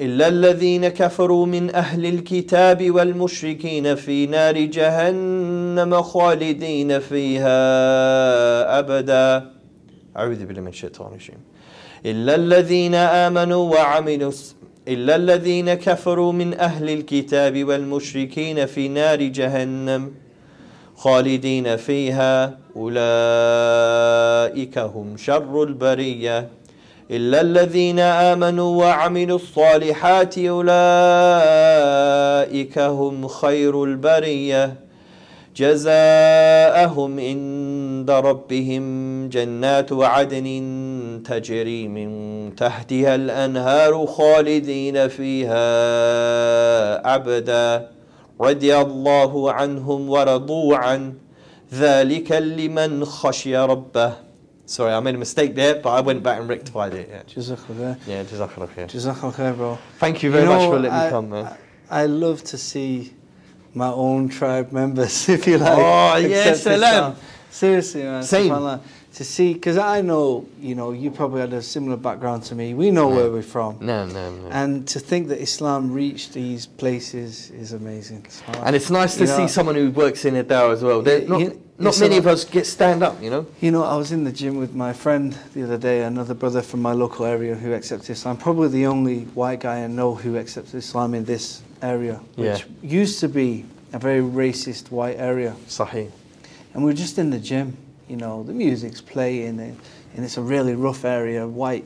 إلا 0.04 0.28
الذين 0.28 0.88
كفروا 0.88 1.46
من 1.46 1.74
أهل 1.74 2.06
الكتاب 2.06 2.90
والمشركين 2.90 3.94
في 3.94 4.26
نار 4.26 4.58
جهنم 4.58 6.02
خالدين 6.02 7.00
فيها 7.00 7.58
أبدا. 8.78 9.50
أعوذ 10.16 10.46
بالله 10.46 10.60
من 10.60 10.68
الشيطان 10.68 11.08
الرجيم. 11.08 11.54
إلا 12.06 12.34
الذين 12.34 12.94
آمنوا 12.94 13.74
وعملوا 13.74 14.32
إلا 14.88 15.16
الذين 15.16 15.74
كفروا 15.74 16.32
من 16.32 16.54
أهل 16.54 16.90
الكتاب 16.90 17.64
والمشركين 17.64 18.66
في 18.66 18.88
نار 18.88 19.22
جهنم 19.22 20.12
خالدين 20.96 21.76
فيها. 21.76 22.58
أولئك 22.76 22.98
هم 24.78 25.16
شر 25.16 25.62
البرية. 25.62 26.48
إلا 27.10 27.40
الذين 27.40 27.98
آمنوا 27.98 28.84
وعملوا 28.84 29.36
الصالحات 29.36 30.38
أولئك 30.38 30.78
هم 32.78 33.28
خير 33.28 33.84
البرية. 33.84 34.74
جزاءهم 35.56 37.20
عند 37.20 38.10
ربهم 38.10 39.28
جنات 39.28 39.92
عدن 39.92 40.46
تجري 41.24 41.88
من 41.88 42.10
تحتها 42.56 43.14
الأنهار 43.14 44.06
خالدين 44.06 45.08
فيها 45.08 45.64
أبدا 47.14 47.90
رضي 48.40 48.76
الله 48.76 49.52
عنهم 49.52 50.10
ورضوا 50.10 50.76
عنه 50.76 51.12
ذلك 51.74 52.32
لمن 52.32 53.04
خشي 53.04 53.56
ربه 53.56 54.12
Sorry, 54.66 54.94
I 54.94 55.00
made 55.00 55.14
a 55.14 55.18
mistake 55.18 55.54
there, 55.54 55.74
but 55.74 55.90
I 55.90 56.00
went 56.00 56.22
back 56.22 56.40
and 56.40 56.48
rectified 56.48 56.94
it. 56.94 57.06
Yeah, 57.10 57.22
Jazakallah. 57.24 57.98
yeah 58.06 58.22
Jazakallah 58.24 58.68
khair. 58.74 58.86
Jazakallah 58.88 59.34
khair, 59.34 59.54
bro. 59.56 59.78
Thank 59.98 60.22
you 60.22 60.30
very 60.30 60.44
You 60.44 60.48
much 60.48 60.60
know, 60.60 60.70
for 60.70 60.78
letting 60.78 60.98
I, 60.98 61.04
me 61.04 61.10
come, 61.10 61.28
man. 61.28 61.44
I, 61.90 62.02
I 62.02 62.06
love 62.06 62.42
to 62.44 62.56
see 62.56 63.12
my 63.74 63.88
own 63.88 64.30
tribe 64.30 64.72
members, 64.72 65.28
if 65.28 65.46
you 65.46 65.58
like. 65.58 65.76
Oh, 65.76 66.16
Islam. 66.16 66.56
salam. 66.56 67.16
Seriously, 67.50 68.02
man. 68.04 68.22
Same. 68.22 68.80
To 69.14 69.22
see, 69.22 69.54
because 69.54 69.78
I 69.78 70.00
know, 70.00 70.44
you 70.60 70.74
know, 70.74 70.90
you 70.90 71.08
probably 71.08 71.40
had 71.40 71.52
a 71.52 71.62
similar 71.62 71.96
background 71.96 72.42
to 72.44 72.56
me. 72.56 72.74
We 72.74 72.90
know 72.90 73.06
where 73.08 73.30
we're 73.30 73.42
from. 73.42 73.78
No, 73.80 74.06
no, 74.06 74.32
no. 74.34 74.48
And 74.50 74.88
to 74.88 74.98
think 74.98 75.28
that 75.28 75.40
Islam 75.40 75.92
reached 75.92 76.32
these 76.32 76.66
places 76.66 77.50
is 77.52 77.72
amazing. 77.74 78.22
subhanAllah. 78.24 78.62
And 78.66 78.74
it's 78.74 78.90
nice 78.90 79.14
to 79.14 79.20
You 79.20 79.26
know, 79.28 79.36
see 79.36 79.46
someone 79.46 79.76
who 79.76 79.92
works 79.92 80.24
in 80.24 80.34
a 80.34 80.42
dawah 80.42 80.72
as 80.72 80.82
well. 80.82 81.00
They're 81.00 81.28
not 81.28 81.40
you- 81.40 81.60
not 81.78 81.98
many 82.00 82.16
of 82.16 82.26
us 82.26 82.44
get 82.44 82.66
stand 82.66 83.04
up, 83.04 83.22
you 83.22 83.30
know. 83.30 83.46
You 83.60 83.70
know, 83.70 83.84
I 83.84 83.94
was 83.96 84.10
in 84.10 84.24
the 84.24 84.32
gym 84.32 84.56
with 84.58 84.74
my 84.74 84.92
friend 84.92 85.36
the 85.54 85.62
other 85.62 85.78
day, 85.78 86.02
another 86.02 86.34
brother 86.34 86.60
from 86.62 86.82
my 86.82 86.92
local 86.92 87.24
area 87.24 87.54
who 87.54 87.72
accepts 87.72 88.10
Islam. 88.10 88.36
Probably 88.36 88.66
the 88.68 88.86
only 88.86 89.20
white 89.34 89.60
guy 89.60 89.84
I 89.84 89.86
know 89.86 90.16
who 90.16 90.36
accepts 90.36 90.74
Islam 90.74 91.14
in 91.14 91.24
this 91.24 91.62
area, 91.82 92.20
which 92.34 92.66
used 92.82 93.20
to 93.20 93.28
be 93.28 93.64
a 93.92 93.98
very 94.00 94.22
racist 94.22 94.90
white 94.90 95.18
area. 95.20 95.54
Sahih. 95.68 96.10
And 96.72 96.84
we're 96.84 96.94
just 96.94 97.16
in 97.18 97.30
the 97.30 97.38
gym, 97.38 97.76
you 98.08 98.16
know, 98.16 98.42
the 98.42 98.52
music's 98.52 99.00
playing, 99.00 99.60
and, 99.60 99.76
and 100.14 100.24
it's 100.24 100.36
a 100.36 100.42
really 100.42 100.74
rough 100.74 101.04
area, 101.04 101.46
white 101.46 101.84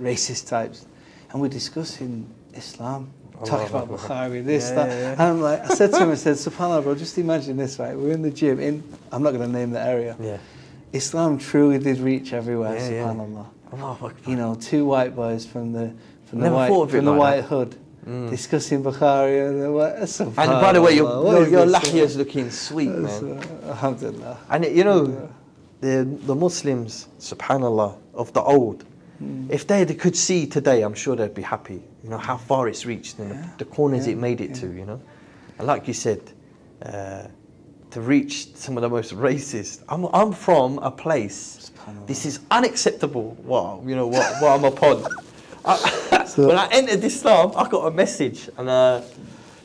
racist 0.00 0.48
types. 0.48 0.86
And 1.30 1.40
we're 1.40 1.48
discussing 1.48 2.26
Islam, 2.54 3.10
talking 3.44 3.68
about 3.68 3.88
Bukhari, 3.90 4.44
this, 4.44 4.70
Yeah, 4.70 4.74
that. 4.76 4.88
yeah, 4.88 5.00
yeah. 5.00 5.12
And 5.12 5.20
I'm 5.22 5.40
like, 5.40 5.60
I 5.70 5.74
said 5.74 5.90
to 5.92 5.98
him, 5.98 6.10
I 6.10 6.14
said, 6.14 6.36
SubhanAllah, 6.46 6.82
bro, 6.82 6.94
just 6.94 7.18
imagine 7.18 7.56
this, 7.56 7.78
right? 7.78 7.96
We're 7.96 8.12
in 8.12 8.22
the 8.22 8.30
gym, 8.30 8.60
in, 8.60 8.82
I'm 9.12 9.22
not 9.22 9.32
going 9.32 9.50
to 9.50 9.58
name 9.58 9.70
the 9.72 9.80
area. 9.80 10.16
Yeah. 10.20 10.38
Islam 10.92 11.36
truly 11.38 11.78
did 11.78 11.98
reach 11.98 12.32
everywhere, 12.32 12.76
subhanAllah. 12.78 13.46
Allahu 13.72 14.12
You 14.26 14.36
know, 14.36 14.54
two 14.54 14.86
white 14.86 15.14
boys 15.16 15.44
from 15.44 15.72
the 15.72 15.92
from 16.26 16.40
the 16.40 16.50
white 16.50 16.68
thought 16.68 16.84
of 16.84 16.94
it 16.94 16.98
from 16.98 17.04
the 17.04 17.10
like 17.10 17.18
white 17.20 17.36
that. 17.42 17.48
hood 17.48 17.76
Mm. 18.06 18.30
discussing 18.30 18.84
Bukhari 18.84 19.48
and. 19.48 20.38
And 20.38 20.60
by 20.62 20.72
the 20.72 20.80
way, 20.80 20.94
your 20.94 21.08
your, 21.50 21.66
is 21.66 21.92
your 21.92 22.04
is 22.04 22.16
looking 22.16 22.50
sweet, 22.52 22.88
man. 22.90 23.38
uh, 23.64 23.70
Alhamdulillah. 23.70 24.38
And 24.48 24.64
you 24.64 24.84
know, 24.84 25.28
the 25.80 26.04
the 26.26 26.34
Muslims, 26.34 27.08
Subhanallah, 27.18 27.96
of 28.14 28.32
the 28.32 28.42
old, 28.42 28.84
Hmm. 29.18 29.46
if 29.50 29.66
they 29.66 29.84
could 29.86 30.14
see 30.16 30.46
today, 30.46 30.82
I'm 30.82 30.92
sure 30.94 31.16
they'd 31.16 31.32
be 31.34 31.40
happy. 31.42 31.80
You 32.04 32.10
know 32.10 32.18
how 32.18 32.36
far 32.36 32.68
it's 32.68 32.84
reached 32.84 33.18
and 33.18 33.30
Yeah. 33.30 33.40
the, 33.58 33.64
the 33.64 33.70
corners 33.70 34.06
Yeah, 34.06 34.12
it 34.12 34.18
made 34.18 34.40
it 34.42 34.54
to. 34.56 34.66
You 34.66 34.84
know, 34.84 35.00
and 35.58 35.66
like 35.66 35.88
you 35.88 35.94
said, 35.94 36.20
uh, 36.84 37.22
to 37.92 38.00
reach 38.00 38.54
some 38.56 38.76
of 38.76 38.82
the 38.82 38.90
most 38.90 39.14
racist. 39.14 39.82
I'm 39.88 40.04
I'm 40.12 40.32
from 40.32 40.78
a 40.78 40.90
place. 40.90 41.70
This 42.06 42.26
is 42.26 42.40
unacceptable. 42.50 43.36
What 43.44 43.84
you 43.88 43.94
know 43.96 44.06
what, 44.06 44.26
what 44.42 44.50
I'm 44.58 44.64
upon. 44.64 45.04
I, 45.64 45.76
So- 46.26 46.48
when 46.48 46.58
I 46.58 46.66
entered 46.72 47.02
Islam, 47.04 47.52
I 47.56 47.68
got 47.68 47.86
a 47.86 47.90
message, 47.90 48.50
and 48.58 48.68
uh, 48.68 49.00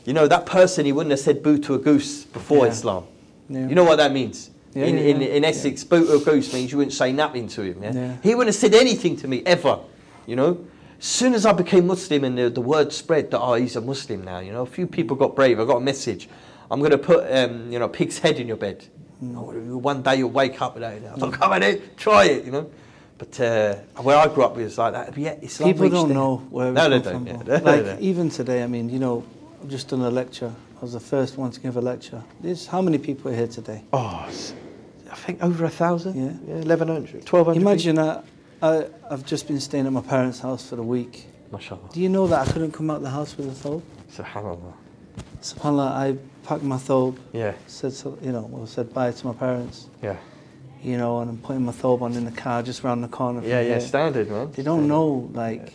you 0.06 0.12
know 0.14 0.26
that 0.28 0.46
person 0.46 0.86
he 0.86 0.92
wouldn't 0.92 1.10
have 1.10 1.20
said 1.20 1.42
boo 1.42 1.58
to 1.58 1.74
a 1.74 1.78
goose 1.78 2.24
before 2.24 2.64
Yeah. 2.64 2.72
Islam. 2.72 3.04
Yeah. 3.50 3.68
You 3.68 3.74
know 3.74 3.84
what 3.84 3.96
that 3.96 4.12
means? 4.12 4.50
Yeah, 4.74 4.86
in, 4.86 4.96
yeah, 4.96 5.02
in, 5.02 5.22
in 5.22 5.44
Essex, 5.44 5.84
boot 5.84 6.08
a 6.08 6.24
goose 6.24 6.52
means 6.52 6.72
you 6.72 6.78
wouldn't 6.78 6.94
say 6.94 7.12
nothing 7.12 7.48
to 7.48 7.62
him. 7.62 7.82
Yeah? 7.82 8.16
He 8.22 8.34
wouldn't 8.34 8.54
have 8.54 8.60
said 8.60 8.74
anything 8.74 9.16
to 9.18 9.28
me 9.28 9.42
ever. 9.44 9.78
You 10.26 10.36
know. 10.36 10.66
As 10.98 11.06
soon 11.06 11.34
as 11.34 11.44
I 11.44 11.52
became 11.52 11.88
Muslim 11.88 12.22
and 12.24 12.38
the, 12.38 12.48
the 12.48 12.60
word 12.60 12.92
spread 12.92 13.32
that 13.32 13.40
oh 13.40 13.54
he's 13.54 13.74
a 13.74 13.80
Muslim 13.80 14.22
now, 14.24 14.38
you 14.38 14.52
know, 14.52 14.62
a 14.62 14.66
few 14.66 14.86
people 14.86 15.16
got 15.16 15.34
brave. 15.34 15.58
I 15.58 15.64
got 15.64 15.78
a 15.78 15.80
message. 15.80 16.28
I'm 16.70 16.78
going 16.78 16.92
to 16.92 16.98
put 16.98 17.30
um, 17.30 17.72
you 17.72 17.78
know 17.80 17.88
pig's 17.88 18.18
head 18.18 18.38
in 18.38 18.46
your 18.46 18.56
bed. 18.56 18.84
Hmm. 19.18 19.36
Oh, 19.36 19.78
one 19.78 20.02
day 20.02 20.16
you'll 20.16 20.30
wake 20.30 20.62
up 20.62 20.74
with 20.74 20.82
that. 20.82 20.94
I 21.12 21.18
thought, 21.18 21.32
come 21.32 21.52
on, 21.52 21.62
in, 21.62 21.82
try 21.96 22.26
it. 22.26 22.44
You 22.44 22.52
know. 22.52 22.70
But 23.18 23.38
uh, 23.40 23.74
where 24.02 24.16
I 24.16 24.26
grew 24.28 24.44
up 24.44 24.56
was 24.56 24.78
like 24.78 24.94
that. 24.94 25.08
But 25.08 25.18
yeah, 25.18 25.34
Islam 25.42 25.72
People 25.72 25.90
don't 25.90 26.08
there. 26.08 26.14
know 26.16 26.36
where 26.50 26.68
we 26.68 26.72
No, 26.74 26.88
they 26.88 27.00
come 27.00 27.24
don't. 27.24 27.38
from. 27.38 27.46
yeah. 27.48 27.58
No, 27.58 27.64
Like 27.64 28.00
even 28.00 28.30
today, 28.30 28.62
I 28.62 28.66
mean, 28.68 28.88
you 28.88 28.98
know, 28.98 29.24
I've 29.62 29.68
just 29.70 29.88
done 29.88 30.00
a 30.02 30.10
lecture. 30.10 30.52
I 30.82 30.84
was 30.84 30.94
the 30.94 31.00
first 31.00 31.38
one 31.38 31.52
to 31.52 31.60
give 31.60 31.76
a 31.76 31.80
lecture. 31.80 32.24
There's 32.40 32.66
how 32.66 32.82
many 32.82 32.98
people 32.98 33.30
are 33.30 33.36
here 33.36 33.46
today? 33.46 33.84
Oh, 33.92 34.28
I 34.28 35.14
think 35.14 35.40
over 35.40 35.64
a 35.64 35.70
thousand. 35.70 36.16
Yeah. 36.16 36.32
yeah 36.44 36.54
1100, 36.64 37.22
1200. 37.22 37.60
Imagine 37.60 37.98
I, 38.00 38.22
I, 38.60 38.86
I've 39.08 39.24
just 39.24 39.46
been 39.46 39.60
staying 39.60 39.86
at 39.86 39.92
my 39.92 40.00
parents' 40.00 40.40
house 40.40 40.68
for 40.68 40.74
the 40.74 40.82
week. 40.82 41.26
Mashallah. 41.52 41.88
Do 41.92 42.00
you 42.00 42.08
know 42.08 42.26
that 42.26 42.48
I 42.48 42.50
couldn't 42.50 42.72
come 42.72 42.90
out 42.90 43.00
the 43.00 43.10
house 43.10 43.36
with 43.36 43.46
a 43.46 43.68
thobe? 43.68 43.82
Subhanallah. 44.10 44.72
Subhanallah, 45.40 45.92
I 45.92 46.16
packed 46.42 46.64
my 46.64 46.78
thobe, 46.78 47.16
Yeah, 47.32 47.52
said, 47.68 47.92
so- 47.92 48.18
you 48.20 48.32
know, 48.32 48.48
well, 48.50 48.66
said 48.66 48.92
bye 48.92 49.12
to 49.12 49.26
my 49.28 49.34
parents, 49.34 49.86
yeah. 50.02 50.16
you 50.82 50.98
know, 50.98 51.20
and 51.20 51.30
I'm 51.30 51.38
putting 51.38 51.64
my 51.64 51.70
thobe 51.70 52.02
on 52.02 52.14
in 52.14 52.24
the 52.24 52.32
car 52.32 52.60
just 52.64 52.82
round 52.82 53.04
the 53.04 53.08
corner. 53.08 53.40
Yeah, 53.42 53.60
yeah, 53.60 53.68
here. 53.68 53.80
standard, 53.80 54.28
man. 54.28 54.50
They 54.50 54.64
don't 54.64 54.88
know, 54.88 55.30
like, 55.32 55.74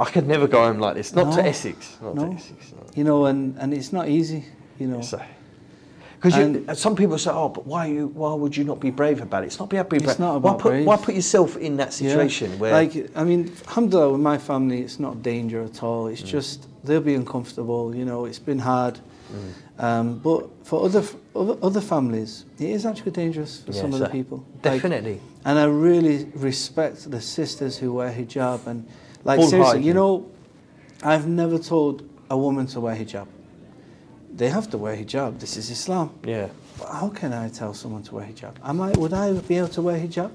I 0.00 0.10
could 0.10 0.26
never 0.26 0.46
go 0.48 0.64
home 0.64 0.78
like 0.78 0.94
this. 0.96 1.14
Not 1.14 1.34
to 1.34 1.44
Essex. 1.46 1.98
Not 2.02 2.14
No. 2.14 2.28
to 2.28 2.34
Essex. 2.34 2.72
No. 2.72 2.86
you 2.94 3.04
know, 3.04 3.26
and, 3.26 3.56
and 3.58 3.74
it's 3.74 3.92
not 3.92 4.08
easy, 4.08 4.44
you 4.78 4.86
know. 4.88 5.02
Because 6.22 6.78
some 6.78 6.94
people 6.96 7.16
say, 7.18 7.30
"Oh, 7.32 7.48
but 7.48 7.66
why 7.66 7.86
you? 7.86 8.08
Why 8.08 8.34
would 8.34 8.54
you 8.54 8.64
not 8.64 8.78
be 8.78 8.90
brave 8.90 9.22
about 9.22 9.42
it?" 9.42 9.46
It's 9.46 9.58
not 9.58 9.70
be 9.70 9.80
brave. 9.82 10.02
It's 10.04 10.18
not 10.18 10.32
why 10.32 10.50
about 10.50 10.58
put 10.58 10.70
brave. 10.70 10.86
Why 10.86 10.96
put 10.96 11.14
yourself 11.14 11.56
in 11.56 11.76
that 11.78 11.92
situation 11.94 12.50
Yeah. 12.52 12.56
where? 12.58 12.72
Like, 12.72 13.10
I 13.16 13.24
mean, 13.24 13.52
alhamdulillah, 13.68 14.12
with 14.12 14.20
my 14.20 14.36
family, 14.36 14.82
it's 14.82 14.98
not 15.00 15.22
danger 15.22 15.62
at 15.62 15.82
all. 15.82 16.04
Mm. 16.04 16.12
It's 16.12 16.22
just 16.22 16.66
they'll 16.84 17.00
be 17.00 17.14
uncomfortable. 17.14 17.94
You 17.94 18.04
know, 18.04 18.26
it's 18.26 18.38
been 18.38 18.58
hard. 18.58 18.98
Mm. 18.98 19.82
Um, 19.82 20.18
but 20.18 20.48
for 20.64 20.84
other, 20.84 21.02
other 21.34 21.56
other 21.62 21.80
families, 21.80 22.44
it 22.58 22.68
is 22.68 22.84
actually 22.84 23.12
dangerous 23.12 23.62
for 23.64 23.72
Yeah, 23.72 23.80
some 23.80 23.94
of 23.94 24.00
the 24.00 24.08
people. 24.10 24.44
Like, 24.62 24.62
definitely. 24.62 25.20
and 25.46 25.58
I 25.58 25.64
really 25.64 26.30
respect 26.34 27.10
the 27.10 27.20
sisters 27.20 27.78
who 27.78 27.94
wear 27.94 28.12
hijab. 28.12 28.66
And 28.66 28.86
like 29.24 29.38
Full 29.40 29.48
seriously, 29.48 29.82
you 29.82 29.94
know, 29.94 30.26
I've 31.02 31.26
never 31.26 31.58
told 31.58 32.08
a 32.30 32.36
woman 32.36 32.66
to 32.68 32.80
wear 32.80 32.94
hijab. 32.96 33.26
They 34.32 34.48
have 34.48 34.70
to 34.70 34.78
wear 34.78 34.96
hijab. 34.96 35.38
This 35.40 35.56
is 35.56 35.70
Islam. 35.70 36.10
yeah. 36.24 36.48
But 36.78 36.88
how 36.88 37.08
can 37.10 37.32
I 37.34 37.48
tell 37.50 37.74
someone 37.74 38.02
to 38.04 38.14
wear 38.14 38.24
hijab? 38.26 38.54
Am 38.64 38.80
I? 38.80 38.90
Would 38.92 39.12
I 39.12 39.32
be 39.32 39.58
able 39.58 39.68
to 39.68 39.82
wear 39.82 39.98
hijab? 39.98 40.30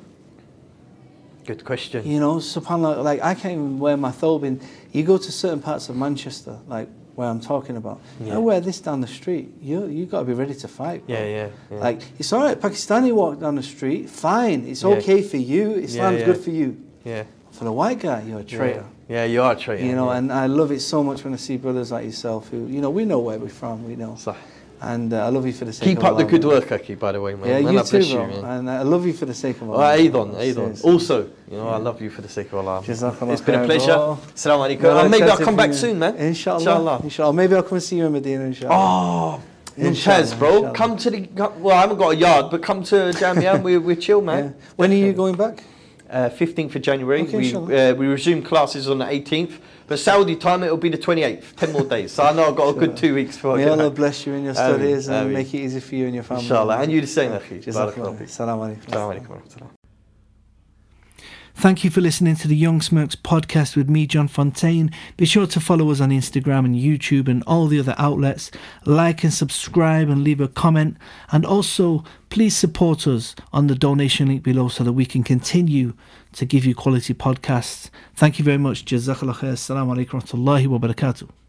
Good 1.45 1.63
question. 1.63 2.05
You 2.07 2.19
know, 2.19 2.35
subhanAllah, 2.37 3.03
like 3.03 3.21
I 3.21 3.33
can't 3.35 3.53
even 3.53 3.79
wear 3.79 3.97
my 3.97 4.11
thobe 4.11 4.43
in. 4.45 4.59
You 4.91 5.03
go 5.03 5.17
to 5.17 5.31
certain 5.31 5.61
parts 5.61 5.89
of 5.89 5.95
Manchester, 5.95 6.57
like 6.67 6.89
where 7.15 7.27
I'm 7.29 7.39
talking 7.39 7.77
about. 7.77 8.01
Yeah. 8.19 8.35
I 8.35 8.37
wear 8.39 8.59
this 8.59 8.79
down 8.81 9.01
the 9.01 9.07
street. 9.07 9.53
You 9.61 9.85
you 9.87 10.05
got 10.07 10.19
to 10.19 10.25
be 10.25 10.33
ready 10.33 10.55
to 10.55 10.67
fight. 10.67 11.05
bro. 11.05 11.15
Yeah, 11.15 11.25
yeah, 11.25 11.47
yeah. 11.71 11.77
Like 11.77 12.01
it's 12.19 12.33
all 12.33 12.43
right. 12.43 12.59
Pakistani 12.59 13.13
walk 13.13 13.39
down 13.39 13.55
the 13.55 13.63
street, 13.63 14.09
fine. 14.09 14.65
It's 14.67 14.81
Yeah. 14.83 14.89
okay 14.97 15.21
for 15.21 15.37
you. 15.37 15.73
Islam's 15.75 16.19
yeah. 16.19 16.25
good 16.25 16.37
for 16.37 16.49
you. 16.49 16.77
Yeah. 17.03 17.23
For 17.57 17.63
the 17.63 17.71
white 17.71 17.99
guy, 17.99 18.21
you're 18.23 18.39
a 18.39 18.43
traitor. 18.43 18.85
Yeah, 19.07 19.23
you 19.25 19.41
are 19.41 19.53
a 19.53 19.55
traitor. 19.55 19.85
You 19.85 19.95
know, 19.95 20.11
yeah. 20.11 20.17
and 20.17 20.31
I 20.31 20.45
love 20.47 20.71
it 20.71 20.81
so 20.81 21.03
much 21.03 21.23
when 21.23 21.33
I 21.33 21.37
see 21.37 21.57
brothers 21.57 21.91
like 21.91 22.05
yourself 22.05 22.49
who, 22.49 22.67
you 22.67 22.81
know, 22.81 22.89
we 22.89 23.05
know 23.05 23.19
where 23.19 23.37
we're 23.39 23.47
from. 23.49 23.85
We 23.87 23.95
know. 23.95 24.15
So, 24.17 24.35
And 24.81 25.13
uh, 25.13 25.25
I 25.25 25.29
love 25.29 25.45
you 25.45 25.53
for 25.53 25.63
the 25.65 25.71
sake 25.71 25.83
of 25.83 25.87
keep 25.87 25.97
of 25.99 26.05
up 26.11 26.17
the 26.17 26.25
good 26.25 26.43
work, 26.43 26.69
Aki. 26.71 26.95
By 26.95 27.13
the 27.13 27.21
way, 27.21 27.33
man. 27.35 27.47
Yeah, 27.47 27.61
Man, 27.61 27.73
you 27.73 27.79
I 27.79 27.83
too, 27.83 28.13
bro. 28.13 28.27
man. 28.27 28.43
and 28.59 28.69
I 28.69 28.81
love 28.81 29.05
you 29.05 29.13
for 29.13 29.25
the 29.25 29.33
sake 29.33 29.61
of 29.61 29.69
Oh, 29.69 29.73
Allah. 29.73 29.95
Aidon, 29.97 30.35
Aidon. 30.35 30.75
Also, 30.83 31.29
you 31.49 31.57
know, 31.57 31.69
I 31.69 31.77
love 31.77 32.01
you 32.01 32.09
for 32.09 32.21
the 32.21 32.27
sake 32.29 32.47
of 32.51 32.55
Allah. 32.55 32.83
Jazakallah 32.83 33.31
It's 33.33 33.41
been 33.41 33.61
a 33.61 33.65
pleasure. 33.65 33.91
Assalamu 34.35 34.61
alaikum. 34.77 35.01
And 35.03 35.11
maybe 35.11 35.23
I'll 35.31 35.37
come 35.37 35.55
back 35.55 35.69
you 35.69 35.73
soon, 35.75 35.99
man. 35.99 36.15
Inshallah. 36.17 36.59
Inshallah. 36.59 36.99
Inshallah. 37.03 37.33
Maybe 37.33 37.55
I'll 37.55 37.63
come 37.63 37.75
and 37.77 37.83
see 37.83 37.95
you 37.97 38.05
in 38.07 38.11
Medina, 38.11 38.43
inshallah. 38.43 38.75
Oh, 38.75 39.41
Inshallah, 39.77 40.23
Mumtaz, 40.23 40.37
bro. 40.39 40.49
inshallah. 40.55 40.73
Come 40.73 40.97
to 40.97 41.09
the. 41.09 41.29
Well, 41.59 41.77
I 41.77 41.81
haven't 41.81 41.97
got 41.97 42.09
a 42.09 42.15
yard, 42.17 42.51
but 42.51 42.61
come 42.61 42.83
to 42.83 42.95
Jamia. 43.15 43.63
we 43.63 43.77
we 43.77 43.95
chill, 43.95 44.19
Yeah. 44.25 44.25
man. 44.25 44.55
When 44.75 44.91
are 44.91 44.95
you 44.95 45.13
going 45.13 45.35
back? 45.35 45.63
Uh, 46.07 46.29
15th 46.29 46.75
of 46.75 46.81
January. 46.83 47.21
Okay, 47.23 47.37
we 47.37 47.45
inshallah. 47.47 47.91
uh, 47.91 47.93
we 47.95 48.05
resume 48.05 48.43
classes 48.43 48.87
on 48.87 48.99
the 48.99 49.05
18th, 49.05 49.53
but 49.87 49.97
Saudi 49.97 50.35
time 50.35 50.61
it'll 50.63 50.77
be 50.77 50.89
the 50.89 50.99
28th. 50.99 51.55
10 51.55 51.71
more 51.73 51.83
days. 51.83 52.11
So 52.11 52.23
I 52.23 52.31
know 52.31 52.47
I've 52.49 52.55
got 52.55 52.69
a 52.75 52.79
good 52.79 52.95
two 52.95 53.15
weeks 53.15 53.37
for 53.37 53.57
you. 53.59 53.65
May. 53.65 53.71
Allah 53.71 53.89
bless 53.89 54.25
you 54.27 54.33
in 54.33 54.43
your 54.43 54.53
Ameen, 54.53 54.77
studies 54.77 55.07
and 55.07 55.17
ameen. 55.17 55.33
make 55.33 55.51
it 55.53 55.57
easy 55.57 55.79
for 55.79 55.95
you 55.95 56.05
and 56.05 56.13
your 56.13 56.23
family. 56.23 56.43
Inshallah. 56.43 56.77
And 56.77 56.91
you 56.91 57.01
the 57.01 57.07
same, 57.07 57.31
Akhi. 57.31 57.63
Jazakallah. 57.63 57.93
Barakallahu 57.95 58.17
feek. 58.19 58.29
Alaikum. 58.29 58.85
Assalamu 58.85 59.19
alaikum 59.19 59.29
wa 59.29 59.35
rahmatullah. 59.37 59.69
Thank 61.57 61.85
you 61.85 61.89
for 61.89 62.01
listening 62.01 62.35
to 62.35 62.49
the 62.49 62.55
Young 62.55 62.81
Smirks 62.81 63.15
podcast 63.15 63.77
with 63.77 63.89
me, 63.89 64.05
John 64.05 64.27
Fontaine. 64.27 64.91
Be 65.15 65.25
sure 65.25 65.47
to 65.47 65.59
follow 65.61 65.89
us 65.89 66.01
on 66.01 66.09
Instagram 66.09 66.65
and 66.65 66.75
YouTube 66.75 67.29
and 67.29 67.43
all 67.47 67.67
the 67.67 67.79
other 67.79 67.95
outlets. 67.97 68.51
Like 68.85 69.23
and 69.23 69.33
subscribe 69.33 70.09
and 70.09 70.21
leave 70.21 70.41
a 70.41 70.49
comment. 70.49 70.97
And 71.31 71.45
also, 71.45 72.03
please 72.29 72.57
support 72.57 73.07
us 73.07 73.35
on 73.53 73.67
the 73.67 73.73
donation 73.73 74.27
link 74.27 74.43
below 74.43 74.67
so 74.67 74.83
that 74.83 74.93
we 74.93 75.05
can 75.05 75.23
continue 75.23 75.93
to 76.33 76.45
give 76.45 76.65
you 76.65 76.75
quality 76.75 77.13
podcasts. 77.13 77.89
Thank 78.15 78.37
you 78.37 78.43
very 78.43 78.57
much. 78.57 78.83
Jazakallah 78.83 79.35
khair. 79.35 79.53
Assalamu 79.53 79.95
alaikum 79.95 80.15
wa 80.15 80.19
rahmatullahi 80.19 80.67
wa 80.67 80.77
barakatuh. 80.77 81.44